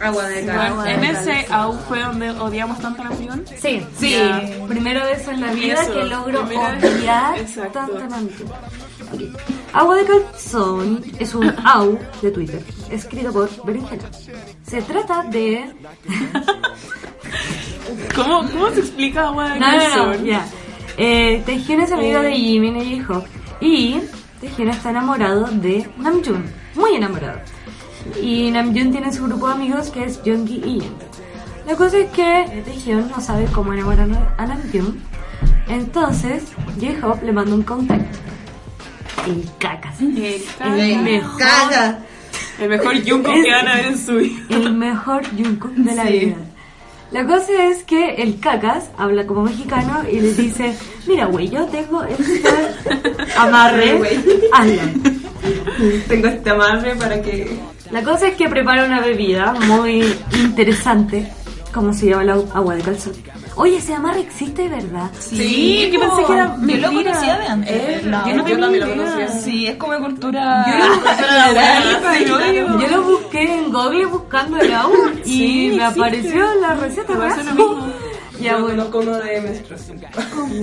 Agua 0.00 0.28
de 0.28 0.46
calzón. 0.46 0.86
en 0.86 1.04
ese 1.04 1.46
AU 1.50 1.72
fue 1.88 2.00
donde 2.00 2.30
odiamos 2.30 2.78
tanto 2.78 3.02
a 3.02 3.06
la. 3.06 3.16
Sí, 3.60 3.84
sí. 3.98 4.12
Ya. 4.12 4.42
Primera 4.68 5.04
vez 5.04 5.26
en 5.26 5.40
la 5.40 5.52
vida 5.52 5.82
Eso, 5.82 5.92
que 5.94 6.04
logro 6.04 6.46
primera 6.46 6.78
odiar 6.78 7.36
tanto 7.72 7.96
Ok. 9.12 9.22
Agua 9.72 9.96
de 9.96 10.04
calzón 10.04 11.02
es 11.18 11.34
un 11.34 11.52
AU 11.64 11.98
de 12.22 12.30
Twitter, 12.30 12.62
escrito 12.90 13.32
por 13.32 13.64
Berenjena. 13.64 14.04
Se 14.68 14.82
trata 14.82 15.22
de... 15.24 15.72
¿Cómo, 18.14 18.42
¿Cómo 18.50 18.70
se 18.70 18.80
explica 18.80 19.28
agua 19.28 19.50
de 19.50 19.60
No, 19.60 19.66
no, 19.66 19.72
no, 19.72 19.78
calzón? 19.80 20.24
ya. 20.24 20.46
Eh, 20.96 21.42
Taehyun 21.46 21.80
es 21.80 21.92
amigo 21.92 22.20
de 22.20 22.32
Jimin 22.34 22.76
y 22.76 23.00
J-Hope. 23.00 23.28
Y 23.60 24.00
Taehyun 24.40 24.68
está 24.70 24.90
enamorado 24.90 25.44
de 25.46 25.88
Namjoon. 25.96 26.44
Muy 26.74 26.94
enamorado. 26.96 27.40
Y 28.22 28.50
Namjoon 28.50 28.90
tiene 28.92 29.12
su 29.12 29.24
grupo 29.24 29.48
de 29.48 29.54
amigos 29.54 29.90
que 29.90 30.04
es 30.04 30.20
Junggi 30.24 30.56
y 30.56 30.80
Jin. 30.80 30.92
La 31.66 31.76
cosa 31.76 31.98
es 31.98 32.10
que 32.10 32.62
Taehyun 32.66 33.08
no 33.08 33.20
sabe 33.20 33.46
cómo 33.46 33.72
enamorar 33.72 34.34
a 34.36 34.46
Namjoon. 34.46 35.00
Entonces 35.68 36.44
J-Hope 36.80 37.24
le 37.24 37.32
manda 37.32 37.54
un 37.54 37.62
contacto. 37.62 38.18
El 39.26 39.48
cacas. 39.58 40.00
El, 40.00 40.42
El 40.78 41.02
mejor, 41.02 41.38
Caga. 41.38 41.98
El 42.60 42.68
mejor 42.68 42.94
Junko 43.08 43.32
que 43.32 43.50
van 43.50 43.68
a 43.68 43.74
ver 43.76 43.86
en 43.86 43.98
su 43.98 44.16
vida. 44.16 44.36
el 44.50 44.72
mejor 44.74 45.22
Jungkook 45.36 45.72
de 45.74 45.94
la 45.94 46.06
Sí. 46.06 46.18
vida. 46.18 46.36
La 47.10 47.24
cosa 47.26 47.64
es 47.70 47.84
que 47.84 48.16
el 48.16 48.38
cacas 48.38 48.90
habla 48.98 49.26
como 49.26 49.42
mexicano 49.44 50.02
y 50.10 50.20
le 50.20 50.34
dice, 50.34 50.74
mira 51.06 51.24
güey, 51.24 51.48
yo 51.48 51.64
tengo 51.66 52.04
este 52.04 52.42
amarre, 53.38 53.98
hazlo. 54.52 54.82
Tengo 56.06 56.26
este 56.28 56.50
amarre 56.50 56.94
para 56.96 57.22
que. 57.22 57.56
La 57.90 58.02
cosa 58.02 58.28
es 58.28 58.34
que 58.34 58.48
prepara 58.48 58.84
una 58.84 59.00
bebida 59.00 59.54
muy 59.66 60.04
interesante, 60.34 61.26
como 61.72 61.94
se 61.94 62.10
llama 62.10 62.24
la 62.24 62.32
agua 62.52 62.74
de 62.74 62.82
calzón. 62.82 63.14
Oye, 63.60 63.76
ese 63.78 63.92
amarre 63.92 64.20
existe 64.20 64.62
de 64.62 64.68
verdad. 64.68 65.10
Sí, 65.18 65.88
que 65.90 65.98
pensé 65.98 66.24
que 66.24 66.32
era 66.32 66.46
Yo 66.46 66.52
lo 66.52 66.62
mentira. 66.62 66.88
conocía 67.10 67.38
de 67.38 67.46
antes. 67.46 67.70
Eh, 67.72 68.00
¿verdad? 68.04 68.26
yo 68.26 68.36
no 68.36 68.44
tenía 68.44 68.60
también 68.60 68.88
lo 68.88 68.94
conocía. 69.04 69.28
Sí, 69.28 69.66
es 69.66 69.76
como 69.76 69.98
cultura. 69.98 70.64
Yo 72.80 72.88
lo 72.88 73.02
busqué 73.02 73.54
en 73.58 73.72
Google 73.72 74.06
buscando 74.06 74.58
el 74.58 74.72
agua 74.72 74.96
y 75.24 75.28
Sí, 75.28 75.72
me 75.76 75.84
apareció 75.84 76.54
la 76.60 76.74
receta. 76.74 77.14
Me 77.14 77.28
lo 77.44 77.54
mismo. 77.54 77.86
Ya 78.40 78.52
Yo 78.52 78.60
bueno. 78.60 78.84
conozco 78.84 78.98
uno 79.00 79.16
de 79.18 79.40
menstruación. 79.40 80.00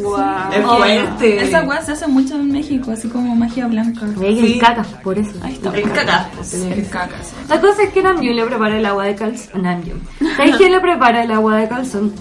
Guau. 0.01 0.53
Es 0.53 0.65
fuerte. 0.65 1.43
Esa 1.43 1.61
weá 1.63 1.81
se 1.81 1.91
hace 1.91 2.07
mucho 2.07 2.35
en 2.35 2.49
México, 2.49 2.91
así 2.91 3.09
como 3.09 3.35
magia 3.35 3.67
blanca. 3.67 4.05
Ella 4.23 4.45
es 4.45 4.61
caca, 4.61 4.83
por 5.03 5.19
eso. 5.19 5.33
Ahí 5.43 5.55
está. 5.55 5.77
Es 5.77 5.85
caca. 5.89 6.29
El 6.39 6.87
caca, 6.87 7.21
sí. 7.21 7.35
La 7.49 7.59
cosa 7.59 7.83
es 7.83 7.89
que 7.89 8.01
Namjoon 8.01 8.33
le 8.33 8.45
prepara 8.45 8.77
el 8.77 8.85
agua 8.85 9.03
de 9.03 9.15
calzón. 9.15 9.61
Namjoon. 9.61 9.99
¿Sabes 10.37 10.55
quién 10.55 10.71
le 10.71 10.79
prepara 10.79 11.23
el 11.25 11.31
agua 11.31 11.57
de 11.57 11.67
calzón? 11.67 12.13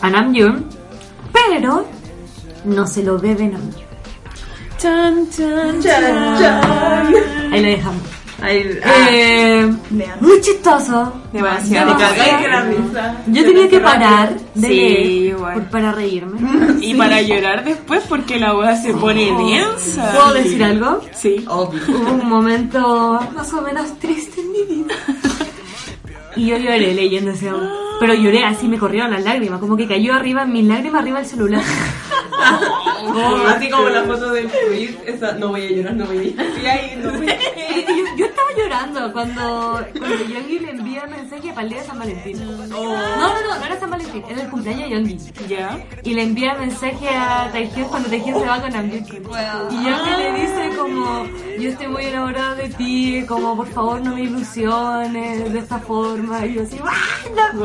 A 0.00 0.10
Namjoon. 0.10 0.64
Pero 1.32 1.86
no 2.64 2.86
se 2.86 3.02
lo 3.02 3.18
bebe 3.18 3.46
Namjoon. 3.48 3.86
Chan, 4.78 5.28
chan, 5.30 5.82
Chan, 5.82 6.38
chan. 6.38 7.14
Ahí 7.52 7.62
lo 7.62 7.68
dejamos. 7.68 8.02
Ay, 8.42 8.78
Eh, 9.10 9.72
muy 10.20 10.40
chistoso. 10.42 11.10
Demasiado. 11.32 11.94
Me 11.94 11.98
cagáis 12.00 12.42
de 12.42 12.48
la 12.48 12.60
risa. 12.62 13.16
Yo 13.28 13.44
tenía 13.44 13.68
que 13.70 13.80
parar 13.80 14.36
de 14.54 14.68
Sí, 14.68 14.74
leer 14.74 15.06
igual. 15.06 15.54
por- 15.54 15.64
para 15.70 15.92
reírme. 15.92 16.38
Y 16.82 16.94
para 16.94 17.22
llorar 17.22 17.64
después 17.64 18.02
porque 18.06 18.38
la 18.38 18.54
weá 18.54 18.76
se 18.76 18.92
pone 18.92 19.32
densa. 19.32 20.12
¿Puedo 20.12 20.34
decir 20.34 20.62
algo? 20.62 21.00
Sí. 21.14 21.46
Obvio. 21.48 21.80
Hubo 21.88 22.12
un 22.12 22.28
momento 22.28 23.18
más 23.34 23.50
o 23.54 23.62
menos 23.62 23.98
triste 23.98 24.42
en 24.42 24.52
mi 24.52 24.62
vida. 24.64 24.94
Y 26.36 26.46
yo 26.46 26.56
lloré 26.58 26.94
leyendo 26.94 27.30
ese. 27.30 27.50
Pero 27.98 28.14
lloré 28.14 28.44
así, 28.44 28.68
me 28.68 28.78
corrieron 28.78 29.10
las 29.10 29.24
lágrimas. 29.24 29.58
Como 29.58 29.76
que 29.76 29.88
cayó 29.88 30.14
arriba, 30.14 30.44
mis 30.44 30.64
lágrimas 30.64 31.02
arriba 31.02 31.18
del 31.18 31.26
celular. 31.26 31.62
Así 33.46 33.70
como 33.70 33.88
la 33.88 34.02
foto 34.04 34.30
del 34.32 34.48
tweet, 34.48 34.96
esa, 35.06 35.32
no 35.32 35.48
voy 35.48 35.66
a 35.66 35.70
llorar, 35.70 35.94
no 35.94 36.06
voy 36.06 36.18
a 36.18 36.22
llorar. 36.22 36.46
Y 36.62 36.66
ahí, 36.66 37.00
no 37.02 37.12
yo, 37.14 38.04
yo 38.18 38.26
estaba 38.26 38.35
llorando 38.56 39.12
cuando, 39.12 39.84
cuando 39.98 40.24
Yongi 40.24 40.58
le 40.58 40.70
envía 40.70 41.06
mensaje 41.06 41.48
para 41.50 41.62
el 41.62 41.68
día 41.68 41.80
de 41.80 41.86
San 41.86 41.98
Valentín. 41.98 42.38
No, 42.38 42.66
no, 42.66 43.42
no, 43.42 43.58
no 43.58 43.64
era 43.64 43.78
San 43.78 43.90
Valentín, 43.90 44.22
era 44.28 44.42
el 44.42 44.48
cumpleaños 44.50 44.88
de 44.88 44.90
Yongi. 44.90 45.18
¿Ya? 45.48 45.78
Y 46.02 46.14
le 46.14 46.22
envía 46.22 46.54
mensaje 46.54 47.08
a 47.08 47.50
Taehyung 47.52 47.88
cuando 47.88 48.08
Taehyung 48.08 48.40
se 48.40 48.46
va 48.46 48.60
con 48.60 48.72
Namjoon. 48.72 49.04
Y 49.70 49.84
Yongi 49.84 50.10
le 50.18 50.32
dice 50.40 50.76
como, 50.76 51.26
yo 51.58 51.70
estoy 51.70 51.88
muy 51.88 52.04
enamorada 52.06 52.54
de 52.54 52.68
ti, 52.70 53.24
como 53.28 53.56
por 53.56 53.66
favor 53.68 54.00
no 54.00 54.14
me 54.14 54.22
ilusiones 54.22 55.52
de 55.52 55.58
esta 55.58 55.78
forma. 55.78 56.46
Y 56.46 56.54
yo 56.54 56.62
así, 56.62 56.78
¡ay, 56.84 57.32
no! 57.54 57.62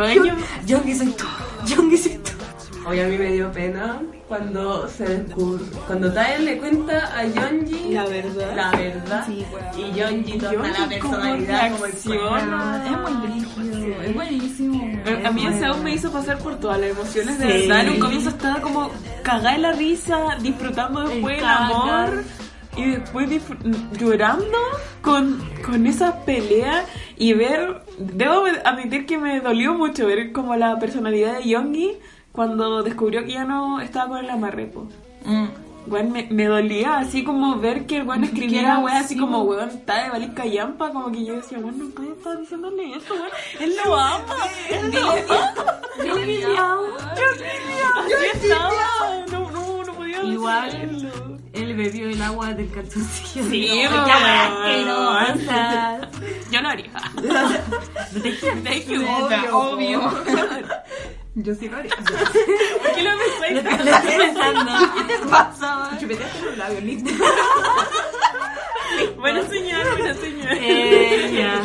Yongi 0.65 0.95
soy 0.95 1.11
tú, 1.11 1.25
Yongi 1.65 1.97
soy 1.97 2.17
tú. 2.17 2.40
Oye, 2.87 3.03
a 3.03 3.07
mí 3.07 3.17
me 3.17 3.31
dio 3.31 3.51
pena 3.51 4.01
cuando 4.27 4.87
se 4.87 5.03
descubre, 5.05 5.63
cuando 5.85 6.11
Tae 6.13 6.39
le 6.39 6.57
cuenta 6.57 7.15
a 7.15 7.25
Yonji 7.25 7.93
La 7.93 8.05
verdad. 8.05 8.55
la 8.55 8.71
verdad 8.71 9.23
Sí, 9.27 9.45
weón. 9.51 9.89
y 9.93 9.99
Yonji 9.99 10.37
toma 10.39 10.67
la 10.67 10.87
personalidad 10.87 11.71
como 11.73 11.85
el. 11.85 11.91
Es 11.93 12.05
muy 12.05 13.29
brígido, 13.29 14.01
es 14.01 14.13
buenísimo. 14.15 15.01
A 15.23 15.27
a 15.27 15.31
mí 15.31 15.45
ese 15.45 15.65
aún 15.65 15.83
me 15.83 15.93
hizo 15.93 16.11
pasar 16.11 16.39
por 16.39 16.59
todas 16.59 16.79
las 16.79 16.89
emociones 16.91 17.37
de 17.39 17.45
Sí. 17.61 17.67
verdad. 17.67 17.85
En 17.85 17.89
un 17.93 17.99
comienzo 17.99 18.29
estaba 18.29 18.61
como 18.61 18.89
cagada 19.23 19.55
en 19.55 19.61
la 19.61 19.71
risa, 19.73 20.37
disfrutando 20.41 21.01
después 21.07 21.35
el, 21.37 21.41
caca. 21.43 21.65
amor 21.67 22.23
y 22.77 22.85
después 22.91 23.29
llorando 23.99 24.57
con, 25.01 25.39
con 25.63 25.85
esa 25.85 26.23
pelea 26.25 26.85
y 27.17 27.33
ver, 27.33 27.81
debo 27.99 28.45
admitir 28.65 29.05
que 29.05 29.17
me 29.17 29.39
dolió 29.41 29.73
mucho 29.75 30.07
ver 30.07 30.31
como 30.31 30.55
la 30.55 30.79
personalidad 30.79 31.37
de 31.37 31.49
Yongi 31.49 31.97
cuando 32.31 32.83
descubrió 32.83 33.25
que 33.25 33.31
ya 33.33 33.45
no 33.45 33.81
estaba 33.81 34.09
con 34.09 34.17
el 34.19 34.29
amarre. 34.29 34.71
Mm. 35.25 35.47
Weón, 35.87 36.11
me, 36.11 36.27
me 36.29 36.45
dolía 36.45 36.99
así 36.99 37.23
como 37.23 37.55
ver 37.57 37.87
que 37.87 37.97
el 37.97 38.03
weón 38.07 38.23
escribiera 38.23 38.73
era 38.73 38.77
weón 38.79 38.97
así 38.97 39.17
como 39.17 39.41
weón. 39.41 39.69
está 39.69 40.03
de 40.03 40.11
balisca 40.11 40.45
yampa, 40.45 40.91
como 40.91 41.11
que 41.11 41.25
yo 41.25 41.35
decía, 41.35 41.57
weón, 41.57 41.79
no 41.79 41.89
puedo 41.89 42.13
estar 42.13 42.39
diciéndole 42.39 42.93
eso, 42.95 43.15
weón. 43.15 43.29
Él 43.59 43.73
lo 43.83 43.95
ama, 43.95 44.35
él 44.69 44.91
lo 44.91 45.11
ama. 45.11 45.81
Yo 46.05 46.13
Así 47.97 48.13
estaba, 48.33 49.25
no, 49.31 49.49
no, 49.51 49.83
no 49.83 49.93
podía 49.93 50.23
Igual. 50.23 51.11
Él 51.53 51.75
bebió 51.75 52.09
el 52.09 52.21
agua 52.21 52.53
del 52.53 52.69
calzoncillo. 52.71 53.43
Sí, 53.49 53.81
asquerosa. 53.83 55.99
Yo 56.51 56.61
lo 56.61 56.69
haría. 56.69 56.91
Thank 58.63 58.87
you. 58.87 59.03
Obvio. 59.51 60.01
Yo 61.35 61.55
sí 61.55 61.69
lo 61.69 61.77
haría. 61.77 61.95
¿Por 61.95 62.91
qué 62.93 63.03
lo 63.03 63.11
pensáis? 63.17 63.63
Lo 63.63 63.69
estoy 63.95 64.17
pensando. 64.17 64.71
¿Qué 64.95 65.03
te 65.13 65.17
pasa? 65.27 65.97
Chupeteaste 65.99 66.45
los 66.45 66.57
labios, 66.57 66.83
listo. 66.83 67.09
Buena 69.17 69.41
señal, 69.47 69.87
buena 69.95 70.13
señal. 70.15 70.57
Ella. 70.61 71.61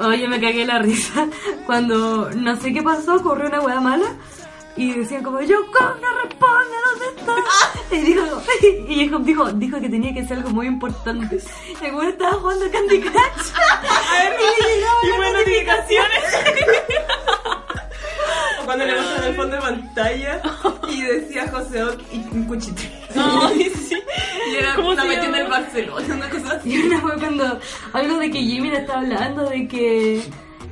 Oye, 0.00 0.26
me 0.26 0.40
cagué 0.40 0.64
la 0.64 0.78
risa 0.78 1.28
cuando 1.66 2.30
no 2.30 2.56
sé 2.56 2.72
qué 2.72 2.82
pasó, 2.82 3.16
ocurrió 3.16 3.48
una 3.48 3.60
hueá 3.60 3.78
mala 3.80 4.06
y 4.76 4.92
decían 4.94 5.22
como, 5.22 5.42
Yoko, 5.42 5.78
no 6.00 6.08
responde, 6.22 6.76
¿dónde 6.86 7.06
está? 7.18 7.34
Y 7.94 7.98
dijo, 8.00 8.22
y 8.88 8.94
dijo, 8.96 9.18
dijo, 9.18 9.52
dijo 9.52 9.78
que 9.80 9.88
tenía 9.90 10.14
que 10.14 10.24
ser 10.26 10.38
algo 10.38 10.48
muy 10.50 10.66
importante. 10.66 11.38
Y 11.80 11.84
el 11.84 11.94
weón 11.94 12.08
estaba 12.08 12.32
jugando 12.32 12.70
Candy 12.70 13.00
Crush. 13.00 13.12
y 13.12 14.62
le 14.62 14.68
llegaba 14.76 14.98
Y 15.02 15.06
la 15.08 15.16
buenas 15.16 15.34
notificaciones. 15.34 16.24
Cuando 18.64 18.84
le 18.86 18.94
muestran 18.94 19.24
el 19.24 19.34
fondo 19.36 19.56
de 19.56 19.62
pantalla 19.62 20.42
y 20.90 21.02
decía 21.02 21.48
José 21.50 21.82
Ock 21.82 22.00
y 22.12 22.18
un 22.36 22.44
cuchito. 22.44 22.82
Sí. 23.54 23.96
Y 24.50 24.56
era 24.56 24.74
¿Cómo 24.74 24.90
una 24.90 25.02
se 25.02 25.06
cuestión 25.08 25.32
llama? 25.32 25.38
del 25.38 25.50
Barcelona, 25.50 26.14
una 26.14 26.28
cosa 26.30 26.52
así. 26.54 26.70
Y 26.74 26.82
una 26.86 27.00
fue 27.00 27.14
cuando 27.18 27.58
algo 27.92 28.18
de 28.18 28.30
que 28.30 28.38
Jimmy 28.42 28.70
le 28.70 28.78
estaba 28.78 29.00
hablando 29.00 29.48
de 29.48 29.68
que 29.68 30.22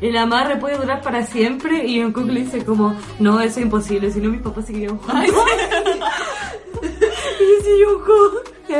el 0.00 0.16
amarre 0.16 0.56
puede 0.56 0.76
durar 0.78 1.00
para 1.02 1.24
siempre 1.24 1.86
y 1.86 2.02
Jungkook 2.02 2.26
le 2.28 2.40
dice 2.40 2.64
como, 2.64 2.96
no, 3.20 3.40
eso 3.40 3.60
es 3.60 3.64
imposible, 3.66 4.10
si 4.10 4.20
no 4.20 4.30
mis 4.30 4.42
papás 4.42 4.66
se 4.66 4.72
querían 4.72 4.98
juntos. 4.98 5.14
y 6.82 7.44
dice 7.58 7.70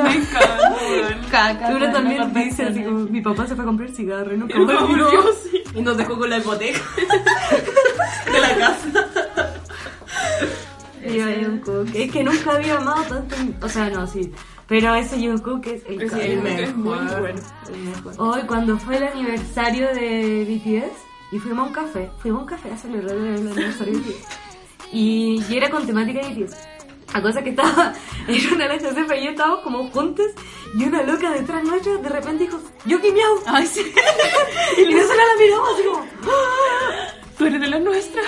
Me 0.03 0.15
encanta. 0.17 1.21
Caca. 1.31 1.69
Uno 1.69 1.79
weón, 1.81 1.93
también 1.93 2.19
no 2.19 2.27
dice 2.41 2.63
así 2.65 2.83
como, 2.83 2.99
mi 3.01 3.21
papá 3.21 3.47
se 3.47 3.55
fue 3.55 3.65
a 3.65 3.67
comprar 3.67 3.91
cigarro 3.91 4.35
y 4.35 4.39
nunca 4.39 4.55
Y 4.57 4.59
volvió. 4.59 5.09
sí. 5.51 5.63
Y 5.75 5.81
nos 5.83 5.97
dejó 5.97 6.19
con 6.19 6.29
la 6.31 6.39
hipoteca 6.39 6.81
de 8.33 8.41
la 8.41 8.57
casa. 8.57 8.87
Y 11.05 11.21
Jungkook, 11.21 11.89
es 11.95 12.13
que 12.13 12.23
nunca 12.23 12.53
había 12.53 12.77
amado 12.77 13.03
tanto, 13.05 13.35
o 13.67 13.69
sea, 13.69 13.91
no, 13.91 14.07
sí, 14.07 14.33
pero 14.69 14.95
ese 14.95 15.17
Jungkook 15.17 15.67
es 15.67 15.83
el, 15.87 16.09
Sí, 16.09 16.17
el 16.21 16.47
es 16.47 16.77
muy 16.77 16.97
mejor. 16.97 17.21
bueno. 17.21 17.41
Hoy, 18.19 18.43
cuando 18.47 18.79
fue 18.79 18.99
el 18.99 19.05
aniversario 19.09 19.89
de 19.95 20.45
BTS, 20.49 21.03
y 21.33 21.39
fuimos 21.41 21.65
a 21.65 21.69
un 21.69 21.73
café, 21.75 22.09
fuimos 22.19 22.39
a 22.39 22.43
un 22.43 22.49
café 22.49 22.71
a 22.71 22.77
celebrar 22.77 23.17
el 23.17 23.49
aniversario 23.49 23.95
de 23.95 23.99
BTS. 23.99 24.27
Y, 24.93 25.43
y 25.49 25.57
era 25.57 25.71
con 25.71 25.85
temática 25.87 26.21
de 26.21 26.35
BTS. 26.35 26.57
La 27.15 27.21
cosa 27.23 27.43
que 27.43 27.51
estaba 27.51 27.93
en 28.29 28.55
una 28.55 28.65
de 28.65 28.69
las 28.71 28.79
clases, 28.79 29.21
y 29.21 29.25
yo 29.25 29.31
estábamos 29.31 29.61
como 29.61 29.89
juntos, 29.91 30.27
y 30.79 30.85
una 30.85 31.03
loca 31.03 31.31
detrás 31.31 31.63
nuestra 31.65 31.93
de 31.99 32.09
repente 32.09 32.45
dijo, 32.45 32.59
yo 32.87 32.99
miau. 33.13 33.35
Ay, 33.47 33.67
sí. 33.67 33.83
Y 34.79 34.95
nosotros 34.95 35.17
la 35.17 35.45
miramos 35.45 35.69
así 35.75 35.83
como, 35.85 36.05
Tú 37.39 37.47
eres 37.47 37.61
de 37.61 37.67
las 37.69 37.81
nuestras. 37.83 38.25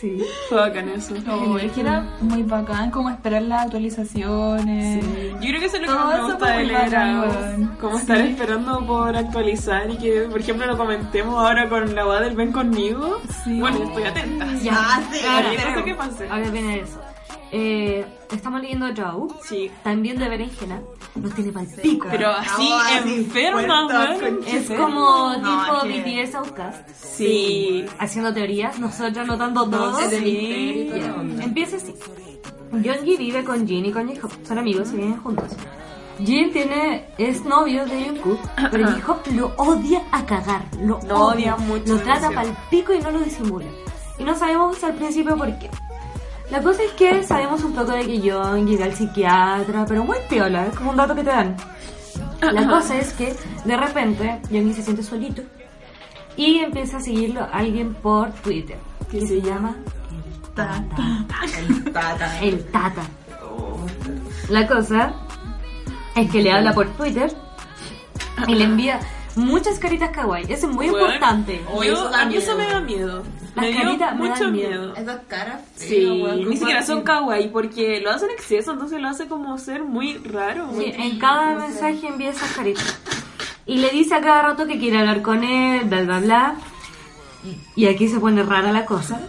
sí. 0.00 0.24
Fue 0.48 0.58
bacán 0.58 0.88
eso. 0.88 1.14
No, 1.24 1.58
es 1.58 1.70
que 1.72 1.80
era 1.82 2.00
muy 2.20 2.42
bacán 2.42 2.90
como 2.90 3.10
esperar 3.10 3.42
las 3.42 3.66
actualizaciones. 3.66 5.04
Yo 5.34 5.48
creo 5.48 5.60
que 5.60 5.66
eso 5.66 5.76
es 5.76 5.82
lo 5.82 5.88
que 5.88 5.94
Todo 5.94 6.06
más 6.06 6.22
me 6.22 6.24
gusta 6.32 6.50
de 6.56 6.64
leer. 6.64 7.68
Como 7.80 7.98
estar 7.98 8.20
esperando 8.20 8.86
por 8.86 9.16
actualizar 9.16 9.88
y 9.90 9.98
que, 9.98 10.22
por 10.22 10.40
ejemplo, 10.40 10.66
lo 10.66 10.76
comentemos 10.76 11.34
ahora 11.36 11.68
con 11.68 11.94
la 11.94 12.04
boda 12.04 12.20
del 12.22 12.34
Ven 12.34 12.50
conmigo. 12.50 13.20
Sí. 13.44 13.60
Bueno, 13.60 13.84
estoy 13.84 14.04
atenta. 14.04 14.46
Ya, 14.62 14.72
Ah, 14.74 15.00
sí, 15.12 15.24
ahora, 15.24 15.84
que 15.84 15.94
pase. 15.94 16.28
ahora 16.28 16.50
viene 16.50 16.80
eso. 16.80 17.00
Eh, 17.54 18.06
estamos 18.32 18.62
leyendo 18.62 18.86
Joe, 18.96 19.28
Sí. 19.46 19.70
también 19.84 20.18
de 20.18 20.26
berenjena, 20.26 20.80
nos 21.16 21.34
tiene 21.34 21.52
pal 21.52 21.68
pico. 21.82 22.08
Pero 22.10 22.30
así, 22.30 22.70
Oh, 22.72 22.78
así, 22.78 23.14
enferma, 23.16 23.86
weón. 23.86 24.40
Es 24.46 24.70
como 24.70 25.34
No, 25.36 25.62
tipo 25.64 25.82
que- 25.82 25.88
BTS 26.00 26.34
Outcast. 26.36 26.88
Sí. 26.94 27.84
Haciendo 27.98 28.32
teorías, 28.32 28.78
nosotros 28.78 29.28
de 30.10 30.18
Sí. 30.18 30.90
onda. 31.14 31.44
Empieza 31.44 31.76
así. 31.76 31.94
Jonggi 32.72 33.16
vive 33.18 33.44
con 33.44 33.66
Jin 33.66 33.84
y 33.84 33.92
con 33.92 34.08
J-Hope. 34.08 34.46
Son 34.46 34.58
amigos 34.58 34.88
y 34.94 34.96
viven 34.96 35.18
juntos. 35.18 35.50
Jin 36.24 36.52
tiene, 36.52 37.06
es 37.18 37.44
novio 37.44 37.84
de 37.84 38.04
Jungkook, 38.06 38.40
pero 38.70 38.86
J-Hope 38.92 39.32
lo 39.32 39.52
odia 39.58 40.02
a 40.10 40.24
cagar. 40.24 40.62
Lo, 40.80 40.98
Lo 41.06 41.26
odia 41.26 41.56
mucho, 41.56 41.96
Lo 41.96 41.98
trata 42.00 42.30
pal 42.30 42.56
pico 42.70 42.94
y 42.94 43.00
no 43.00 43.10
lo 43.10 43.20
disimula. 43.20 43.66
Y 44.18 44.24
no 44.24 44.34
sabemos 44.34 44.82
al 44.84 44.94
principio 44.94 45.36
por 45.36 45.48
qué. 45.58 45.68
La 46.52 46.60
cosa 46.60 46.82
es 46.82 46.92
que 46.92 47.24
sabemos 47.24 47.64
un 47.64 47.72
poco 47.72 47.92
de 47.92 48.04
que 48.04 48.30
Jonggi 48.30 48.76
va 48.76 48.84
al 48.84 48.92
psiquiatra, 48.92 49.86
pero 49.88 50.04
muy 50.04 50.18
piola, 50.28 50.66
es 50.66 50.76
como 50.76 50.90
un 50.90 50.98
dato 50.98 51.14
que 51.14 51.24
te 51.24 51.30
dan. 51.30 51.56
La 52.42 52.68
cosa 52.68 52.98
es 52.98 53.14
que 53.14 53.34
de 53.64 53.74
repente 53.74 54.38
Jonggi 54.50 54.74
se 54.74 54.82
siente 54.82 55.02
solito 55.02 55.40
y 56.36 56.58
empieza 56.58 56.98
a 56.98 57.00
seguirlo 57.00 57.40
a 57.40 57.46
alguien 57.46 57.94
por 57.94 58.32
Twitter 58.32 58.76
que 59.10 59.26
se 59.26 59.40
llama 59.40 59.76
Ta, 60.54 60.84
ta. 60.94 61.24
El 61.58 61.84
tata. 61.90 62.40
El 62.42 62.64
tata. 62.64 63.02
La 64.50 64.66
cosa 64.66 65.14
es 66.14 66.30
que 66.30 66.42
le 66.42 66.52
habla 66.52 66.74
por 66.74 66.86
Twitter 66.88 67.32
y 68.46 68.56
le 68.56 68.64
envía 68.64 69.00
muchas 69.36 69.78
caritas 69.78 70.10
kawaii. 70.10 70.44
Eso 70.52 70.68
es 70.68 70.74
muy 70.74 70.88
Bueno, 70.90 71.06
importante. 71.06 71.60
Yo- 71.74 71.82
eso 71.82 72.14
a 72.14 72.24
mí 72.26 72.36
eso 72.36 72.56
me 72.56 72.66
da 72.66 72.80
miedo. 72.80 73.22
Las 73.54 73.64
me 73.66 73.72
dio 73.72 73.82
caritas 73.82 74.12
me 74.16 74.28
mucho 74.28 74.44
dan 74.44 74.52
miedo. 74.52 74.68
miedo. 74.70 74.96
Esas 74.96 75.20
caras 75.28 75.60
Sí, 75.76 76.06
weón, 76.22 76.48
ni 76.48 76.56
siquiera 76.56 76.82
son 76.84 77.02
kawaii 77.02 77.48
porque 77.48 78.00
lo 78.00 78.10
hacen 78.10 78.28
en 78.30 78.34
exceso, 78.34 78.72
entonces 78.72 79.00
lo 79.00 79.08
hace 79.08 79.26
como 79.28 79.56
ser 79.58 79.82
muy 79.84 80.16
raro. 80.18 80.68
Sí, 80.78 80.92
en 80.94 81.18
cada 81.18 81.54
mensaje 81.58 82.06
envía 82.06 82.30
esas 82.30 82.52
caritas. 82.52 82.98
Y 83.66 83.78
le 83.78 83.90
dice 83.90 84.14
a 84.14 84.20
cada 84.20 84.42
rato 84.42 84.66
que 84.66 84.78
quiere 84.78 84.98
hablar 84.98 85.22
con 85.22 85.44
él, 85.44 85.84
bla, 85.84 86.02
bla, 86.02 86.18
bla. 86.20 86.54
Y 87.76 87.86
aquí 87.86 88.08
se 88.08 88.18
pone 88.20 88.42
rara 88.42 88.72
la 88.72 88.84
cosa. 88.84 89.20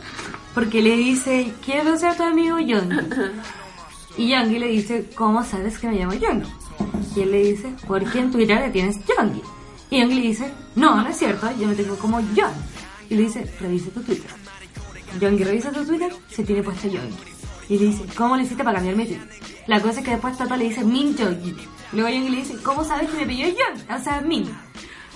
Porque 0.53 0.81
le 0.83 0.95
dice, 0.97 1.51
quiero 1.65 1.97
ser 1.97 2.15
tu 2.15 2.23
amigo 2.23 2.59
Yongi. 2.59 2.97
Y 4.15 4.29
Yongi 4.29 4.59
le 4.59 4.67
dice, 4.67 5.09
¿cómo 5.15 5.43
sabes 5.43 5.79
que 5.79 5.87
me 5.87 5.95
llamo 5.95 6.13
Yongi? 6.13 6.47
Y 7.15 7.21
él 7.21 7.31
le 7.31 7.43
dice, 7.45 7.73
porque 7.87 8.19
en 8.19 8.31
Twitter 8.31 8.59
le 8.61 8.69
tienes 8.69 8.97
Yongi. 9.07 9.41
Y 9.93 9.99
Yongi 9.99 10.15
le 10.15 10.21
dice, 10.21 10.51
no, 10.75 11.03
no 11.03 11.07
es 11.07 11.17
cierto, 11.17 11.47
yo 11.59 11.67
me 11.67 11.75
tengo 11.75 11.95
como 11.97 12.19
Yon. 12.19 12.51
Y 13.11 13.15
le 13.15 13.21
dice, 13.25 13.45
revisa 13.59 13.91
tu 13.91 14.01
Twitter. 14.01 14.31
Yongi 15.21 15.43
revisa 15.43 15.71
tu 15.71 15.85
Twitter, 15.85 16.11
se 16.29 16.43
tiene 16.43 16.63
puesto 16.63 16.87
Yongi. 16.87 17.15
Y 17.69 17.77
le 17.77 17.85
dice, 17.85 18.03
¿cómo 18.17 18.35
le 18.35 18.41
hiciste 18.41 18.63
para 18.63 18.77
cambiar 18.77 18.95
mi 18.95 19.05
Twitter? 19.05 19.29
La 19.67 19.79
cosa 19.79 19.99
es 19.99 20.05
que 20.05 20.09
después 20.09 20.35
Tata 20.35 20.57
le 20.57 20.69
dice, 20.69 20.83
Min 20.83 21.15
Yongi. 21.15 21.55
Luego 21.91 22.09
Yongi 22.09 22.29
le 22.29 22.37
dice, 22.37 22.57
¿cómo 22.63 22.83
sabes 22.83 23.07
que 23.07 23.17
me 23.17 23.27
pilló 23.27 23.45
Yon? 23.49 23.95
O 23.95 24.03
sea, 24.03 24.19
Min. 24.21 24.49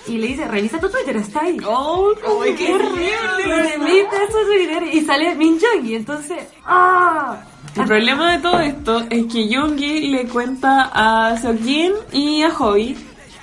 Y 0.06 0.18
le 0.18 0.28
dice, 0.28 0.46
revisa 0.46 0.78
tu 0.78 0.88
Twitter, 0.88 1.16
está 1.16 1.40
ahí. 1.40 1.58
¡Oh, 1.66 2.14
Ay, 2.40 2.54
qué 2.54 2.72
horrible. 2.72 3.78
Mete 3.80 4.16
su 4.30 4.46
Twitter 4.46 4.94
y 4.94 5.00
sale 5.04 5.34
Min 5.34 5.58
Yongi. 5.58 5.96
Entonces, 5.96 6.44
¡ah! 6.64 7.36
El 7.74 7.84
problema 7.84 8.30
de 8.30 8.38
todo 8.38 8.60
esto 8.60 9.00
es 9.10 9.26
que 9.26 9.48
Yoongi 9.48 10.08
le 10.08 10.28
cuenta 10.28 10.88
a 10.94 11.36
Seokjin 11.36 11.94
y 12.12 12.42
a 12.42 12.50
Hobby 12.52 12.96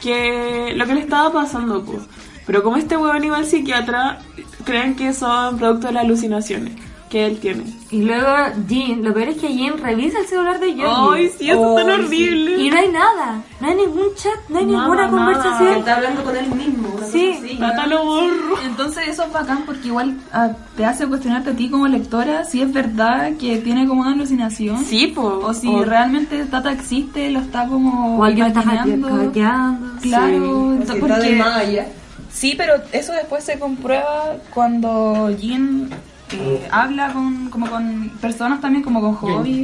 que 0.06 0.74
lo 0.76 0.86
que 0.86 0.94
le 0.94 1.02
estaba 1.02 1.34
pasando, 1.34 1.84
pues. 1.84 2.04
Pero 2.46 2.62
como 2.62 2.78
este 2.78 2.96
huevón 2.96 3.24
iba 3.24 3.38
al 3.38 3.48
psiquiatra, 3.48 4.20
creen 4.64 4.96
que 4.96 5.14
son 5.14 5.58
producto 5.58 5.88
de 5.88 5.94
las 5.94 6.04
alucinaciones 6.04 6.74
que 7.16 7.26
él 7.28 7.40
tiene. 7.40 7.64
Y 7.92 8.02
luego 8.02 8.28
Jin, 8.68 9.02
lo 9.02 9.14
peor 9.14 9.30
es 9.30 9.38
que 9.38 9.48
Jin 9.48 9.78
revisa 9.78 10.20
el 10.20 10.26
celular 10.26 10.60
de 10.60 10.76
Yongi. 10.76 11.14
¡Ay, 11.14 11.32
sí, 11.38 11.50
eso 11.50 11.80
es 11.80 11.86
tan 11.86 11.96
sí. 11.96 12.06
horrible! 12.06 12.62
Y 12.62 12.70
no 12.70 12.78
hay 12.78 12.90
nada, 12.90 13.42
no 13.62 13.68
hay 13.70 13.76
ningún 13.76 14.08
chat, 14.16 14.50
no 14.50 14.58
hay 14.60 14.66
Nada, 14.66 14.78
ninguna 14.84 15.08
nada. 15.08 15.12
Conversación. 15.34 15.78
está 15.78 15.96
hablando 15.96 16.24
con 16.26 16.36
él 16.36 16.48
mismo. 16.54 16.90
Sí. 17.10 17.58
lo 17.88 18.04
borro. 18.04 18.58
Entonces 18.66 19.08
eso 19.08 19.24
es 19.24 19.32
bacán 19.32 19.64
porque 19.66 19.88
igual 19.88 20.18
ah, 20.34 20.50
te 20.76 20.84
hace 20.84 21.08
cuestionarte 21.08 21.52
a 21.52 21.54
ti 21.54 21.70
como 21.70 21.88
lectora 21.88 22.44
si 22.44 22.62
es 22.62 22.74
verdad 22.74 23.32
que 23.40 23.60
tiene 23.60 23.88
como 23.88 24.02
una 24.02 24.12
alucinación. 24.12 24.84
Sí, 24.84 25.14
pues. 25.16 25.26
O 25.26 25.54
si 25.54 25.74
realmente 25.86 26.44
Tata 26.46 26.74
existe, 26.74 27.30
lo 27.30 27.40
está 27.40 27.66
como 27.66 28.18
O 28.20 28.24
alguien 28.26 28.48
está 28.48 28.62
hackeando. 28.62 29.32
Claro, 29.32 29.78
Sí, 30.02 30.10
entonces, 30.14 30.90
así 30.90 30.92
está 30.92 30.94
de 30.94 31.00
porque- 31.00 31.42
allá. 31.42 31.86
Sí, 32.30 32.54
pero 32.58 32.74
eso 32.92 33.14
después 33.14 33.46
se 33.46 33.58
comprueba 33.58 34.34
cuando 34.54 35.30
Jin 35.40 35.90
eh, 36.32 36.68
habla 36.72 37.14
con, 37.14 37.50
como 37.50 37.68
con 37.70 38.10
personas 38.22 38.62
también, 38.62 38.84
como 38.84 39.02
con 39.02 39.16
Hobby. 39.16 39.64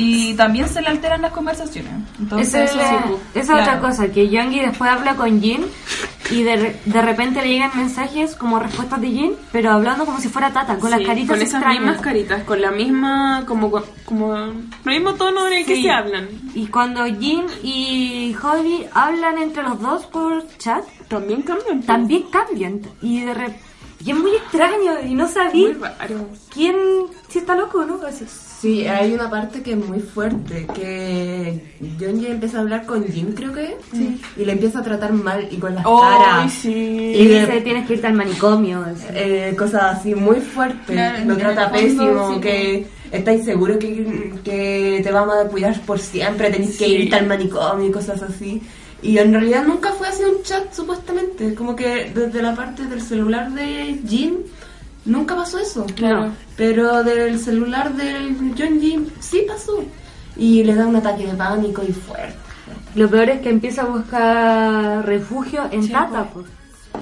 Y 0.00 0.34
también 0.34 0.68
se 0.68 0.80
le 0.80 0.86
alteran 0.88 1.22
las 1.22 1.32
conversaciones. 1.32 1.90
Entonces, 2.20 2.48
Esa 2.54 2.64
es, 2.64 2.70
eso 2.70 2.76
la- 2.78 2.88
sí, 2.88 2.94
esa 2.94 3.02
pues, 3.08 3.18
es 3.34 3.46
claro. 3.46 3.62
otra 3.62 3.80
cosa, 3.80 4.08
que 4.12 4.28
Yongi 4.28 4.60
después 4.60 4.88
habla 4.88 5.16
con 5.16 5.40
Jin 5.40 5.62
y 6.30 6.42
de, 6.44 6.78
de 6.84 7.02
repente 7.02 7.42
le 7.42 7.48
llegan 7.48 7.72
mensajes 7.74 8.36
como 8.36 8.60
respuestas 8.60 9.00
de 9.00 9.08
Jin, 9.10 9.32
pero 9.50 9.72
hablando 9.72 10.04
como 10.06 10.20
si 10.20 10.28
fuera 10.28 10.52
Tata, 10.52 10.78
con 10.78 10.92
las 10.92 11.00
caritas 11.00 11.30
con 11.36 11.42
esas 11.42 11.54
extrañas. 11.54 11.82
mismas 11.82 12.00
caritas, 12.00 12.44
con 12.44 12.60
la 12.60 12.70
misma, 12.70 13.42
como, 13.48 13.72
como, 14.04 14.36
el 14.36 14.54
mismo 14.84 15.14
tono 15.14 15.48
en 15.48 15.54
el 15.54 15.66
que 15.66 15.82
se 15.82 15.90
hablan. 15.90 16.28
Y 16.54 16.66
cuando 16.68 17.04
Jin 17.06 17.46
y 17.64 18.34
Hobby 18.34 18.86
hablan 18.94 19.38
entre 19.38 19.64
los 19.64 19.80
dos 19.80 20.06
por 20.06 20.46
chat, 20.58 20.84
También 21.08 21.42
cambian. 21.42 21.78
pues. 21.78 21.86
también 21.86 22.22
cambian. 22.30 22.82
Y 23.02 23.22
de 23.22 23.34
re- 23.34 23.58
y 24.04 24.10
es 24.10 24.16
muy 24.16 24.30
extraño 24.32 24.92
y 25.06 25.14
no 25.14 25.28
sabí 25.28 25.64
Muy 25.64 25.72
raro. 25.74 26.26
quién, 26.52 26.76
si 27.28 27.38
está 27.40 27.56
loco 27.56 27.78
o 27.80 27.84
no. 27.84 28.00
Así. 28.06 28.24
Sí, 28.60 28.86
hay 28.88 29.12
una 29.12 29.30
parte 29.30 29.62
que 29.62 29.72
es 29.72 29.76
muy 29.76 30.00
fuerte, 30.00 30.66
que 30.74 31.62
John 32.00 32.20
ya 32.20 32.30
empieza 32.30 32.58
a 32.58 32.62
hablar 32.62 32.86
con 32.86 33.04
Jim, 33.06 33.32
creo 33.32 33.52
que 33.52 33.76
y 34.36 34.44
le 34.44 34.52
empieza 34.52 34.80
a 34.80 34.82
tratar 34.82 35.12
mal 35.12 35.46
y 35.48 35.58
con 35.58 35.76
las 35.76 35.84
¡Ay, 35.86 35.92
caras. 36.00 36.52
sí! 36.54 36.70
Y 36.72 37.18
Y 37.22 37.26
dice, 37.28 37.60
tienes 37.60 37.86
que 37.86 37.94
irte 37.94 38.08
al 38.08 38.14
manicomio. 38.14 38.82
así. 38.82 39.04
eh, 39.14 39.54
cosas 39.56 39.98
así 39.98 40.14
muy 40.14 40.40
fuertes, 40.40 40.86
Claro, 40.86 41.24
lo 41.24 41.36
trata 41.36 41.68
fondo, 41.68 41.80
pésimo, 41.80 42.34
sí, 42.34 42.40
que 42.40 42.86
estáis 43.12 43.44
seguros 43.44 43.76
que, 43.78 44.32
que 44.42 45.00
te 45.04 45.12
vamos 45.12 45.36
a 45.36 45.48
cuidar 45.48 45.80
por 45.82 46.00
siempre, 46.00 46.50
tenéis 46.50 46.76
que 46.78 46.88
irte 46.88 47.14
al 47.14 47.26
manicomio 47.28 47.88
y 47.88 47.92
cosas 47.92 48.20
así. 48.22 48.60
Y 49.02 49.18
en 49.18 49.32
realidad 49.32 49.64
nunca 49.64 49.92
fue 49.92 50.08
así 50.08 50.24
un 50.24 50.42
chat, 50.42 50.72
supuestamente, 50.72 51.54
como 51.54 51.76
que 51.76 52.10
desde 52.14 52.42
la 52.42 52.54
parte 52.54 52.84
del 52.86 53.00
celular 53.00 53.50
de 53.52 54.00
Jim 54.08 54.38
nunca 55.04 55.36
pasó 55.36 55.58
eso. 55.58 55.86
Claro. 55.94 56.32
Pero 56.56 57.04
del 57.04 57.38
celular 57.38 57.92
del 57.94 58.36
John 58.58 58.80
Jim 58.80 59.06
sí 59.20 59.44
pasó. 59.46 59.84
Y 60.36 60.64
le 60.64 60.74
da 60.74 60.86
un 60.86 60.96
ataque 60.96 61.26
de 61.26 61.34
pánico 61.34 61.82
y 61.88 61.92
fuerte. 61.92 62.34
Lo 62.94 63.08
peor 63.08 63.28
es 63.30 63.40
que 63.40 63.50
empieza 63.50 63.82
a 63.82 63.86
buscar 63.86 65.06
refugio 65.06 65.68
en 65.70 65.88
Tata. 65.90 66.24
pues. 66.32 66.46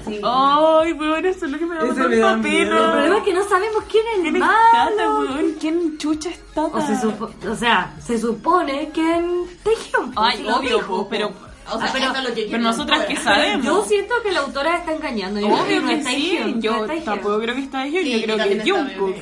Sí. 0.07 0.21
Ay, 0.23 0.93
weón, 0.93 1.25
eso 1.25 1.47
es 1.47 1.53
lo 1.53 1.59
que 1.59 1.65
me 1.67 1.75
da 1.77 1.83
me 1.85 2.17
da 2.17 2.35
El 2.35 2.41
pena. 2.43 2.93
problema 2.93 3.17
es 3.19 3.23
que 3.25 3.33
no 3.35 3.49
sabemos 3.49 3.85
quién 3.91 4.05
es 4.15 4.21
¿Quién 4.23 4.37
el 4.37 4.43
es 4.43 4.49
Tata, 4.49 4.85
malo. 5.07 5.19
weón? 5.21 5.53
¿Quién 5.59 5.99
chucha 5.99 6.29
es 6.31 6.39
Tata? 6.55 6.77
O, 6.77 6.81
se 6.81 6.95
supo- 6.97 7.31
o 7.51 7.55
sea, 7.57 7.95
se 8.05 8.19
supone 8.19 8.91
que 8.91 9.17
en 9.17 9.31
pues, 9.65 9.79
Ay, 10.17 10.47
obvio, 10.49 11.07
pero... 11.09 11.31
O 11.73 11.79
sea, 11.79 11.91
pero- 11.93 12.13
lo 12.23 12.35
que 12.35 12.47
Pero 12.51 12.63
nosotras 12.63 13.05
que 13.07 13.17
sabemos. 13.17 13.67
Yo 13.67 13.85
siento 13.85 14.15
que 14.23 14.33
la 14.33 14.41
autora 14.41 14.79
está 14.79 14.93
engañando. 14.95 15.41
Yo 15.41 15.49
Obvio 15.49 15.87
que 15.87 16.03
sí, 16.05 16.39
yo 16.59 16.87
tampoco 17.05 17.39
creo 17.41 17.55
que 17.55 17.63
está 17.63 17.85
Sí, 17.85 18.21
yo 18.21 18.23
creo 18.23 18.37
que 18.37 18.53
es 18.57 18.71
Jungkook. 18.71 19.17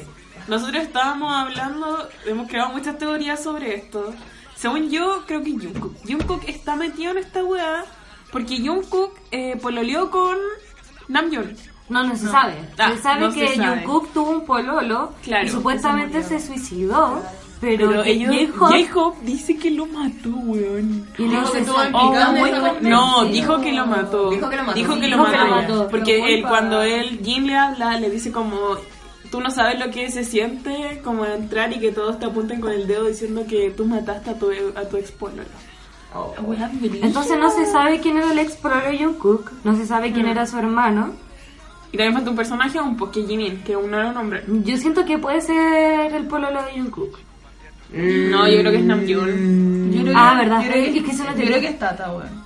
Nosotros 0.49 0.83
estábamos 0.83 1.35
hablando, 1.35 2.07
hemos 2.27 2.49
creado 2.49 2.71
muchas 2.71 2.99
teorías 2.99 3.43
sobre 3.43 3.75
esto. 3.77 4.13
Según 4.57 4.91
yo, 4.91 5.25
creo 5.27 5.43
que 5.43 5.53
Jungkook. 5.53 5.95
Jungkook 6.07 6.49
está 6.49 6.77
metido 6.77 7.13
en 7.13 7.19
esta 7.19 7.43
weá 7.43 7.85
porque 8.31 8.59
Jungkook 8.59 9.17
eh, 9.31 9.57
pololeó 9.61 10.11
con 10.11 10.37
Namjoon. 11.09 11.57
No, 11.89 12.03
no 12.05 12.17
se 12.17 12.29
sabe. 12.29 12.55
Ah, 12.79 12.91
se 12.91 13.03
sabe 13.03 13.21
no 13.21 13.31
se 13.33 13.41
que 13.41 13.57
sabe. 13.57 13.83
Jungkook 13.83 14.13
tuvo 14.13 14.31
un 14.31 14.47
pololo 14.47 15.13
Claro, 15.23 15.47
y 15.47 15.49
supuestamente 15.51 16.23
se 16.23 16.41
suicidó, 16.41 17.23
pero, 17.61 17.89
Pero 17.89 18.05
ellos, 18.05 18.35
J-Hope 18.53 18.85
J-Hope 18.87 19.19
dice 19.25 19.57
que 19.57 19.71
lo 19.71 19.87
mató, 19.87 20.29
weón. 20.31 21.07
y 21.17 21.23
no 21.23 21.31
Dijo 21.31 21.45
que 21.45 21.51
se 21.53 21.59
estuvo 21.61 21.77
sabe. 21.77 21.91
implicado 21.91 22.35
Oh, 22.35 22.81
no, 22.83 23.25
dijo 23.27 23.61
que 23.61 23.73
lo 23.73 23.87
mató. 23.87 24.31
Dijo 24.31 24.51
que 24.51 24.57
lo 24.57 24.65
mató. 24.65 24.75
Dijo 24.75 25.01
que 25.01 25.09
lo 25.09 25.17
Dijo 25.17 25.31
que 25.31 25.39
lo 25.39 25.47
mató. 25.49 25.89
Porque 25.89 26.35
él, 26.35 26.43
cuando 26.43 26.83
él, 26.83 27.21
Jin 27.25 27.47
le 27.47 27.57
habla, 27.57 27.99
le 27.99 28.11
dice 28.11 28.31
como, 28.33 28.57
tú 29.31 29.41
no 29.41 29.51
sabes 29.51 29.79
lo 29.79 29.91
que 29.91 30.11
se 30.11 30.25
siente 30.25 31.01
como 31.03 31.25
entrar 31.25 31.73
y 31.73 31.79
que 31.81 31.91
todos 31.93 32.19
te 32.19 32.27
apunten 32.27 32.61
con 32.61 32.73
el 32.73 32.87
dedo 32.87 33.07
diciendo 33.07 33.45
que 33.49 33.71
tú 33.71 33.85
mataste 33.87 34.31
a 34.31 34.39
tu, 34.39 34.51
a 34.75 34.83
tu 34.89 34.97
ex 34.97 35.11
pololo. 35.13 35.43
Brígido. 36.81 37.07
Entonces 37.07 37.39
no 37.39 37.51
se 37.51 37.67
sabe 37.67 37.99
quién 38.01 38.19
era 38.19 38.31
el 38.31 38.39
ex 38.39 38.55
pololo 38.57 38.89
de 38.91 38.99
Jungkook, 38.99 39.51
no 39.65 39.75
se 39.77 39.85
sabe 39.87 40.11
Mm. 40.11 40.13
quién 40.13 40.27
era 40.27 40.47
su 40.47 40.59
hermano. 40.59 41.13
Y 41.93 41.97
también 41.97 42.15
falta 42.15 42.31
un 42.31 42.37
personaje 42.37 42.79
aún, 42.79 42.97
pues 42.97 43.11
que 43.13 43.21
es 43.21 43.27
Jimin, 43.29 43.63
que 43.63 43.75
aún 43.75 43.91
no 43.91 43.99
era 43.99 44.11
un 44.11 44.17
hombre. 44.17 44.45
Yo 44.49 44.77
siento 44.77 45.05
que 45.05 45.19
puede 45.19 45.41
ser 45.41 46.13
el 46.13 46.27
pololo 46.27 46.63
de 46.65 46.73
Jungkook. 46.81 47.19
No, 47.97 48.49
yo 48.49 48.59
creo 48.61 48.73
que 48.73 48.79
es 48.79 48.85
Namjoon. 48.85 49.93
Yo 49.93 50.03
creo 50.03 50.15
Ah, 50.17 50.37
¿verdad? 50.39 50.63
Yo 50.63 50.71
creo 50.71 50.85
Es 50.85 50.93
que, 50.95 51.05
que 51.05 51.11
eso 51.11 51.25
no 51.25 51.37
yo 51.37 51.45
creo 51.45 51.61
que 51.61 51.69
es 51.69 51.79
Tata, 51.79 52.11
weón. 52.13 52.45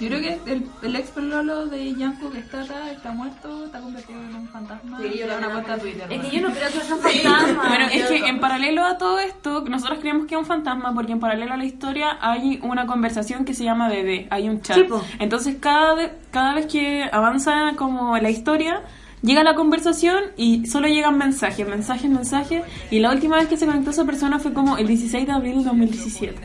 Yo 0.00 0.08
creo 0.08 0.20
que 0.22 0.50
el, 0.50 0.66
el 0.82 0.96
ex 0.96 1.10
pololo 1.10 1.66
de 1.66 1.94
Yanko 1.94 2.30
que 2.30 2.38
es 2.38 2.50
Tata 2.50 2.90
está 2.90 3.12
muerto, 3.12 3.66
está 3.66 3.80
convertido 3.80 4.18
en 4.18 4.34
un 4.34 4.48
fantasma. 4.48 4.98
Sí, 4.98 5.18
yo 5.18 5.26
una 5.36 5.50
cuenta 5.50 5.74
a 5.74 5.78
Twitter. 5.78 6.06
Es 6.10 6.20
que 6.22 6.30
yo 6.36 6.48
no 6.48 6.54
creo 6.54 6.68
que 6.68 6.80
sea 6.80 6.94
un 6.94 7.02
fantasma. 7.02 7.68
Bueno, 7.68 7.84
es 7.92 8.04
que 8.06 8.16
en 8.26 8.40
paralelo 8.40 8.84
a 8.86 8.96
todo 8.96 9.18
esto, 9.18 9.62
nosotros 9.68 9.98
creemos 10.00 10.26
que 10.26 10.36
es 10.36 10.38
un 10.40 10.46
fantasma 10.46 10.94
porque 10.94 11.12
en 11.12 11.20
paralelo 11.20 11.52
a 11.52 11.58
la 11.58 11.66
historia 11.66 12.16
hay 12.22 12.58
una 12.62 12.86
conversación 12.86 13.44
que 13.44 13.52
se 13.52 13.64
llama 13.64 13.90
bebé, 13.90 14.26
hay 14.30 14.48
un 14.48 14.62
chat. 14.62 14.76
Sí, 14.78 14.84
po. 14.84 15.04
Entonces 15.18 15.56
cada 15.60 15.94
vez, 15.94 16.12
cada 16.30 16.54
vez 16.54 16.64
que 16.64 17.04
avanza 17.12 17.72
como 17.76 18.16
la 18.16 18.30
historia, 18.30 18.80
llega 19.22 19.42
la 19.42 19.54
conversación 19.54 20.24
y 20.36 20.66
solo 20.66 20.88
llegan 20.88 21.18
mensajes, 21.18 21.66
mensajes, 21.66 22.10
mensajes. 22.10 22.62
Y 22.90 23.00
la 23.00 23.12
última 23.12 23.36
vez 23.36 23.48
que 23.48 23.56
se 23.56 23.66
conectó 23.66 23.90
esa 23.90 24.04
persona 24.04 24.38
fue 24.38 24.52
como 24.52 24.76
el 24.76 24.86
16 24.86 25.26
de 25.26 25.32
abril 25.32 25.56
del 25.56 25.64
2017. 25.64 26.36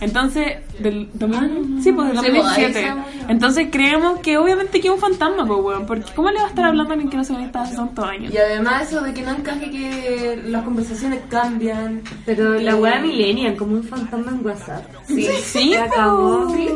Entonces, 0.00 0.56
del 0.78 1.08
2000, 1.14 1.82
sí, 1.82 1.92
pues 1.92 2.08
del 2.08 2.18
Sí, 2.20 2.30
pues, 2.30 2.46
ahí 2.46 2.62
2017. 2.62 2.72
se 2.72 2.94
murió. 2.94 3.04
Entonces 3.28 3.68
creemos 3.70 4.20
que 4.20 4.38
obviamente 4.38 4.80
que 4.80 4.88
es 4.88 4.94
un 4.94 5.00
fantasma, 5.00 5.46
pues, 5.46 5.60
weón. 5.62 5.86
Porque 5.86 6.10
¿cómo 6.14 6.30
le 6.30 6.38
va 6.38 6.46
a 6.46 6.48
estar 6.48 6.64
hablando 6.64 6.90
a 6.90 6.94
alguien 6.94 7.10
que 7.10 7.16
no 7.16 7.24
se 7.24 7.34
conecta 7.34 7.62
hace 7.62 7.76
tantos 7.76 8.04
años? 8.04 8.32
Y 8.32 8.38
además 8.38 8.88
eso 8.88 9.00
de 9.02 9.12
que 9.14 9.22
no 9.22 9.32
encaje 9.32 9.70
que 9.70 10.42
las 10.46 10.64
conversaciones 10.64 11.20
cambian. 11.28 12.02
Pero 12.24 12.54
la 12.54 12.76
wea 12.76 12.98
millennial, 13.00 13.56
como 13.56 13.74
un 13.76 13.84
fantasma 13.84 14.32
en 14.32 14.44
WhatsApp. 14.46 14.84
Sí, 15.06 15.22
Sí, 15.44 15.72
Se 15.72 15.78
acabó. 15.78 16.50
Sí. 16.54 16.68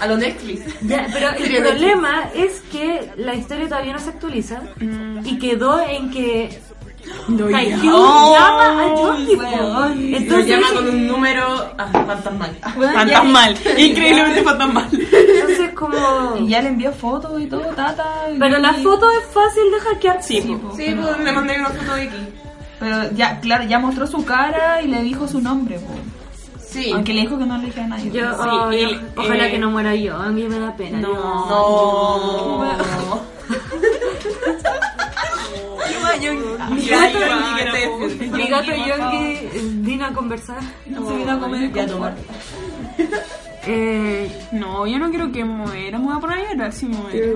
A 0.00 0.06
lo 0.06 0.16
Netflix. 0.16 0.62
Ya, 0.82 1.06
pero 1.12 1.28
el 1.30 1.62
problema 1.62 2.24
es 2.34 2.60
que 2.72 3.10
la 3.16 3.34
historia 3.34 3.68
todavía 3.68 3.92
no 3.92 4.00
se 4.00 4.10
actualiza 4.10 4.62
Mm. 4.80 5.24
y 5.24 5.38
quedó 5.38 5.80
en 5.88 6.10
que 6.10 6.60
Taehyung 7.50 7.92
Oh, 7.94 8.34
llama 8.34 8.66
a 8.84 8.94
po. 8.94 9.02
weón. 9.12 10.10
Lo 10.10 10.16
Entonces, 10.16 10.46
llama 10.48 10.66
con 10.74 10.88
un 10.88 11.06
número 11.12 11.44
ah, 11.78 11.86
fantasmal. 11.92 12.56
Weón, 12.76 12.92
ya- 12.92 12.98
Fantasmal. 13.22 13.56
Increíblemente 13.78 14.42
fantasmal. 14.42 14.88
entonces 14.92 15.70
como... 15.74 16.36
Y 16.40 16.48
ya 16.48 16.62
le 16.62 16.68
envió 16.68 16.92
fotos 16.92 17.40
y 17.40 17.46
todo, 17.46 17.60
tata. 17.76 18.04
y- 18.34 18.38
Pero 18.38 18.58
la 18.58 18.72
foto 18.74 19.06
es 19.12 19.24
fácil 19.32 19.62
de 19.70 19.80
hackear. 19.80 20.22
Sí, 20.22 20.40
Sí, 20.42 20.48
po. 20.54 20.68
po, 20.70 20.76
Sí, 20.76 20.84
pero, 20.88 21.02
pues 21.02 21.18
le 21.20 21.32
mandé 21.32 21.58
una 21.58 21.68
foto 21.70 21.94
de 21.94 22.02
aquí. 22.02 22.16
pero 22.80 23.10
ya, 23.14 23.40
claro, 23.40 23.64
ya 23.64 23.78
mostró 23.78 24.06
su 24.06 24.24
cara 24.24 24.82
y 24.82 24.88
le 24.88 25.02
dijo 25.02 25.26
su 25.28 25.40
nombre, 25.40 25.78
po. 25.78 25.92
Sí. 26.58 26.90
Aunque 26.92 27.12
le 27.12 27.20
dijo 27.22 27.38
que 27.38 27.44
no 27.44 27.58
le 27.58 27.66
dijera 27.66 27.84
a 27.84 27.88
nadie. 27.88 28.10
Yo, 28.10 28.32
Sí, 28.32 28.48
oh, 28.48 28.72
y- 28.72 29.00
ojalá 29.16 29.46
eh, 29.46 29.50
que 29.50 29.58
no 29.58 29.70
muera 29.70 29.94
yo, 29.94 30.16
a 30.16 30.28
mí 30.30 30.44
me 30.44 30.58
da 30.58 30.74
pena. 30.74 31.00
No. 31.00 31.12
No. 31.12 32.64
Mi 36.30 36.86
gato, 36.86 37.18
ya, 37.18 38.36
mi 38.36 38.48
gato 38.48 38.72
eh, 39.12 39.50
vino 39.74 40.06
a 40.06 40.12
conversar. 40.12 40.60
Se 40.84 40.90
vino 41.16 41.32
a 41.32 41.38
comer 41.40 41.86
tomar. 41.86 42.14
Eh, 43.64 44.48
No, 44.52 44.88
yo 44.88 44.98
no 44.98 45.08
quiero 45.10 45.30
que 45.30 45.44
muera. 45.44 45.96
Me 45.98 46.04
voy 46.06 46.16
a 46.16 46.18
poner 46.20 46.38
a 46.46 46.52
llorar 46.52 46.72
si 46.72 46.86
muere. 46.86 47.32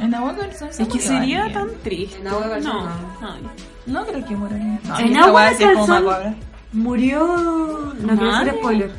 En 0.00 0.12
agua 0.14 0.34
calzón. 0.36 0.68
Es 0.70 0.88
que 0.88 0.98
sería 0.98 1.52
tan 1.52 1.68
triste. 1.84 2.18
En 2.18 2.26
agua 2.26 2.48
calzón, 2.48 2.72
No. 3.20 3.38
no. 3.38 3.50
No 3.86 4.06
creo 4.06 4.24
que 4.26 4.34
muera. 4.36 4.56
No, 4.56 4.98
En 4.98 5.16
agua 5.16 5.50
calzón. 5.58 6.36
murió. 6.72 7.94
No 8.00 8.16
quiero 8.16 8.32
hacer 8.34 8.54
spoiler. 8.56 8.90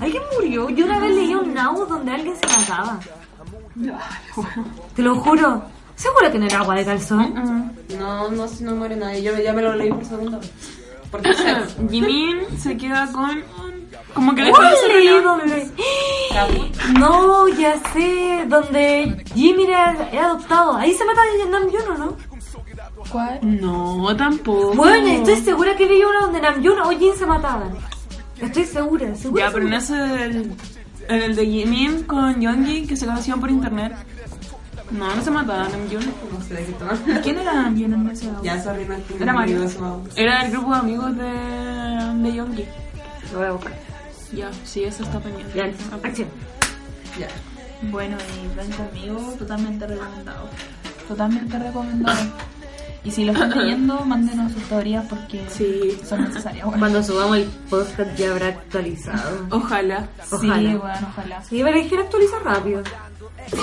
Alguien 0.00 0.22
murió. 0.34 0.68
Yo 0.70 0.84
una 0.84 0.98
vez 0.98 1.14
leí 1.14 1.34
un 1.34 1.54
now 1.54 1.86
donde 1.86 2.12
alguien 2.12 2.34
se 2.36 2.46
mataba. 2.60 3.00
Te 4.94 5.02
lo 5.02 5.14
juro. 5.16 5.62
¿Seguro 5.96 6.30
que 6.32 6.38
no 6.38 6.46
era 6.46 6.58
agua 6.60 6.74
de 6.74 6.84
calzón? 6.84 7.34
No, 7.98 8.30
no, 8.30 8.48
si 8.48 8.64
no 8.64 8.74
muere 8.74 8.96
nadie. 8.96 9.22
Yo 9.22 9.36
ya 9.38 9.52
me 9.52 9.62
lo 9.62 9.74
leí 9.74 9.90
por 9.90 10.04
segunda 10.04 10.38
vez. 10.38 10.50
Porque 11.10 11.32
Jimin 11.90 12.58
se 12.58 12.76
queda 12.76 13.10
con. 13.12 13.42
Como 14.12 14.34
que 14.34 14.42
donde... 15.22 15.70
No, 16.98 17.48
ya 17.48 17.74
sé. 17.92 18.44
Donde 18.48 19.24
Jimmy 19.34 19.64
era, 19.64 20.08
era 20.12 20.26
adoptado. 20.26 20.76
Ahí 20.76 20.92
se 20.94 21.04
mata 21.04 21.20
a 21.22 21.48
Namjoon, 21.50 21.90
¿o 21.90 21.98
no? 21.98 22.16
¿Cuál? 23.10 23.38
No, 23.42 24.14
tampoco. 24.16 24.74
Bueno, 24.74 25.06
estoy 25.08 25.36
segura 25.36 25.76
que 25.76 25.86
leí 25.86 26.02
una 26.02 26.20
donde 26.22 26.40
Namjoon 26.40 26.80
o 26.80 26.90
Jin 26.90 27.14
se 27.16 27.26
mataban. 27.26 27.74
Estoy 28.40 28.64
segura, 28.64 29.14
segura. 29.14 29.46
Ya, 29.46 29.52
pero 29.52 29.68
ese. 29.76 29.94
del- 29.94 30.52
En 31.08 31.22
el 31.22 31.36
de 31.36 31.44
Jimin 31.46 32.04
con 32.04 32.40
Yoongi 32.40 32.86
que 32.86 32.96
se 32.96 33.04
conocían 33.06 33.38
por 33.40 33.50
internet. 33.50 33.92
No, 34.90 35.14
no 35.14 35.22
se 35.22 35.30
mataban 35.30 35.72
en 35.74 35.88
Yoon. 35.88 36.04
no 36.32 36.40
sé 36.46 36.54
de 36.54 36.66
qué 36.66 36.72
tomar. 36.72 36.96
¿Quién 37.22 37.38
era 37.38 37.70
yo 37.72 37.86
en 37.86 38.10
ese? 38.10 38.30
Ya, 38.42 38.62
sorry. 38.62 38.86
Era 39.20 39.32
Mario. 39.32 39.66
Era 40.16 40.44
el 40.44 40.52
grupo 40.52 40.72
de 40.72 40.78
amigos 40.78 41.16
de, 41.16 42.22
de 42.22 42.34
Yoongi. 42.34 42.64
Lo 43.32 43.38
voy 43.38 43.48
a 43.48 43.52
buscar. 43.52 43.72
Ya, 44.32 44.50
sí, 44.64 44.84
eso 44.84 45.04
está 45.04 45.20
pendiente. 45.20 45.56
Ya, 45.56 45.64
acción. 46.06 46.28
Ya. 47.18 47.28
Bueno, 47.90 48.16
y 48.16 48.56
ven 48.56 48.70
conmigo, 48.72 49.32
totalmente 49.38 49.86
recomendado. 49.86 50.48
Totalmente 51.08 51.58
recomendado. 51.58 52.18
Y 53.04 53.10
si 53.10 53.24
lo 53.24 53.32
están 53.32 53.50
leyendo, 53.58 54.00
mándenos 54.04 54.52
sus 54.52 54.62
teorías 54.64 55.04
porque 55.08 55.44
Sí. 55.48 55.98
son 56.08 56.22
necesarias. 56.24 56.64
Bueno, 56.64 56.78
Cuando 56.80 57.02
subamos 57.02 57.36
el 57.36 57.44
podcast 57.70 58.16
ya 58.16 58.30
habrá 58.30 58.48
actualizado. 58.48 59.46
Ojalá. 59.50 60.08
sí, 60.40 60.46
bueno, 60.48 60.78
ojalá. 61.10 61.42
Sí, 61.44 61.60
pero 61.62 61.76
es 61.78 61.86
que 61.88 61.98
actualiza 61.98 62.38
rápido. 62.42 62.82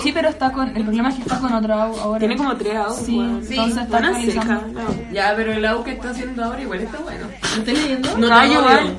Sí, 0.04 0.12
pero 0.14 0.30
está 0.30 0.52
con. 0.52 0.68
El 0.78 0.84
problema 0.84 1.10
es 1.10 1.16
que 1.16 1.22
está 1.24 1.40
con 1.40 1.52
otro 1.54 1.74
au- 1.74 2.00
ahora. 2.00 2.20
Tiene 2.20 2.38
como 2.38 2.56
tres 2.56 2.76
autos. 2.76 2.98
Sí. 2.98 3.20
Sí, 3.48 3.54
entonces 3.56 3.78
está 3.84 3.98
actualizando. 3.98 4.68
no. 4.80 5.12
Ya, 5.12 5.34
pero 5.36 5.54
el 5.54 5.66
AU 5.66 5.84
que 5.84 5.92
está 5.94 6.12
haciendo 6.12 6.44
ahora 6.44 6.62
igual 6.62 6.82
está 6.82 7.00
bueno. 7.00 7.26
¿Lo 7.42 7.58
estoy 7.58 7.74
leyendo? 7.74 8.18
No 8.20 8.28
Ah, 8.32 8.42
te 8.44 8.50
yo 8.54 8.60
odio. 8.60 8.70
igual. 8.70 8.98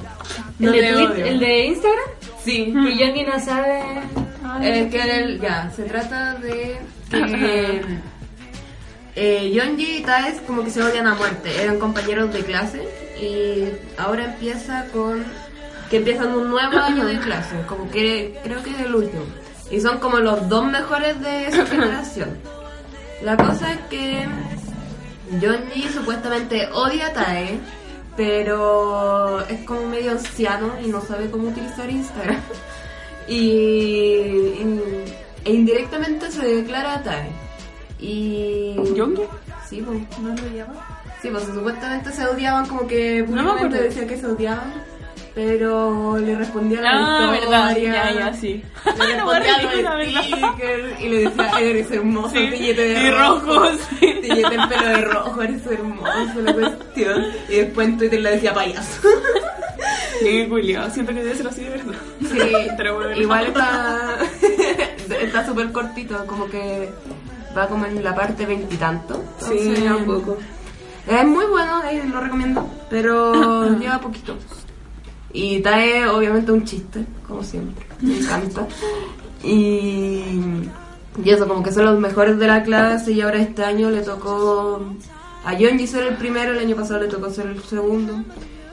No 0.59 0.67
¿El, 0.69 0.73
de 0.75 0.81
te 0.81 0.95
odio. 0.97 1.25
¿El 1.25 1.39
de 1.39 1.67
Instagram? 1.67 2.05
Sí. 2.45 2.75
Que 2.75 2.97
Yogi 2.97 3.25
no 3.25 3.39
sabe. 3.41 3.83
Es 4.61 4.91
que 4.91 5.19
el- 5.21 5.41
ya, 5.41 5.71
se 5.71 5.85
trata 5.85 6.35
de 6.35 6.81
que 7.11 7.83
eh, 9.17 9.51
Yonji 9.53 9.99
y 9.99 10.03
Taes 10.03 10.41
como 10.47 10.65
que 10.65 10.71
se 10.71 10.83
odian 10.83 11.07
a 11.07 11.15
muerte, 11.15 11.63
eran 11.63 11.79
compañeros 11.79 12.33
de 12.33 12.41
clase 12.45 12.83
y 13.21 13.65
ahora 14.01 14.25
empieza 14.25 14.87
con 14.93 15.25
que 15.91 15.99
empiezan 15.99 16.35
un 16.35 16.49
nuevo 16.49 16.79
año 16.79 17.05
de 17.05 17.19
clase, 17.21 17.55
como 17.69 17.91
que 17.91 18.39
creo 18.43 18.63
que 18.63 18.71
es 18.71 18.81
el 18.81 18.95
último. 18.95 19.25
Y 19.71 19.81
son 19.81 19.99
como 19.99 20.19
los 20.19 20.49
dos 20.49 20.65
mejores 20.65 21.21
de 21.21 21.51
su 21.53 21.67
generación. 21.67 22.39
La 23.23 23.37
cosa 23.37 23.73
es 23.73 23.79
que 23.91 24.27
Yonji 25.41 25.89
supuestamente 25.93 26.69
odia 26.73 27.09
a 27.09 27.13
Tae, 27.13 27.59
pero 28.17 29.41
es 29.49 29.65
como 29.65 29.87
medio 29.87 30.13
anciano 30.13 30.73
y 30.83 30.89
no 30.89 31.01
sabe 31.03 31.31
cómo 31.31 31.49
utilizar 31.49 31.89
Instagram. 31.91 32.41
Y, 33.29 33.35
y- 33.37 35.15
e 35.45 35.53
indirectamente 35.53 36.29
se 36.31 36.45
declara 36.45 36.95
a 36.95 37.03
Tae. 37.05 37.29
Y. 38.03 38.75
¿Yongi? 38.97 39.23
Sí, 39.69 39.81
pues. 39.87 39.99
¿No 40.21 40.29
lo 40.35 40.43
odiaba? 40.51 40.75
Sí, 41.23 41.29
pues 41.31 41.45
supuestamente 41.45 42.11
se 42.11 42.27
odiaban, 42.27 42.67
como 42.67 42.87
que 42.89 43.25
No 43.29 43.55
me 43.55 43.69
decía 43.69 44.07
que 44.07 44.17
se 44.17 44.27
odiaban. 44.27 44.73
Pero 45.35 46.19
le 46.19 46.35
respondía 46.37 46.81
a 46.81 46.83
la 46.83 46.91
Ah, 46.93 47.31
verdad. 47.31 47.69
historia. 47.71 48.13
Ya, 48.13 48.13
ya, 48.19 48.35
sí. 48.35 48.63
Le 48.85 48.93
No, 49.17 49.33
respondía 49.33 49.55
a 49.57 49.63
los 49.63 49.73
verdad. 49.73 50.23
stickers 50.25 51.01
y 51.01 51.09
le 51.09 51.17
decía, 51.21 51.51
eres 51.61 51.91
hermoso, 51.91 52.29
Sí, 52.37 52.49
tillete 52.51 52.83
de 52.83 53.03
y 53.03 53.11
rojo, 53.13 53.65
sí. 54.01 54.15
Tillete 54.21 54.55
el 54.55 54.69
pelo 54.69 54.89
de 54.89 55.01
rojo, 55.07 55.43
eres 55.43 55.67
hermoso, 55.67 56.41
la 56.43 56.53
cuestión. 56.53 57.25
Y 57.49 57.55
después 57.57 57.89
en 57.89 57.97
Twitter 57.99 58.21
le 58.21 58.31
decía 58.33 58.53
payaso. 58.53 59.01
Qué 60.21 60.49
culiao. 60.51 60.91
Siento 60.91 61.15
que 61.15 61.23
debe 61.23 61.35
ser 61.35 61.49
así 61.49 61.63
de 61.65 61.71
verdad. 61.71 61.95
Sí, 62.21 62.69
Pero 62.77 62.95
bueno. 62.97 63.17
igual 63.17 63.47
está 63.47 64.19
está 65.23 65.47
súper 65.47 65.73
cortito, 65.73 66.27
como 66.27 66.47
que 66.51 66.91
va 67.57 67.69
como 67.69 67.87
en 67.87 68.03
la 68.03 68.15
parte 68.15 68.47
veintitanto. 68.47 69.23
Sí, 69.39 69.75
un 69.87 70.05
poco. 70.05 70.37
Es 71.07 71.27
muy 71.27 71.47
bueno, 71.47 71.83
eh, 71.85 72.03
lo 72.07 72.21
recomiendo, 72.21 72.69
pero 72.89 73.77
lleva 73.79 74.01
poquito. 74.01 74.37
Y 75.33 75.61
trae 75.61 76.07
obviamente 76.09 76.53
un 76.53 76.65
chiste, 76.65 77.05
como 77.27 77.43
siempre, 77.43 77.87
me 78.01 78.19
encanta. 78.19 78.67
Y, 79.43 80.23
y 81.25 81.31
eso, 81.31 81.49
como 81.49 81.63
que 81.63 81.73
son 81.73 81.87
los 81.87 81.99
mejores 81.99 82.39
de 82.39 82.47
la 82.47 82.63
clase 82.63 83.13
y 83.13 83.21
ahora 83.21 83.39
este 83.39 83.65
año 83.65 83.91
le 83.91 84.03
tocó 84.03 84.83
a 85.45 85.55
Yonji 85.55 85.87
ser 85.87 86.07
el 86.07 86.17
primero, 86.17 86.53
el 86.53 86.59
año 86.59 86.77
pasado 86.77 87.01
le 87.01 87.09
tocó 87.09 87.31
ser 87.31 87.47
el 87.47 87.63
segundo. 87.63 88.23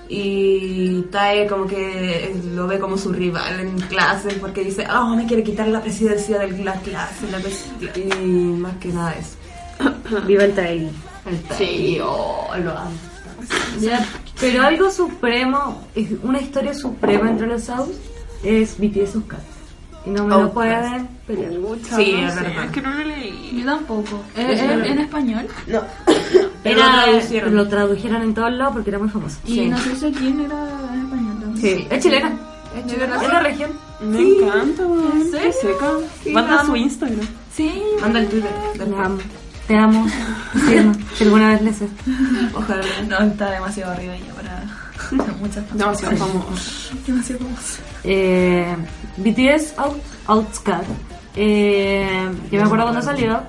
Y 0.09 1.03
Tae 1.11 1.45
como 1.47 1.67
que 1.67 2.35
lo 2.55 2.65
ve 2.67 2.79
como 2.79 2.97
su 2.97 3.13
rival 3.13 3.59
en 3.59 3.79
clase 3.81 4.29
porque 4.41 4.63
dice, 4.63 4.87
oh, 4.91 5.15
me 5.15 5.27
quiere 5.27 5.43
quitar 5.43 5.67
la 5.67 5.81
presidencia 5.81 6.39
de 6.39 6.63
la 6.63 6.73
clase. 6.73 7.29
La 7.31 7.39
cuestión". 7.39 7.91
y 7.95 8.33
más 8.57 8.75
que 8.77 8.89
nada 8.89 9.13
eso. 9.13 9.37
Viva 10.27 10.45
el 10.45 10.53
Tae. 10.53 10.89
El 11.25 11.39
Tae, 11.47 12.01
oh, 12.01 12.49
lo 12.63 12.71
amo. 12.71 12.91
Ya, 13.79 14.05
pero 14.39 14.63
algo 14.63 14.91
supremo, 14.91 15.87
es 15.95 16.09
una 16.23 16.41
historia 16.41 16.73
suprema 16.73 17.29
entre 17.29 17.47
los 17.47 17.63
South 17.63 17.89
es 18.43 18.77
BTS. 18.77 19.17
Y 20.05 20.09
no 20.11 20.23
me 20.23 20.29
lo 20.29 20.35
Outcast. 20.35 20.53
pueden 20.53 21.07
pelear. 21.27 21.51
Sí, 21.51 21.57
No 22.13 22.27
es 22.27 22.33
sé, 22.33 22.39
verdad. 22.41 22.63
Es 22.65 22.71
que 22.71 22.81
no 22.81 22.89
lo 22.91 23.03
leí. 23.03 23.59
Yo 23.59 23.65
tampoco. 23.65 24.23
¿Es, 24.35 24.45
Es 24.49 24.61
es- 24.61 24.67
verdad. 24.67 24.85
en 24.87 24.99
español? 24.99 25.47
No. 25.67 25.81
Pero 26.63 26.75
lo 26.79 26.83
Era, 26.85 27.03
traducieron. 27.03 27.55
lo 27.55 27.67
tradujeron 27.67 28.21
en 28.23 28.33
todos 28.33 28.51
lados 28.53 28.73
porque 28.73 28.89
era 28.89 28.99
muy 28.99 29.09
famoso. 29.09 29.37
Y 29.45 29.53
Sí. 29.55 29.69
no 29.69 29.77
sé 29.77 29.95
si 29.95 30.11
quién 30.11 30.39
era 30.41 30.55
en 30.93 31.01
español 31.03 31.37
también. 31.41 31.57
Sí. 31.79 31.87
Es 31.89 32.03
chilena. 32.03 32.31
Es 32.77 32.85
chilena. 32.91 33.21
Es 33.23 33.27
la 33.29 33.39
región. 33.39 33.71
Me 34.01 34.19
encanta. 34.21 34.83
¿En 34.83 35.31
serio? 35.31 35.51
seca. 35.61 35.91
Sí, 36.23 36.29
Manda 36.31 36.65
su 36.65 36.75
Instagram. 36.75 37.27
Sí. 37.53 37.81
Manda 38.01 38.19
el 38.19 38.27
Twitter. 38.27 38.51
Te 38.77 38.83
amo. 38.83 39.17
Te 39.67 39.77
amo. 39.77 40.07
Si 41.15 41.23
alguna 41.25 41.49
vez 41.49 41.61
lees 41.61 41.81
esto. 41.81 42.03
Ojalá. 42.55 42.83
No, 43.07 43.19
está 43.19 43.51
demasiado 43.51 43.91
arriba 43.91 44.13
ya 44.17 44.33
para 44.33 44.63
muchas. 45.39 45.77
Demasiado 45.77 46.17
famoso. 46.17 46.95
Demasiado 47.07 47.45
famoso. 47.45 47.81
Eh, 48.03 48.75
BTS 49.17 49.73
Out, 49.77 49.97
Outcast. 50.27 50.89
Eh, 51.35 52.29
yo 52.51 52.59
me 52.59 52.65
acuerdo 52.65 52.85
cuando 52.85 53.01
salió. 53.01 53.41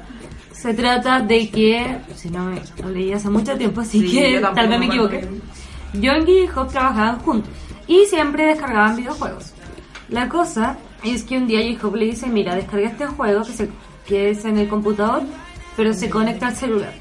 Se 0.52 0.74
trata 0.74 1.20
de 1.20 1.48
que, 1.48 1.98
si 2.14 2.28
no 2.28 2.44
me 2.44 2.60
lo 2.82 2.90
leí 2.90 3.12
hace 3.12 3.30
mucho 3.30 3.56
tiempo, 3.56 3.80
así 3.80 4.00
Sí, 4.06 4.18
que 4.18 4.40
tal 4.54 4.68
vez 4.68 4.78
me 4.78 4.86
equivoqué. 4.86 5.26
Yoongi 5.94 6.44
y 6.44 6.48
Hope 6.54 6.70
trabajaban 6.70 7.18
juntos 7.20 7.50
y 7.86 8.04
siempre 8.06 8.44
descargaban 8.44 8.96
videojuegos. 8.96 9.52
La 10.10 10.28
cosa 10.28 10.76
es 11.02 11.24
que 11.24 11.38
un 11.38 11.46
día 11.46 11.60
J-Hope 11.60 11.98
le 11.98 12.06
dice, 12.06 12.26
mira, 12.26 12.54
descarga 12.54 12.88
este 12.88 13.06
juego 13.06 13.42
que, 13.42 13.52
se, 13.52 13.68
que 14.06 14.30
es 14.30 14.44
en 14.44 14.58
el 14.58 14.68
computador, 14.68 15.22
pero 15.76 15.94
se 15.94 16.10
conecta 16.10 16.48
al 16.48 16.56
celular. 16.56 16.92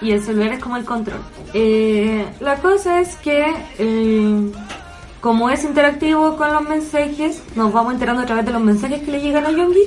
Y 0.00 0.12
el 0.12 0.22
celular 0.22 0.52
es 0.52 0.60
como 0.60 0.76
el 0.76 0.84
control. 0.84 1.20
Eh, 1.54 2.24
la 2.40 2.56
cosa 2.56 3.00
es 3.00 3.16
que, 3.16 3.52
eh, 3.78 4.52
como 5.20 5.50
es 5.50 5.64
interactivo 5.64 6.36
con 6.36 6.52
los 6.52 6.62
mensajes, 6.62 7.42
nos 7.56 7.72
vamos 7.72 7.94
enterando 7.94 8.22
a 8.22 8.26
través 8.26 8.46
de 8.46 8.52
los 8.52 8.62
mensajes 8.62 9.02
que 9.02 9.10
le 9.10 9.20
llegan 9.20 9.46
a 9.46 9.50
Yoongi 9.50 9.82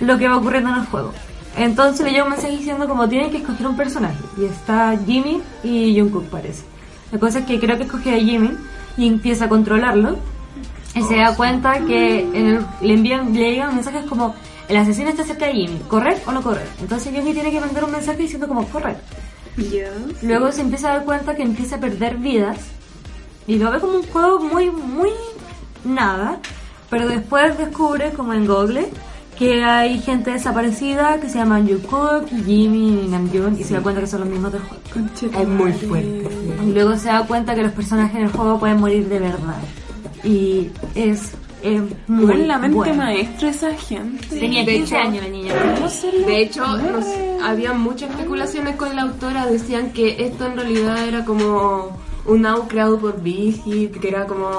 lo 0.00 0.18
que 0.18 0.28
va 0.28 0.36
ocurriendo 0.36 0.70
en 0.70 0.76
el 0.76 0.86
juego. 0.86 1.12
Entonces 1.56 2.04
le 2.04 2.12
llega 2.12 2.24
un 2.24 2.30
mensaje 2.30 2.56
diciendo 2.56 2.86
como 2.86 3.08
tienen 3.08 3.30
que 3.30 3.38
escoger 3.38 3.66
un 3.66 3.76
personaje. 3.76 4.18
Y 4.36 4.44
está 4.44 4.96
Jimmy 5.04 5.40
y 5.64 5.98
Jungkook 5.98 6.24
parece. 6.24 6.64
La 7.10 7.18
cosa 7.18 7.40
es 7.40 7.46
que 7.46 7.58
creo 7.58 7.76
que 7.76 7.84
escoge 7.84 8.14
a 8.14 8.18
Jimmy 8.18 8.50
y 8.96 9.06
empieza 9.08 9.46
a 9.46 9.48
controlarlo. 9.48 10.18
Y 10.94 11.02
se 11.02 11.16
da 11.16 11.34
cuenta 11.34 11.80
que 11.80 12.60
le 12.80 12.94
envían, 12.94 13.32
le 13.32 13.52
llegan 13.52 13.74
mensajes 13.74 14.04
como 14.06 14.34
el 14.68 14.76
asesino 14.76 15.08
está 15.08 15.24
cerca 15.24 15.46
de 15.46 15.54
Jimmy, 15.54 15.80
¿correr 15.88 16.20
o 16.26 16.32
no 16.32 16.42
correr? 16.42 16.66
Entonces 16.80 17.12
Jimmy 17.12 17.32
tiene 17.32 17.50
que 17.50 17.60
mandar 17.60 17.84
un 17.84 17.92
mensaje 17.92 18.18
diciendo 18.18 18.46
como 18.46 18.66
correr. 18.68 18.98
Ya. 19.70 19.90
Luego 20.22 20.52
se 20.52 20.60
empieza 20.60 20.90
a 20.90 20.94
dar 20.96 21.04
cuenta 21.04 21.34
que 21.34 21.42
empieza 21.42 21.76
a 21.76 21.80
perder 21.80 22.16
vidas 22.16 22.58
y 23.46 23.56
lo 23.56 23.70
ve 23.70 23.80
como 23.80 23.94
un 23.94 24.06
juego 24.06 24.40
muy, 24.40 24.70
muy 24.70 25.10
nada, 25.84 26.38
pero 26.90 27.08
después 27.08 27.56
descubre, 27.58 28.12
como 28.12 28.34
en 28.34 28.46
Google, 28.46 28.88
que 29.38 29.62
hay 29.62 30.00
gente 30.00 30.32
desaparecida 30.32 31.20
que 31.20 31.28
se 31.28 31.38
llaman 31.38 31.68
Jungkook, 31.68 32.28
Jimmy 32.44 33.04
y 33.04 33.08
Namjoon 33.08 33.56
y 33.58 33.62
se 33.62 33.74
da 33.74 33.80
cuenta 33.80 34.00
que 34.00 34.06
son 34.08 34.20
los 34.20 34.28
mismos 34.28 34.52
del 34.52 34.62
juego. 34.62 35.08
Es 35.40 35.48
muy 35.48 35.72
fuerte. 35.72 36.28
Y 36.66 36.72
luego 36.72 36.96
se 36.96 37.08
da 37.08 37.24
cuenta 37.24 37.54
que 37.54 37.62
los 37.62 37.72
personajes 37.72 38.16
en 38.16 38.22
el 38.24 38.32
juego 38.32 38.58
pueden 38.58 38.80
morir 38.80 39.08
de 39.08 39.18
verdad. 39.20 39.62
Y 40.24 40.70
es, 40.96 41.32
es 41.76 41.82
muy 42.08 42.22
Igual 42.22 42.48
la 42.48 42.58
mente 42.58 42.76
bueno. 42.76 42.94
maestra 42.94 43.50
esa 43.50 43.74
gente. 43.74 44.26
Tenía 44.38 44.64
de 44.64 44.74
15 44.74 44.94
hecho- 44.96 45.08
años 45.08 45.24
la 45.24 45.30
niña. 45.30 45.54
De 46.26 46.42
hecho, 46.42 46.66
nos- 46.66 47.06
había 47.42 47.72
muchas 47.72 48.10
especulaciones 48.10 48.76
con 48.76 48.94
la 48.94 49.02
autora. 49.02 49.46
Decían 49.46 49.92
que 49.92 50.24
esto 50.24 50.46
en 50.46 50.56
realidad 50.56 51.06
era 51.06 51.24
como 51.24 51.96
un 52.26 52.44
AU 52.44 52.68
creado 52.68 52.98
por 52.98 53.22
Vigit, 53.22 53.96
que 54.00 54.08
era 54.08 54.26
como... 54.26 54.50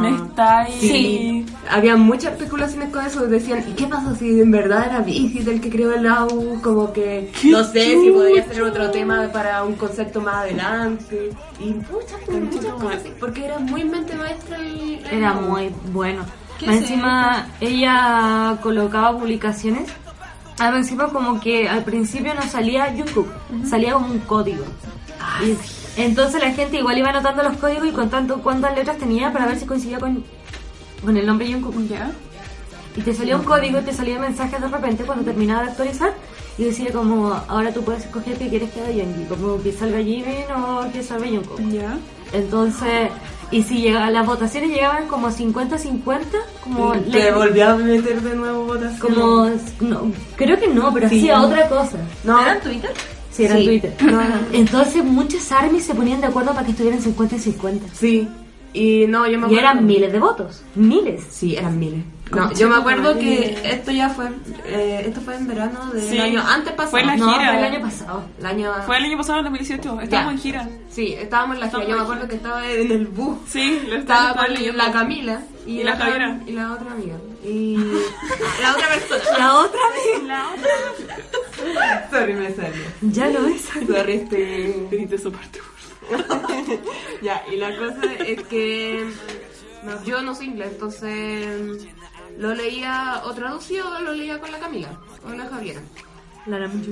No 0.00 0.06
está 0.26 0.60
ahí. 0.60 0.78
Sí, 0.80 1.46
había 1.68 1.96
muchas 1.96 2.34
especulaciones 2.34 2.90
con 2.90 3.04
eso. 3.04 3.26
Decían, 3.26 3.64
¿y 3.68 3.72
qué 3.72 3.86
pasa 3.88 4.14
si 4.14 4.40
en 4.40 4.50
verdad 4.52 4.86
era 4.86 5.00
Vigit 5.00 5.48
el 5.48 5.60
que 5.60 5.68
creó 5.68 5.92
el 5.92 6.06
AU? 6.06 6.60
Como 6.62 6.92
que 6.92 7.32
no 7.50 7.64
sé 7.64 8.00
si 8.00 8.10
podría 8.10 8.44
ser 8.44 8.62
otro 8.62 8.92
tema 8.92 9.28
para 9.32 9.64
un 9.64 9.74
concepto 9.74 10.20
más 10.20 10.36
adelante. 10.36 11.30
Y 11.58 11.70
muchas, 11.70 12.42
muchas 12.52 12.72
cosas 12.74 12.96
así, 13.00 13.12
porque 13.18 13.44
era 13.46 13.58
muy 13.58 13.82
mente 13.84 14.14
maestra 14.14 14.58
el, 14.58 15.00
Era 15.10 15.32
muy 15.34 15.70
bueno. 15.92 16.22
¿Qué 16.58 16.66
Más 16.66 16.76
es 16.76 16.82
encima, 16.82 17.48
ella 17.60 18.58
colocaba 18.62 19.18
publicaciones. 19.18 19.90
Al 20.58 20.74
encima 20.74 21.08
como 21.08 21.38
que 21.38 21.68
al 21.68 21.84
principio 21.84 22.34
no 22.34 22.42
salía 22.42 22.94
Jungkook, 22.96 23.28
salía 23.68 23.92
como 23.92 24.06
un 24.06 24.20
código. 24.20 24.64
Y 25.44 25.54
entonces 26.00 26.40
la 26.40 26.52
gente 26.52 26.78
igual 26.78 26.96
iba 26.96 27.10
anotando 27.10 27.42
los 27.42 27.58
códigos 27.58 27.86
y 27.86 27.92
contando 27.92 28.38
cuántas 28.42 28.74
letras 28.74 28.96
tenía 28.96 29.32
para 29.32 29.46
ver 29.46 29.58
si 29.58 29.66
coincidía 29.66 29.98
con, 29.98 30.24
con 31.04 31.16
el 31.16 31.26
nombre 31.26 31.52
Jungkook. 31.52 31.88
Ya. 31.88 32.10
Y 32.96 33.02
te 33.02 33.12
salía 33.12 33.36
un 33.36 33.44
código 33.44 33.80
y 33.80 33.82
te 33.82 33.92
salía 33.92 34.18
mensajes 34.18 34.58
de 34.58 34.68
repente 34.68 35.04
cuando 35.04 35.24
terminaba 35.24 35.64
de 35.64 35.70
actualizar 35.70 36.14
y 36.56 36.64
decía 36.64 36.90
como, 36.90 37.34
ahora 37.48 37.72
tú 37.72 37.82
puedes 37.82 38.06
escoger 38.06 38.38
que 38.38 38.48
quieres 38.48 38.70
que 38.70 38.80
haga 38.80 38.90
Yoongi, 38.90 39.24
como 39.24 39.62
que 39.62 39.72
salga 39.72 39.98
Jimin 39.98 40.50
o 40.56 40.90
que 40.90 41.02
salga 41.02 41.26
Jungkook. 41.26 41.60
Ya. 41.68 41.98
Entonces, 42.32 43.10
y 43.50 43.62
si 43.62 43.80
llega, 43.80 44.10
las 44.10 44.26
votaciones 44.26 44.70
llegaban 44.70 45.06
como 45.08 45.28
50-50, 45.30 46.24
como... 46.62 46.92
Te 46.92 47.30
la- 47.30 47.36
volví 47.36 47.60
a 47.60 47.74
meter 47.76 48.20
de 48.22 48.34
nuevo 48.36 48.64
votación. 48.64 48.98
como 49.14 49.50
no, 49.80 50.12
creo 50.36 50.58
que 50.58 50.68
no, 50.68 50.92
pero 50.92 51.08
Sí. 51.08 51.18
hacía 51.18 51.40
otra 51.42 51.68
cosa. 51.68 51.98
No, 52.24 52.40
¿Era 52.40 52.54
en 52.54 52.60
Twitter? 52.60 52.90
Sí, 53.30 53.44
era 53.44 53.54
en 53.54 53.60
Sí. 53.60 53.66
Twitter. 53.66 53.94
Entonces 54.52 55.04
muchas 55.04 55.52
armies 55.52 55.84
se 55.84 55.94
ponían 55.94 56.20
de 56.20 56.26
acuerdo 56.28 56.52
para 56.52 56.64
que 56.64 56.70
estuvieran 56.72 57.00
50 57.00 57.36
y 57.36 57.38
50. 57.40 57.86
Sí. 57.94 58.28
Y 58.72 59.06
no, 59.08 59.24
yo 59.26 59.32
me 59.32 59.34
Y 59.34 59.36
acuerdo. 59.44 59.58
eran 59.58 59.86
miles 59.86 60.12
de 60.12 60.18
votos, 60.18 60.62
miles. 60.74 61.22
Sí, 61.30 61.56
eran 61.56 61.78
miles. 61.78 62.00
No, 62.32 62.52
yo 62.54 62.68
me 62.68 62.76
acuerdo 62.76 63.16
que 63.18 63.56
esto 63.64 63.92
ya 63.92 64.08
fue. 64.10 64.26
eh, 64.64 65.04
esto 65.06 65.20
fue 65.20 65.36
en 65.36 65.46
verano 65.46 65.92
del 65.92 66.02
Sí. 66.02 66.18
año 66.18 66.42
antes 66.44 66.72
pasado. 66.72 66.90
Fue 66.90 67.04
la 67.04 67.16
No, 67.16 67.32
gira. 67.32 67.52
fue 67.52 67.58
el 67.58 67.64
año 67.74 67.80
pasado. 67.82 68.24
El 68.40 68.46
año. 68.46 68.72
Fue 68.84 68.96
el 68.98 69.04
año 69.04 69.16
pasado, 69.16 69.38
en 69.38 69.44
2018. 69.44 70.00
Estábamos 70.00 70.32
en 70.32 70.38
gira. 70.40 70.68
Sí, 70.90 71.14
estábamos 71.14 71.54
en 71.56 71.60
la 71.60 71.68
gira. 71.70 71.84
Yo 71.84 71.96
me 71.96 72.02
acuerdo 72.02 72.14
gira. 72.22 72.28
que 72.28 72.34
estaba 72.36 72.66
en 72.68 72.90
el 72.92 73.06
bus. 73.06 73.38
Sí, 73.48 73.80
lo 73.88 73.96
Estaba 73.96 74.30
estaba 74.30 74.46
con 74.46 74.54
leyendo. 74.54 74.76
la 74.78 74.92
Camila 74.92 75.42
y, 75.66 75.80
Y 75.80 75.84
la 75.84 75.92
otra- 75.94 76.04
Javiera. 76.06 76.40
y 76.46 76.52
la 76.52 76.72
otra 76.72 76.90
amiga. 76.92 77.14
Y 77.44 77.76
la 78.62 78.72
otra 78.72 78.88
persona. 78.88 79.38
La 79.38 79.54
otra 79.54 79.80
vez. 79.94 80.22
La 80.24 80.48
otra. 80.50 82.10
Sorry, 82.10 82.34
me 82.34 82.54
salió. 82.54 82.82
Ya 83.02 83.28
lo 83.28 83.46
es. 83.46 83.62
Sorry, 83.86 84.12
estoy. 84.14 84.74
Grité 84.90 85.14
esa 85.14 85.30
parte. 85.30 85.60
Ya, 87.22 87.42
y 87.52 87.56
la 87.56 87.74
cosa 87.76 88.00
es 88.26 88.42
que 88.44 89.08
no, 89.84 90.04
yo 90.04 90.22
no 90.22 90.34
sé 90.34 90.44
inglés, 90.44 90.68
entonces 90.72 91.86
lo 92.38 92.54
leía 92.54 93.22
o 93.24 93.32
traducido 93.32 93.88
o 93.88 94.00
lo 94.00 94.12
leía 94.12 94.38
con 94.40 94.52
la 94.52 94.58
Camila 94.58 94.88
o 95.24 95.30
la 95.30 95.46
Javiera. 95.46 95.80
La 96.46 96.58
era 96.58 96.68
mucho. 96.68 96.90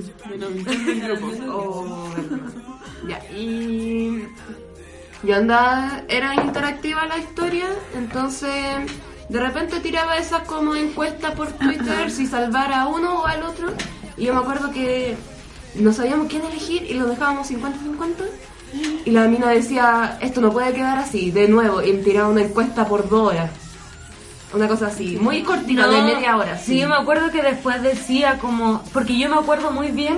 O 1.55 2.09
ya, 3.07 3.19
y 3.31 4.27
yo 5.23 5.35
andaba, 5.35 6.03
era 6.09 6.35
interactiva 6.35 7.05
la 7.05 7.17
historia, 7.17 7.65
entonces 7.95 8.51
de 9.29 9.39
repente 9.39 9.79
tiraba 9.79 10.17
esas 10.17 10.43
como 10.43 10.75
encuestas 10.75 11.33
por 11.35 11.51
Twitter 11.53 12.11
si 12.11 12.27
salvar 12.27 12.73
a 12.73 12.87
uno 12.87 13.21
o 13.21 13.25
al 13.25 13.43
otro. 13.43 13.69
Y 14.17 14.25
yo 14.25 14.33
me 14.33 14.41
acuerdo 14.41 14.71
que 14.71 15.15
no 15.75 15.93
sabíamos 15.93 16.27
quién 16.27 16.43
elegir 16.43 16.83
y 16.83 16.93
lo 16.95 17.05
dejábamos 17.05 17.49
50-50. 17.49 18.25
Y 19.05 19.11
la 19.11 19.27
mina 19.27 19.51
decía, 19.51 20.17
esto 20.21 20.41
no 20.41 20.51
puede 20.51 20.73
quedar 20.73 20.97
así, 20.97 21.31
de 21.31 21.47
nuevo, 21.47 21.81
y 21.81 21.93
tiraba 22.03 22.27
una 22.27 22.41
encuesta 22.41 22.85
por 22.87 23.07
dos 23.07 23.29
horas. 23.29 23.64
Una 24.55 24.67
cosa 24.67 24.87
así, 24.87 25.17
muy 25.19 25.43
cortita, 25.43 25.87
de 25.87 26.01
media 26.01 26.37
hora. 26.37 26.57
Sí, 26.57 26.79
yo 26.79 26.87
me 26.89 26.95
acuerdo 26.95 27.29
que 27.31 27.41
después 27.41 27.81
decía 27.81 28.37
como... 28.39 28.81
Porque 28.93 29.17
yo 29.17 29.29
me 29.29 29.35
acuerdo 29.35 29.71
muy 29.71 29.89
bien 29.91 30.17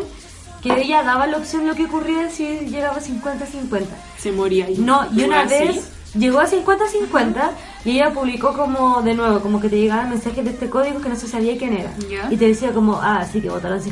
que 0.62 0.74
ella 0.82 1.04
daba 1.04 1.28
la 1.28 1.38
opción 1.38 1.66
lo 1.68 1.76
que 1.76 1.86
ocurría 1.86 2.30
si 2.30 2.46
llegaba 2.68 2.98
a 2.98 3.02
50-50. 3.02 3.86
Se 4.18 4.32
moría 4.32 4.66
ahí. 4.66 4.76
No, 4.78 5.08
y 5.16 5.24
una 5.24 5.42
Así. 5.42 5.50
vez 5.54 5.92
llegó 6.16 6.40
a 6.40 6.48
50-50 6.48 7.50
y 7.86 7.92
ella 7.92 8.12
publicó 8.12 8.54
como 8.54 9.02
de 9.02 9.14
nuevo, 9.14 9.40
como 9.40 9.60
que 9.62 9.70
te 9.70 9.78
llegaban 9.80 10.10
mensajes 10.10 10.44
de 10.44 10.52
este 10.52 10.70
código 10.70 11.00
que 11.02 11.10
no 11.10 11.16
se 11.16 11.28
sabía 11.28 11.58
quién 11.58 11.74
era. 11.74 11.94
Ya. 12.10 12.28
Y 12.32 12.38
te 12.38 12.48
decía 12.48 12.72
como, 12.72 13.00
ah, 13.02 13.26
sí 13.32 13.40
que 13.42 13.50
votaron 13.50 13.80
50-50. 13.80 13.86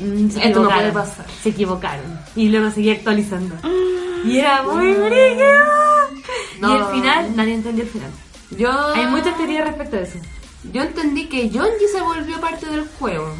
Mm, 0.00 0.30
se 0.30 0.38
Esto 0.46 0.60
no 0.62 0.68
equivocaron. 0.68 0.68
puede 0.68 0.92
pasar. 0.92 1.26
Se 1.42 1.48
equivocaron. 1.50 2.20
Y 2.36 2.48
luego 2.48 2.70
seguía 2.70 2.92
actualizando. 2.94 3.54
Y 4.24 4.38
era 4.38 4.62
muy. 4.62 4.90
Y 4.92 6.60
No. 6.60 6.76
el 6.76 6.84
final, 6.94 7.34
nadie 7.36 7.54
entendió 7.54 7.82
el 7.82 7.90
final. 7.90 8.10
Yo, 8.58 8.70
Hay 8.94 9.06
muchas 9.06 9.36
teorías 9.36 9.66
respecto 9.66 9.96
a 9.96 10.00
eso. 10.00 10.18
yo 10.72 10.82
entendí 10.82 11.26
que 11.28 11.48
Yonji 11.50 11.86
se 11.92 12.00
volvió 12.00 12.40
parte 12.40 12.66
del 12.66 12.86
juego. 12.98 13.32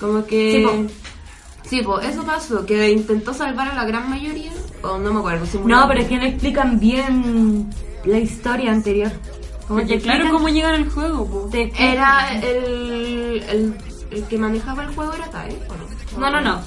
Como 0.00 0.24
que... 0.26 0.52
Sí, 0.52 0.62
po. 0.64 1.68
Sí, 1.68 1.82
po, 1.82 2.00
eso 2.00 2.24
pasó, 2.24 2.66
que 2.66 2.90
intentó 2.90 3.32
salvar 3.32 3.68
a 3.68 3.74
la 3.74 3.84
gran 3.84 4.10
mayoría, 4.10 4.50
o 4.82 4.98
no 4.98 5.12
me 5.12 5.20
acuerdo. 5.20 5.46
No, 5.64 5.86
pero 5.88 6.00
es 6.00 6.08
que 6.08 6.16
no 6.18 6.24
explican 6.24 6.78
bien 6.80 7.70
la 8.04 8.18
historia 8.18 8.72
anterior. 8.72 9.12
Como 9.68 9.78
Porque 9.78 10.00
claro 10.00 10.28
cómo 10.30 10.48
llegan 10.48 10.74
al 10.74 10.90
juego, 10.90 11.24
po. 11.24 11.50
Era 11.78 12.34
el, 12.42 13.42
el, 13.48 13.74
el 14.10 14.24
que 14.24 14.36
manejaba 14.38 14.82
el 14.84 14.94
juego 14.94 15.14
era 15.14 15.30
Tae, 15.30 15.56
¿o 15.68 15.74
no? 15.76 16.01
No, 16.18 16.30
no, 16.30 16.40
no. 16.40 16.60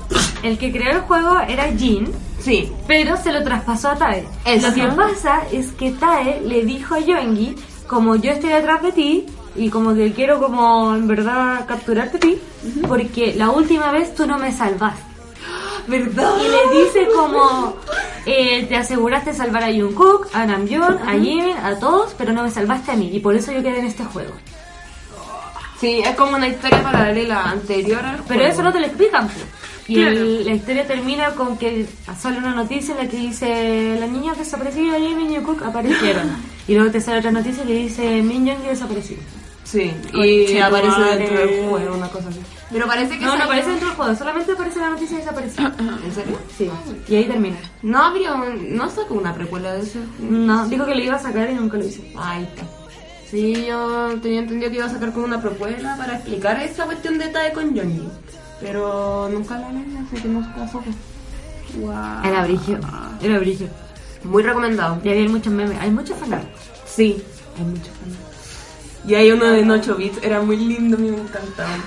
El 0.43 0.57
que 0.57 0.71
creó 0.71 0.91
el 0.91 1.01
juego 1.01 1.39
era 1.39 1.71
Jin, 1.71 2.13
Sí, 2.45 2.71
pero 2.85 3.17
se 3.17 3.31
lo 3.31 3.43
traspasó 3.43 3.89
a 3.89 3.95
Tae. 3.95 4.23
Eso. 4.45 4.67
Lo 4.67 4.73
que 4.75 4.87
pasa 4.95 5.41
es 5.51 5.71
que 5.71 5.89
Tae 5.91 6.41
le 6.41 6.63
dijo 6.63 6.93
a 6.93 6.99
Yoengi, 6.99 7.55
como 7.87 8.15
yo 8.15 8.33
estoy 8.33 8.51
detrás 8.51 8.83
de 8.83 8.91
ti 8.91 9.25
y 9.55 9.69
como 9.71 9.95
que 9.95 10.13
quiero 10.13 10.39
como 10.39 10.95
en 10.95 11.07
verdad 11.07 11.65
capturarte 11.65 12.17
a 12.17 12.19
ti, 12.19 12.37
porque 12.87 13.33
la 13.35 13.49
última 13.49 13.91
vez 13.91 14.13
tú 14.13 14.27
no 14.27 14.37
me 14.37 14.51
salvaste. 14.51 15.01
¿verdad? 15.87 16.33
Y 16.39 16.73
le 16.73 16.83
dice 16.83 17.07
como, 17.15 17.77
eh, 18.27 18.65
te 18.67 18.75
aseguraste 18.75 19.31
de 19.31 19.37
salvar 19.37 19.63
a 19.63 19.73
Jungkook, 19.73 20.27
a 20.33 20.45
Namjoon, 20.45 20.99
a 20.99 21.13
Jimin, 21.13 21.57
a 21.57 21.79
todos, 21.79 22.13
pero 22.15 22.31
no 22.31 22.43
me 22.43 22.51
salvaste 22.51 22.91
a 22.91 22.95
mí 22.95 23.09
y 23.11 23.19
por 23.21 23.35
eso 23.35 23.51
yo 23.51 23.63
quedé 23.63 23.79
en 23.79 23.85
este 23.85 24.03
juego. 24.03 24.33
Sí, 25.79 25.99
es 25.99 26.15
como 26.15 26.35
una 26.35 26.47
historia 26.47 26.81
paralela 26.83 27.43
anterior 27.51 28.03
al 28.03 28.17
Pero 28.27 28.39
juego. 28.39 28.53
eso 28.53 28.63
no 28.63 28.71
te 28.73 28.79
lo 28.79 28.85
explican. 28.85 29.27
pues. 29.27 29.45
Y 29.87 29.95
Claro. 29.95 30.11
el- 30.11 30.45
la 30.45 30.53
historia 30.53 30.87
termina 30.87 31.29
con 31.31 31.57
que 31.57 31.85
sale 32.17 32.39
una 32.39 32.55
noticia 32.55 32.93
en 32.97 33.03
la 33.05 33.09
que 33.09 33.17
dice 33.17 33.97
las 33.99 34.09
niñas 34.09 34.37
desaparecidas 34.37 34.99
y 34.99 35.13
Min 35.13 35.31
y 35.33 35.37
Cook 35.43 35.61
aparecieron. 35.63 36.23
y 36.67 36.73
luego 36.73 36.89
te 36.91 36.99
sale 37.01 37.19
otra 37.19 37.31
noticia 37.31 37.63
que 37.65 37.73
dice 37.73 38.21
Min 38.23 38.45
Young 38.47 38.59
desaparecido. 38.63 39.21
Sí, 39.63 39.91
y 40.13 40.57
aparece 40.59 40.89
madre. 40.99 41.17
dentro 41.17 41.37
del 41.39 41.69
juego, 41.69 41.95
una 41.95 42.07
cosa 42.07 42.29
así. 42.29 42.39
Pero 42.71 42.87
parece 42.87 43.17
que 43.17 43.25
No, 43.25 43.35
no 43.35 43.43
aparece 43.43 43.69
dentro 43.69 43.87
del 43.89 43.97
juego, 43.97 44.15
solamente 44.15 44.51
aparece 44.51 44.79
la 44.79 44.89
noticia 44.91 45.17
desaparecida. 45.17 45.75
¿En 46.05 46.13
serio? 46.13 46.37
Sí, 46.57 46.69
y 47.07 47.15
ahí 47.15 47.25
termina. 47.25 47.57
No 47.83 48.11
un- 48.13 48.75
no 48.77 48.89
sacó 48.89 49.15
una 49.15 49.33
precuela 49.33 49.73
de 49.73 49.81
eso. 49.81 49.99
No, 50.19 50.67
dijo 50.67 50.85
que 50.85 50.95
lo 50.95 51.01
iba 51.03 51.15
a 51.15 51.19
sacar 51.19 51.49
y 51.49 51.55
nunca 51.55 51.77
lo 51.77 51.85
hizo. 51.85 52.01
Ahí 52.15 52.43
está. 52.43 52.63
Sí, 53.29 53.65
yo 53.67 54.19
tenía 54.21 54.39
entendido 54.41 54.69
que 54.69 54.77
iba 54.77 54.85
a 54.85 54.89
sacar 54.89 55.11
como 55.11 55.25
una 55.25 55.41
propuesta 55.41 55.95
para 55.97 56.15
explicar 56.15 56.61
esa 56.61 56.85
cuestión 56.85 57.17
de 57.17 57.27
Tae 57.27 57.53
con 57.53 57.75
Johnny. 57.75 58.07
Pero 58.61 59.27
nunca 59.31 59.57
la 59.57 59.71
leí, 59.71 59.97
así 59.97 60.21
que 60.21 60.27
no 60.27 60.41
pasó. 60.55 60.83
Wow. 61.79 62.23
Era 62.23 62.43
brillo, 62.43 62.79
era 63.21 63.39
brillo. 63.39 63.67
Muy 64.23 64.43
recomendado. 64.43 64.99
Y 65.03 65.09
había 65.09 65.27
muchos 65.27 65.51
memes, 65.51 65.77
hay 65.79 65.91
muchos 65.91 66.17
fanart. 66.17 66.47
Sí, 66.85 67.21
Hay 67.57 67.63
muchos 67.65 67.89
fanart. 67.89 68.35
Y 69.07 69.13
hay 69.15 69.31
uno 69.31 69.45
de 69.45 69.69
8 69.69 69.95
bits, 69.95 70.23
era 70.23 70.41
muy 70.41 70.57
lindo, 70.57 70.97
me 70.97 71.09
encantaba. 71.09 71.77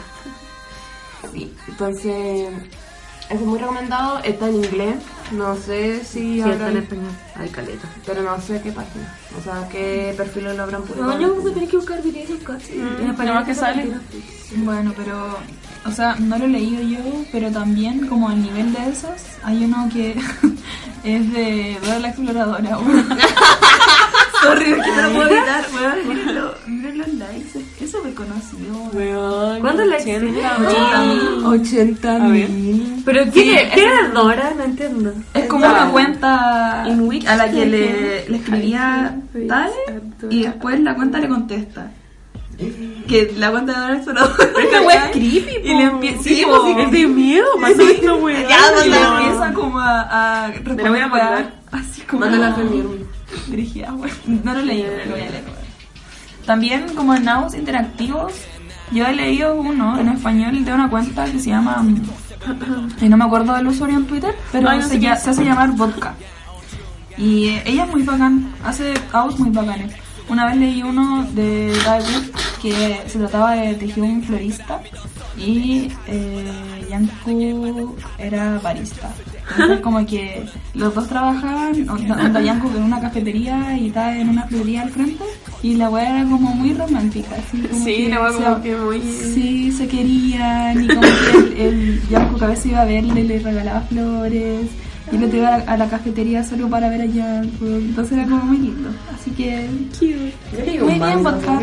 Sí, 1.32 1.53
Entonces, 1.66 2.49
es 3.28 3.41
muy 3.41 3.59
recomendado. 3.59 4.18
Está 4.22 4.49
en 4.49 4.57
inglés. 4.57 4.97
No 5.32 5.56
sé 5.56 6.00
si 6.04 6.18
Sí, 6.20 6.38
está 6.40 6.52
habrán- 6.52 6.70
en 6.70 6.76
español. 6.78 7.10
Hay 7.36 7.48
caleta. 7.50 7.88
Pero 8.06 8.22
no 8.22 8.40
sé 8.40 8.60
qué 8.62 8.72
página. 8.72 9.14
O 9.38 9.42
sea, 9.42 9.68
qué 9.68 10.14
perfil 10.16 10.44
lo 10.56 10.62
habrán 10.62 10.82
publicado. 10.82 11.12
No, 11.14 11.20
yo 11.20 11.34
voy 11.34 11.50
a 11.50 11.54
tener 11.54 11.68
que 11.68 11.76
buscar 11.76 12.02
videos 12.02 12.42
casi. 12.44 12.72
En 12.72 13.10
español 13.10 13.34
no, 13.36 13.44
que 13.44 13.54
sale. 13.54 13.90
Bueno, 14.56 14.94
pero, 14.96 15.36
o 15.84 15.90
sea, 15.92 16.16
no 16.16 16.38
lo 16.38 16.44
he 16.46 16.48
leído 16.48 16.82
yo, 16.82 16.98
pero 17.30 17.50
también 17.50 18.06
como 18.06 18.28
al 18.30 18.40
nivel 18.42 18.72
de 18.72 18.88
esos, 18.88 19.12
hay 19.44 19.64
uno 19.64 19.88
que 19.92 20.12
es 21.04 21.32
de 21.32 21.78
Dora 21.82 21.98
la 21.98 22.08
Exploradora. 22.08 22.78
Sorry, 24.43 24.64
es 24.72 24.76
que 24.84 24.91
no 24.93 25.03
lo 25.03 25.14
puedo 25.14 25.28
evitar, 25.30 25.64
weón. 25.74 26.09
Miren, 26.09 26.34
lo- 26.34 26.55
miren 26.66 26.99
los 26.99 27.09
likes, 27.14 27.61
es 27.80 27.91
súper 27.91 28.14
conocido. 28.14 28.74
Weón, 28.93 29.61
¿Cuántos 29.61 29.86
likes 29.86 30.16
80, 30.16 30.57
tiene? 30.68 31.47
80 31.47 32.14
A 32.16 32.28
ver. 32.28 32.49
mil. 32.49 33.03
Pero 33.05 33.24
Sí, 33.24 33.30
¿qué, 33.32 33.70
¿qué 33.74 33.82
era 33.84 34.09
Dora? 34.14 34.53
No 34.57 34.64
entiendo. 34.64 35.12
Es 35.34 35.45
como 35.47 35.66
una 35.66 35.91
cuenta 35.91 36.84
In 36.89 37.01
which 37.03 37.26
a 37.26 37.36
la 37.36 37.51
que 37.51 37.66
le, 37.66 38.28
le 38.28 38.36
escribía 38.36 39.16
tal 39.49 39.70
y 40.30 40.43
después 40.45 40.80
la 40.80 40.95
cuenta 40.95 41.18
le 41.18 41.28
contesta. 41.28 41.91
Que 43.09 43.32
la 43.39 43.51
cuenta 43.53 43.72
de 43.72 43.80
Dora 43.80 43.95
Exploradora. 43.95 44.45
Esta 44.62 44.82
wea 44.82 45.05
es 45.07 45.11
creepy, 45.12 45.57
Y 45.64 45.74
le 45.74 45.82
empieza. 45.84 46.22
Sí, 46.22 46.43
po, 46.45 46.66
es 46.78 46.91
de 46.91 47.07
miedo, 47.07 47.47
manda 47.61 47.84
esta 47.84 48.14
wea. 48.14 48.49
Ya, 48.49 48.72
donde 48.72 48.99
empieza 48.99 49.53
como 49.55 49.78
a, 49.78 50.45
a 50.45 50.49
responder. 50.49 51.53
Así 51.70 52.03
como. 52.03 52.20
Mándala 52.20 52.49
a 52.49 52.55
Fermín. 52.55 53.07
dirigida, 53.48 53.90
bueno. 53.92 54.14
No 54.44 54.54
lo 54.54 54.62
leí, 54.62 54.82
pero 54.82 55.04
lo 55.06 55.10
voy 55.12 55.20
a 55.20 55.30
leer. 55.30 55.44
También, 56.46 56.94
como 56.94 57.14
en 57.14 57.24
Naus 57.24 57.54
interactivos, 57.54 58.32
yo 58.90 59.06
he 59.06 59.14
leído 59.14 59.54
uno 59.54 59.98
en 60.00 60.08
español 60.08 60.64
de 60.64 60.72
una 60.72 60.88
cuenta 60.88 61.24
que 61.26 61.38
se 61.38 61.50
llama. 61.50 61.84
Y 63.00 63.08
no 63.08 63.16
me 63.16 63.24
acuerdo 63.24 63.52
del 63.54 63.66
usuario 63.66 63.96
en 63.98 64.06
Twitter, 64.06 64.34
pero 64.52 64.72
no 64.72 64.82
se, 64.82 64.88
sé 64.88 65.00
ya- 65.00 65.16
se 65.16 65.30
hace 65.30 65.44
llamar 65.44 65.72
Vodka. 65.72 66.14
Y 67.18 67.48
eh, 67.48 67.62
ella 67.66 67.84
es 67.84 67.90
muy 67.90 68.02
bacán, 68.02 68.52
hace 68.64 68.94
aus 69.12 69.38
muy 69.38 69.50
bacanes. 69.50 69.92
Una 70.28 70.46
vez 70.46 70.56
leí 70.56 70.82
uno 70.82 71.24
de 71.32 71.72
Guy 71.84 72.14
Wood 72.14 72.30
que 72.62 73.02
se 73.06 73.18
trataba 73.18 73.52
de 73.52 73.74
tejer 73.74 74.02
un 74.04 74.22
florista 74.22 74.80
y 75.36 75.90
eh, 76.06 76.86
Yanku 76.88 77.96
era 78.18 78.58
barista. 78.62 79.10
Entonces 79.51 79.80
como 79.80 80.05
que 80.07 80.44
los 80.74 80.94
dos 80.94 81.09
trabajaban, 81.09 81.88
onda 81.88 82.40
Yanku 82.40 82.68
en 82.76 82.82
una 82.84 83.01
cafetería 83.01 83.76
y 83.78 83.88
estaba 83.88 84.16
en 84.16 84.28
una 84.28 84.44
florería 84.44 84.82
al 84.82 84.90
frente 84.90 85.24
y 85.62 85.74
la 85.74 85.88
weá 85.90 86.20
era 86.20 86.22
como 86.28 86.55
muy 86.55 86.72
romántica. 86.74 87.30
Así 87.36 87.61
como 87.62 87.84
Sí, 87.84 87.96
que 88.05 88.09
la 88.11 88.20
wea 88.22 88.32
se- 88.32 88.42
como 88.44 88.62
que 88.62 88.76
muy... 88.76 89.01
Sí, 89.01 89.72
se 89.72 89.88
querían 89.88 90.84
y 90.84 90.88
como 90.88 91.01
que 91.01 91.38
el, 91.38 91.61
el 91.61 92.09
Yanko 92.09 92.38
que 92.38 92.44
a 92.44 92.49
veces 92.49 92.66
iba 92.66 92.82
a 92.82 92.84
verle 92.84 93.24
le 93.24 93.38
regalaba 93.38 93.80
flores 93.82 94.66
y 95.11 95.16
el 95.16 95.24
otro 95.24 95.38
iba 95.38 95.49
a 95.55 95.59
la, 95.59 95.64
a 95.72 95.76
la 95.78 95.88
cafetería 95.88 96.44
solo 96.44 96.68
para 96.68 96.90
ver 96.90 97.01
a 97.01 97.07
Yanko, 97.07 97.64
entonces 97.66 98.18
era 98.18 98.24
como 98.28 98.42
muy 98.44 98.59
lindo. 98.59 98.90
Así 99.18 99.30
que 99.30 99.66
Muy 100.82 100.94
bien, 100.99 101.22
vodka. 101.24 101.61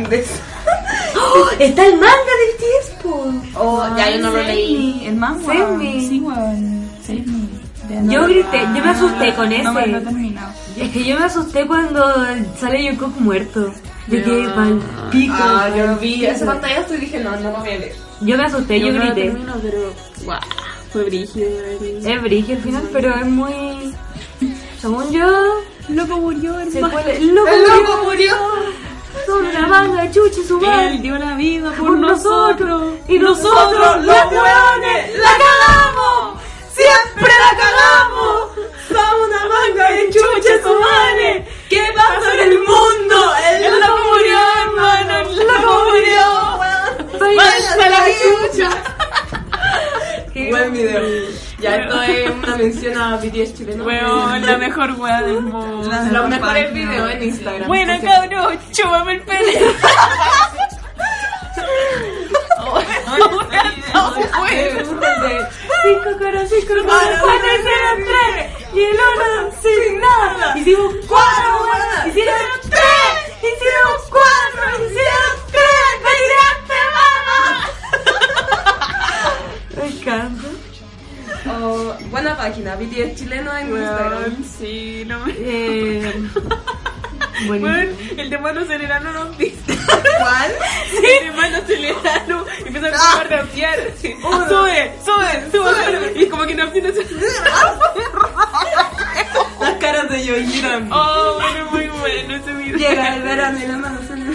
¡Oh! 1.17 1.47
¡Está 1.59 1.85
el 1.85 1.93
manga 1.93 2.33
del 2.41 3.01
tiempo! 3.01 3.33
Oh, 3.55 3.83
ya 3.97 4.09
yo 4.11 4.21
no 4.21 4.31
lo 4.31 4.37
leí. 4.43 5.03
el 5.05 5.15
manga, 5.15 5.45
Save 5.45 5.77
me. 5.77 5.99
sí, 6.07 6.19
weón, 6.19 6.85
Save 7.05 7.23
me. 7.25 7.44
Yo 8.03 8.23
grité, 8.27 8.59
yo 8.75 8.83
me 8.83 8.89
asusté 8.91 9.33
con 9.35 9.49
No 9.49 9.79
ese. 9.79 9.91
terminado. 10.01 10.51
Es 10.77 10.89
que 10.91 11.03
yo 11.05 11.19
me 11.19 11.25
asusté 11.25 11.67
cuando 11.67 12.03
sale 12.59 12.87
Jungkook 12.89 13.19
muerto. 13.19 13.71
De 14.07 14.21
que 14.21 14.47
pa'l 14.55 14.79
pico. 15.11 15.33
Ah, 15.37 15.69
yo 15.75 15.85
pa'l 15.85 15.97
vi 15.99 16.13
pico. 16.19 16.31
ese 16.31 16.45
pantallazo 16.45 16.93
y 16.95 16.97
dije, 16.97 17.19
no, 17.19 17.31
no 17.37 17.51
lo 17.51 17.57
voy 17.57 17.69
a. 17.69 17.79
Yo 18.21 18.37
me 18.37 18.43
asusté, 18.45 18.79
yo 18.79 18.91
no 18.91 19.01
grité. 19.01 19.21
termino, 19.23 19.53
pero... 19.61 19.93
Guau, 20.23 20.39
fue 20.91 21.03
brígido. 21.05 21.47
Es 22.05 22.21
brillo 22.21 22.55
al 22.55 22.61
final, 22.61 22.89
pero 22.93 23.15
es 23.15 23.25
muy. 23.25 23.95
Según 24.79 25.11
yo. 25.11 25.27
Loco 25.89 26.17
murió, 26.17 26.53
Se 26.71 26.77
hermano. 26.79 26.99
fue 26.99 27.17
el 27.17 27.35
loco, 27.35 27.47
¡El 27.47 27.59
murió. 27.61 27.83
loco 27.83 28.03
murió! 28.05 28.35
Son 29.25 29.45
una 29.45 29.67
manga 29.67 30.01
de 30.03 30.11
chuchi 30.11 30.43
su 30.43 30.57
Él 30.57 30.61
madre. 30.65 30.97
dio 30.99 31.17
la 31.17 31.35
vida 31.35 31.71
por, 31.71 31.87
Por 31.87 31.97
nosotros. 31.99 32.93
Y 33.07 33.17
nosotros, 33.19 34.03
los 34.03 34.15
hueones, 34.31 35.17
la 35.19 35.31
cagamos. 35.39 36.34
Siempre 36.75 37.31
la 37.43 37.51
cagamos. 37.57 38.35
¡Somos 38.87 39.27
una 39.27 39.41
manga 39.47 39.85
de 39.91 40.03
chuches 40.09 40.61
humanes! 40.65 41.35
¿Qué 41.69 41.81
pasó 41.95 42.29
en 42.31 42.39
el 42.51 42.57
mundo? 42.59 43.17
¡El 43.49 43.79
loco 43.79 43.97
murió, 44.11 44.39
hermano! 44.63 45.13
¡El 45.19 45.25
loco 45.47 45.71
murió! 45.89 46.25
Váyanse 47.37 47.83
a 47.83 47.85
la 47.89 48.01
chucha. 48.19 48.69
Buen 50.49 50.69
video. 50.73 51.01
Ya 51.59 51.75
esto 51.77 52.01
es 52.01 52.29
una 52.29 52.55
mención 52.57 52.97
a 52.97 53.15
BTS 53.17 53.53
chileno. 53.55 53.83
Weón, 53.85 54.45
la 54.45 54.57
mejor 54.57 54.91
wea 54.99 55.21
del 55.21 55.41
mundo. 55.41 55.89
Los 56.11 56.29
mejores 56.29 56.73
videos 56.73 57.11
en 57.13 57.23
Instagram. 57.23 57.67
Bueno, 57.67 57.93
cabrón, 58.03 58.59
chúpame 58.71 59.13
el 59.13 59.21
pene. 59.21 59.59
Cinco 65.83 66.17
caras, 66.19 66.49
cinco 66.49 66.73
caras, 66.87 67.21
cuatro 67.21 67.47
hicieron 67.59 68.03
tres. 68.03 68.51
Y 68.73 68.79
el 68.81 68.95
uno 68.95 69.51
sin 69.61 69.99
nada. 69.99 70.57
Hicimos 70.57 70.93
cuatro. 71.07 72.07
Hicieron 72.07 72.59
tres. 72.61 73.15
Hicieron 73.37 73.93
cuatro. 74.09 74.63
Hicieron 74.85 75.35
tres. 75.51 75.87
¡Me 76.03 76.11
tiraste, 76.21 76.77
mamá! 76.95 77.43
Me 79.77 79.85
encanta. 79.87 80.47
Oh, 81.47 81.93
buena 82.09 82.35
página, 82.35 82.75
BTS 82.75 83.15
chileno 83.15 83.55
en 83.57 83.69
Instagram. 83.69 84.43
Sí, 84.43 85.03
no 85.05 85.19
me... 85.19 85.33
Buenísimo. 87.47 88.21
el 88.21 88.29
de 88.29 88.37
mano 88.37 88.61
acelerano 88.61 89.11
nos 89.11 89.37
dice. 89.37 89.55
¿Cuál? 90.17 90.51
El 91.19 91.25
de 91.25 91.31
mano 91.35 91.57
acelerano 91.57 92.45
empieza 92.65 92.87
a 92.87 93.23
rapear. 93.23 93.79
así, 93.95 94.15
Sube, 94.21 94.91
sube, 95.05 95.51
sube. 95.51 96.13
Y 96.15 96.25
como 96.27 96.45
que 96.45 96.55
no 96.55 96.63
empieza 96.63 96.89
Las 99.59 99.73
caras 99.79 100.09
de 100.09 100.25
Yoyiran. 100.25 100.89
Oh, 100.91 101.33
bueno, 101.35 101.71
muy 101.71 101.87
bueno 101.99 102.35
ese 102.35 102.53
video. 102.53 102.77
Llega 102.77 103.15
el 103.15 103.21
verano 103.23 103.59
y 103.63 103.67
la 103.67 103.77
mano 103.77 103.99
se 104.07 104.15
le... 104.15 104.25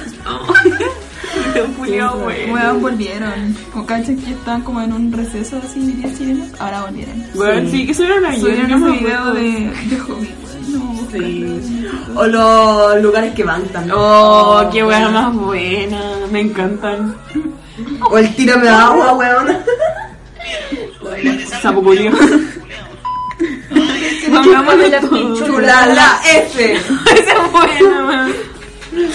Julio, 1.77 2.13
weón. 2.25 2.51
Weón, 2.51 2.83
volvieron. 2.83 3.57
Como 3.73 3.87
cachas 3.87 4.17
que 4.25 4.31
estaban 4.33 4.63
como 4.63 4.83
en 4.83 4.93
un 4.93 5.13
receso 5.13 5.61
así, 5.65 5.81
diría 5.81 6.13
chileno. 6.17 6.45
Ahora 6.59 6.83
volvieron. 6.83 7.25
Weón, 7.35 7.71
sí, 7.71 7.87
que 7.87 7.95
subieron 7.95 8.25
ayer. 8.25 8.41
Subieron 8.41 8.71
ese 8.73 8.99
video 8.99 9.33
de, 9.35 9.43
de. 9.43 9.97
No, 9.97 10.17
Sí. 11.13 11.89
O 12.15 12.27
los 12.27 13.03
lugares 13.03 13.35
que 13.35 13.45
van 13.45 13.65
también. 13.69 13.95
Oh, 13.99 14.69
qué 14.73 14.85
weá 14.85 15.09
más 15.09 15.35
buena. 15.35 16.01
Me 16.31 16.41
encantan. 16.41 17.17
O 18.11 18.19
el 18.19 18.35
tírame 18.35 18.69
agua, 18.69 19.15
weón. 19.15 19.57
Sapo 21.61 21.81
de 21.93 22.11
la 25.63 25.87
la 25.87 26.21
F. 26.25 26.75
Esa 26.75 26.85
es 27.15 27.53
buena, 27.53 28.07
weón. 28.07 28.35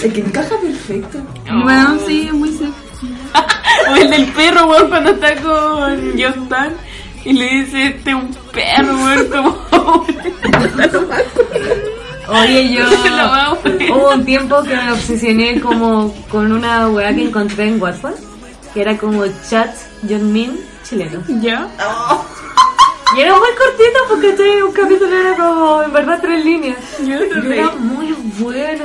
Es 0.02 0.12
que 0.12 0.20
encaja 0.20 0.56
perfecto. 0.58 1.18
Weón, 1.64 2.00
sí, 2.06 2.26
es 2.26 2.32
muy 2.32 2.50
sexy. 2.50 3.14
O 3.90 3.94
el 3.94 4.10
del 4.10 4.26
perro, 4.32 4.66
weón, 4.66 4.88
cuando 4.88 5.10
está 5.10 5.36
con 5.36 6.18
Jostan 6.18 6.72
y 7.24 7.32
le 7.34 7.44
dice, 7.44 7.86
este 7.88 8.10
es 8.10 8.16
un 8.16 8.34
perro, 8.52 8.96
weón, 8.96 9.28
como... 9.28 9.58
Oye, 12.28 12.74
yo 12.74 12.84
hubo 13.94 14.10
un 14.10 14.24
tiempo 14.24 14.62
que 14.62 14.74
me 14.74 14.92
obsesioné 14.92 15.60
como 15.60 16.12
con 16.28 16.50
una 16.52 16.88
weá 16.88 17.14
que 17.14 17.24
encontré 17.24 17.68
en 17.68 17.80
WhatsApp, 17.80 18.16
que 18.74 18.80
era 18.80 18.96
como 18.98 19.24
chat 19.48 19.74
Min 20.02 20.58
chileno. 20.84 21.22
¿Ya? 21.40 21.68
Y 23.16 23.20
era 23.20 23.38
muy 23.38 23.48
cortito 23.56 24.00
porque 24.08 24.30
este, 24.30 24.64
un 24.64 24.72
capítulo 24.72 25.16
era 25.16 25.36
como 25.36 25.82
en 25.82 25.92
verdad 25.92 26.18
tres 26.20 26.44
líneas. 26.44 26.76
Yo 26.98 27.14
no 27.36 27.52
era 27.52 27.70
muy 27.70 28.12
bueno. 28.38 28.84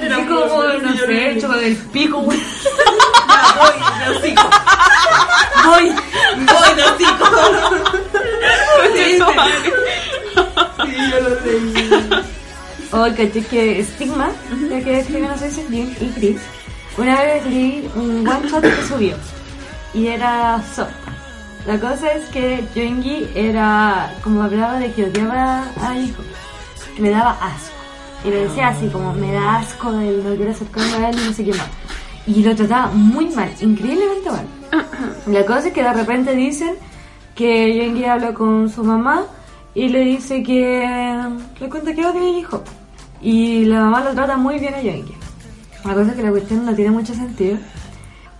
Era 0.00 0.16
Así 0.16 0.24
como, 0.26 0.46
bueno, 0.46 0.90
no 0.90 0.96
sé, 0.96 1.30
hecho 1.32 1.48
con 1.48 1.62
el 1.62 1.76
pico, 1.76 2.18
weón. 2.18 2.40
Voy, 5.64 5.88
voy, 6.46 6.68
no 6.76 6.96
Sí, 10.86 10.96
yo 11.10 11.20
lo 11.20 11.40
leí. 11.40 12.08
Oh, 12.90 13.06
caché 13.14 13.42
que 13.44 13.84
Stigma, 13.84 14.30
ya 14.70 14.80
que 14.80 15.00
escriben 15.00 15.28
los 15.28 15.40
veces 15.40 15.68
bien, 15.68 15.94
y 16.00 16.08
Chris, 16.08 16.40
una 16.96 17.20
vez 17.20 17.44
leí 17.44 17.90
un 17.94 18.26
one 18.26 18.48
shot 18.48 18.62
que 18.62 18.82
subió. 18.88 19.16
Y 19.92 20.06
era 20.06 20.62
soft. 20.74 20.90
La 21.66 21.78
cosa 21.78 22.12
es 22.12 22.24
que 22.30 22.64
Yoongi 22.74 23.28
era, 23.34 24.14
como 24.24 24.42
hablaba 24.42 24.78
de 24.78 24.90
que 24.92 25.04
odiaba 25.04 25.64
a 25.82 25.98
hijo, 25.98 26.22
que 26.96 27.02
le 27.02 27.10
daba 27.10 27.32
asco. 27.32 27.74
Y 28.24 28.30
le 28.30 28.48
decía 28.48 28.68
así, 28.68 28.88
como, 28.88 29.12
me 29.12 29.32
da 29.32 29.56
asco 29.56 29.92
de 29.92 30.08
él, 30.08 30.22
no 30.24 30.34
quiero 30.34 30.50
acercarme 30.50 31.04
a 31.04 31.10
él 31.10 31.18
y 31.20 31.24
no 31.26 31.32
sé 31.34 31.44
qué 31.44 31.52
más. 31.52 31.68
Y 32.26 32.42
lo 32.42 32.56
trataba 32.56 32.86
muy 32.92 33.26
mal, 33.34 33.50
increíblemente 33.60 34.30
mal. 34.30 34.46
La 35.26 35.44
cosa 35.44 35.68
es 35.68 35.74
que 35.74 35.82
de 35.82 35.92
repente 35.92 36.34
dicen 36.34 36.74
que 37.34 37.76
Yoongi 37.76 38.04
habla 38.06 38.32
con 38.32 38.70
su 38.70 38.82
mamá 38.82 39.26
y 39.84 39.88
le 39.88 40.00
dice 40.00 40.42
que 40.42 41.20
le 41.60 41.68
cuenta 41.68 41.94
que 41.94 42.02
va 42.02 42.10
a 42.10 42.12
tener 42.12 42.34
hijo. 42.36 42.62
Y 43.20 43.64
la 43.64 43.80
mamá 43.80 44.02
lo 44.04 44.12
trata 44.12 44.36
muy 44.36 44.58
bien 44.58 44.74
a 44.74 44.80
Yoongi. 44.82 45.14
La 45.84 45.94
cosa 45.94 46.10
es 46.10 46.16
que 46.16 46.22
la 46.22 46.30
cuestión 46.30 46.64
no 46.66 46.74
tiene 46.74 46.90
mucho 46.90 47.14
sentido. 47.14 47.58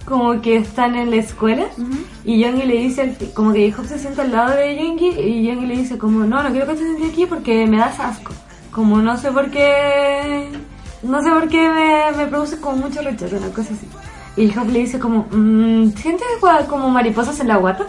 Como 0.05 0.41
que 0.41 0.57
están 0.57 0.95
en 0.97 1.11
la 1.11 1.17
escuela 1.17 1.67
y 2.25 2.41
Yoongi 2.41 2.63
le 2.65 2.79
dice, 2.79 3.03
al- 3.03 3.33
como 3.35 3.53
que 3.53 3.73
Hop 3.77 3.85
se 3.87 3.99
sienta 3.99 4.23
al 4.23 4.33
lado 4.33 4.57
de 4.57 4.77
Yoongi 4.77 5.09
y 5.21 5.47
Yoongi 5.47 5.67
le 5.67 5.77
dice 5.77 5.99
como, 5.99 6.25
no, 6.25 6.43
no 6.43 6.51
quiero 6.51 6.67
que 6.67 6.75
te 6.75 6.85
sientes 6.85 7.11
aquí 7.11 7.27
porque 7.27 7.67
me 7.67 7.77
das 7.79 8.01
asco. 8.01 8.33
Como 8.71 8.99
no 9.03 9.17
sé 9.19 9.31
por 9.33 9.51
qué, 9.51 10.49
no 11.03 11.21
sé 11.23 11.31
por 11.31 11.49
qué 11.49 11.69
me, 11.69 12.17
me 12.17 12.27
produce 12.27 12.59
como 12.61 12.77
mucho 12.79 13.03
rechazo, 13.03 13.37
una 13.37 13.49
cosa 13.51 13.75
así. 13.75 13.87
Y 14.37 14.57
Hop 14.57 14.69
le 14.71 14.79
dice 14.81 14.99
como, 14.99 15.27
mm, 15.31 15.91
¿sientes 15.97 16.27
como 16.69 16.89
mariposas 16.89 17.39
en 17.41 17.49
la 17.49 17.57
guata? 17.59 17.85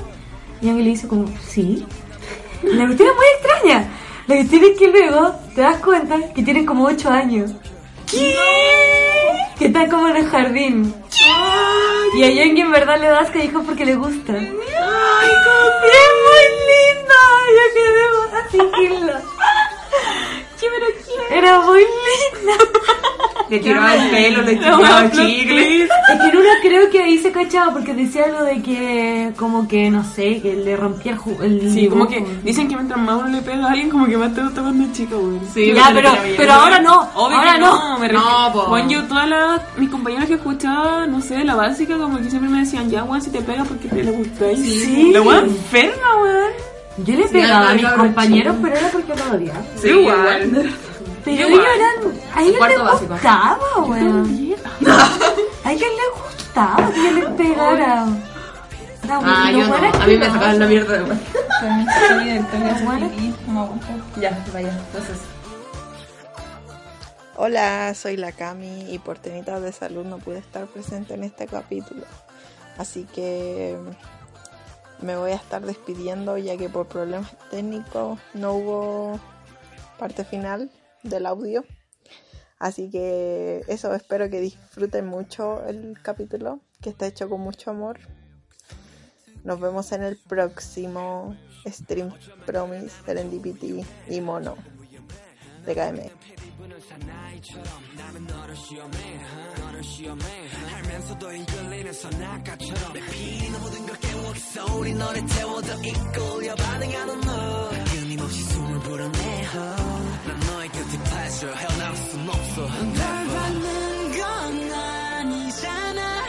Y 0.61 0.65
Yoongi 0.67 0.83
le 0.83 0.89
dice 0.89 1.07
como, 1.07 1.25
sí. 1.47 1.85
La 2.63 2.85
cuestión 2.85 3.09
es 3.09 3.15
muy 3.15 3.25
extraña. 3.37 3.87
La 4.27 4.35
cuestión 4.35 4.63
es 4.63 4.77
que 4.77 4.87
luego 4.87 5.35
te 5.55 5.61
das 5.61 5.77
cuenta 5.77 6.33
que 6.33 6.43
tienen 6.43 6.65
como 6.65 6.85
8 6.85 7.09
años. 7.09 7.51
¿Qué? 8.09 8.35
Que 9.57 9.65
están 9.65 9.89
como 9.89 10.07
en 10.09 10.17
el 10.17 10.27
jardín. 10.27 10.93
Y 12.15 12.23
a 12.23 12.29
Yoongi 12.29 12.61
en 12.61 12.71
verdad 12.71 12.99
le 12.99 13.07
da 13.07 13.19
asco 13.19 13.37
a 13.39 13.57
Hop 13.57 13.65
porque 13.65 13.85
le 13.85 13.95
gusta. 13.95 14.33
¡Ay, 14.33 14.47
como 14.47 15.69
es 15.85 16.11
muy 16.25 16.45
lindo! 16.69 17.19
Yo 17.57 17.63
quedé 17.75 18.03
así 18.39 18.59
Era 21.31 21.61
muy 21.61 21.79
linda. 21.79 22.63
Le 23.49 23.59
tiraba 23.59 23.95
el 23.95 24.11
pelo, 24.11 24.41
le 24.43 24.55
tiraba 24.55 25.11
chicle. 25.11 25.83
Es 25.83 25.89
que 26.21 26.27
en 26.27 26.37
una 26.37 26.49
creo 26.61 26.89
que 26.89 27.01
ahí 27.01 27.17
se 27.17 27.31
cachaba 27.31 27.73
porque 27.73 27.93
decía 27.93 28.25
algo 28.25 28.43
de 28.43 28.61
que, 28.61 29.33
como 29.37 29.67
que, 29.67 29.89
no 29.89 30.03
sé, 30.03 30.39
que 30.41 30.55
le 30.55 30.75
rompía 30.75 31.17
el, 31.41 31.71
Sí, 31.73 31.87
como 31.87 32.07
que 32.07 32.23
dicen 32.43 32.67
que 32.67 32.75
mientras 32.75 32.99
más 32.99 33.21
uno 33.21 33.29
le 33.29 33.41
pega 33.41 33.65
a 33.65 33.71
alguien, 33.71 33.89
como 33.89 34.05
que 34.05 34.17
más 34.17 34.33
te 34.35 34.43
gusta 34.43 34.61
cuando 34.61 34.83
es 34.85 34.91
chico, 34.93 35.17
güey. 35.17 35.39
Sí, 35.51 35.73
Ya, 35.73 35.91
pero, 35.93 36.11
pero 36.37 36.53
ahora 36.53 36.79
no. 36.79 37.09
Obvio 37.15 37.37
ahora 37.37 37.53
que 37.53 37.59
no. 37.59 37.99
me 37.99 38.09
No, 38.09 38.51
po. 38.53 38.77
Yo 38.87 39.03
todas 39.05 39.27
las, 39.27 39.61
mis 39.77 39.89
compañeras 39.89 40.27
que 40.27 40.35
escuchaba, 40.35 41.07
no 41.07 41.21
sé, 41.21 41.43
la 41.43 41.55
básica, 41.55 41.97
como 41.97 42.17
que 42.19 42.29
siempre 42.29 42.49
me 42.49 42.59
decían, 42.59 42.89
ya, 42.89 43.01
Juan, 43.01 43.21
si 43.21 43.31
te 43.31 43.41
pegas 43.41 43.67
porque 43.67 43.87
te 43.87 44.03
le 44.03 44.11
gustáis. 44.11 44.59
Sí. 44.59 45.11
La 45.11 45.21
weá 45.21 45.39
enferma, 45.39 46.21
weón. 46.21 46.68
Yo 47.05 47.15
le 47.15 47.27
pegaba 47.27 47.69
a 47.69 47.73
mis 47.73 47.85
compañeros, 47.87 48.55
chico. 48.55 48.67
pero 48.67 48.77
era 48.79 48.89
porque 48.89 49.15
lo 49.15 49.31
odiaba. 49.35 49.61
Sí, 49.81 49.87
Igual. 49.89 50.47
igual. 50.47 50.73
Pero 51.25 51.47
Igual. 51.47 51.53
ellos 51.53 51.65
eran. 51.75 51.95
A 52.35 52.43
ellos 52.43 52.67
les 52.67 52.79
gustaba, 53.09 53.57
weón. 53.85 54.55
A 55.63 55.71
ellos 55.73 55.89
les 55.89 56.23
gustaba 56.23 56.91
que 56.93 57.03
yo 57.03 57.11
les 57.11 57.25
pegara. 57.35 58.05
Ah, 59.11 59.51
yo 59.51 59.67
no. 59.67 59.75
A 59.75 59.77
mí 60.07 60.17
me 60.17 60.25
sacaban 60.27 60.59
la 60.59 60.65
mierda 60.67 60.93
de 60.93 60.99
aguanta. 60.99 61.25
Ya, 64.19 64.45
vaya. 64.53 64.69
Entonces. 64.69 65.17
Hola, 67.35 67.93
soy 67.95 68.17
la 68.17 68.31
Cami 68.33 68.93
y 68.93 68.99
por 68.99 69.17
temitas 69.17 69.61
de 69.61 69.71
salud 69.71 70.05
no 70.05 70.17
pude 70.17 70.39
estar 70.39 70.65
presente 70.67 71.13
en 71.13 71.23
este 71.23 71.47
capítulo. 71.47 72.03
Así 72.77 73.07
que 73.13 73.77
me 75.01 75.15
voy 75.15 75.31
a 75.31 75.35
estar 75.35 75.65
despidiendo 75.65 76.37
ya 76.37 76.57
que 76.57 76.69
por 76.69 76.87
problemas 76.87 77.31
técnicos 77.49 78.19
no 78.33 78.53
hubo 78.53 79.19
parte 79.97 80.23
final 80.23 80.71
del 81.03 81.25
audio. 81.25 81.63
Así 82.57 82.89
que 82.89 83.63
eso, 83.67 83.93
espero 83.93 84.29
que 84.29 84.41
disfruten 84.41 85.05
mucho 85.07 85.65
el 85.65 85.97
capítulo, 86.01 86.59
que 86.81 86.89
está 86.89 87.07
hecho 87.07 87.29
con 87.29 87.39
mucho 87.41 87.71
amor. 87.71 87.99
Nos 89.43 89.59
vemos 89.61 89.91
en 89.93 90.03
el 90.03 90.17
próximo 90.17 91.37
Stream 91.65 92.11
Promise, 92.45 92.89
Serendipity 93.05 93.85
y 94.09 94.19
Mono 94.19 94.57
de 95.65 95.75
KM. 95.75 96.28
기분은 96.59 96.77
사나이처럼 96.81 97.65
나는 97.95 98.27
너를 98.27 98.53
시험해 98.53 99.19
너를 99.59 99.81
시험해 99.81 100.25
알면서도 100.75 101.31
이끌리는 101.31 101.93
선악가처럼 101.93 102.93
내 102.93 102.99
피는 102.99 103.61
모든 103.61 103.85
걸 103.85 103.99
깨워 103.99 104.33
그 104.33 104.39
소리 104.39 104.93
너를 104.93 105.25
태워도 105.25 105.71
이끌려 105.81 106.55
반응하는 106.55 107.21
너. 107.21 107.69
끊임없이 107.69 108.43
숨을 108.43 108.79
불어내 108.79 109.41
난 109.53 110.39
너의 110.47 110.69
곁에 110.69 111.03
탈수록 111.05 111.55
헤어나올 111.55 111.95
순 111.95 112.29
없어 112.29 112.61
널 112.67 113.27
받는 113.27 114.11
건 114.19 114.73
아니잖아. 114.73 116.25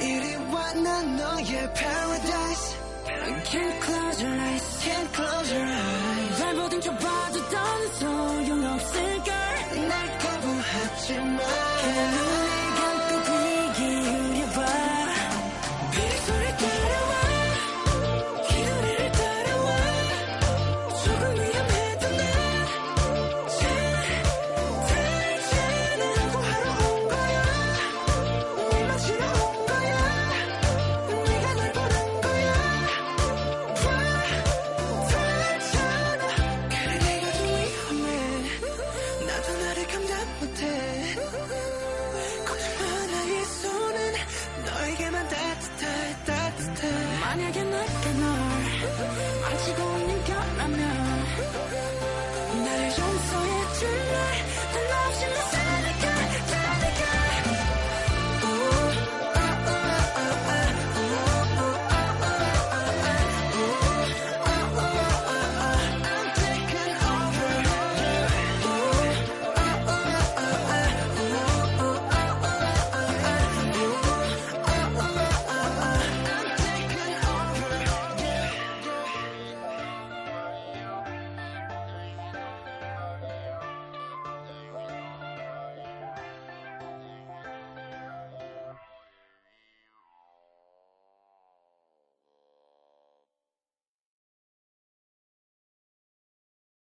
이리 0.00 0.34
와난 0.52 1.16
너의 1.16 1.72
paradise. 1.74 2.78
Can't 3.44 3.80
close 3.84 4.24
your 4.24 4.40
eyes, 4.40 4.84
can't 4.84 5.14
close 5.14 5.54
your 5.54 5.72
eyes. 5.72 6.42
날 6.42 6.54
보든 6.56 6.80
좁아졌던 6.80 7.92
소용없을까? 7.94 9.37
날 9.86 10.18
거부하지 10.18 11.14
마 11.14 12.67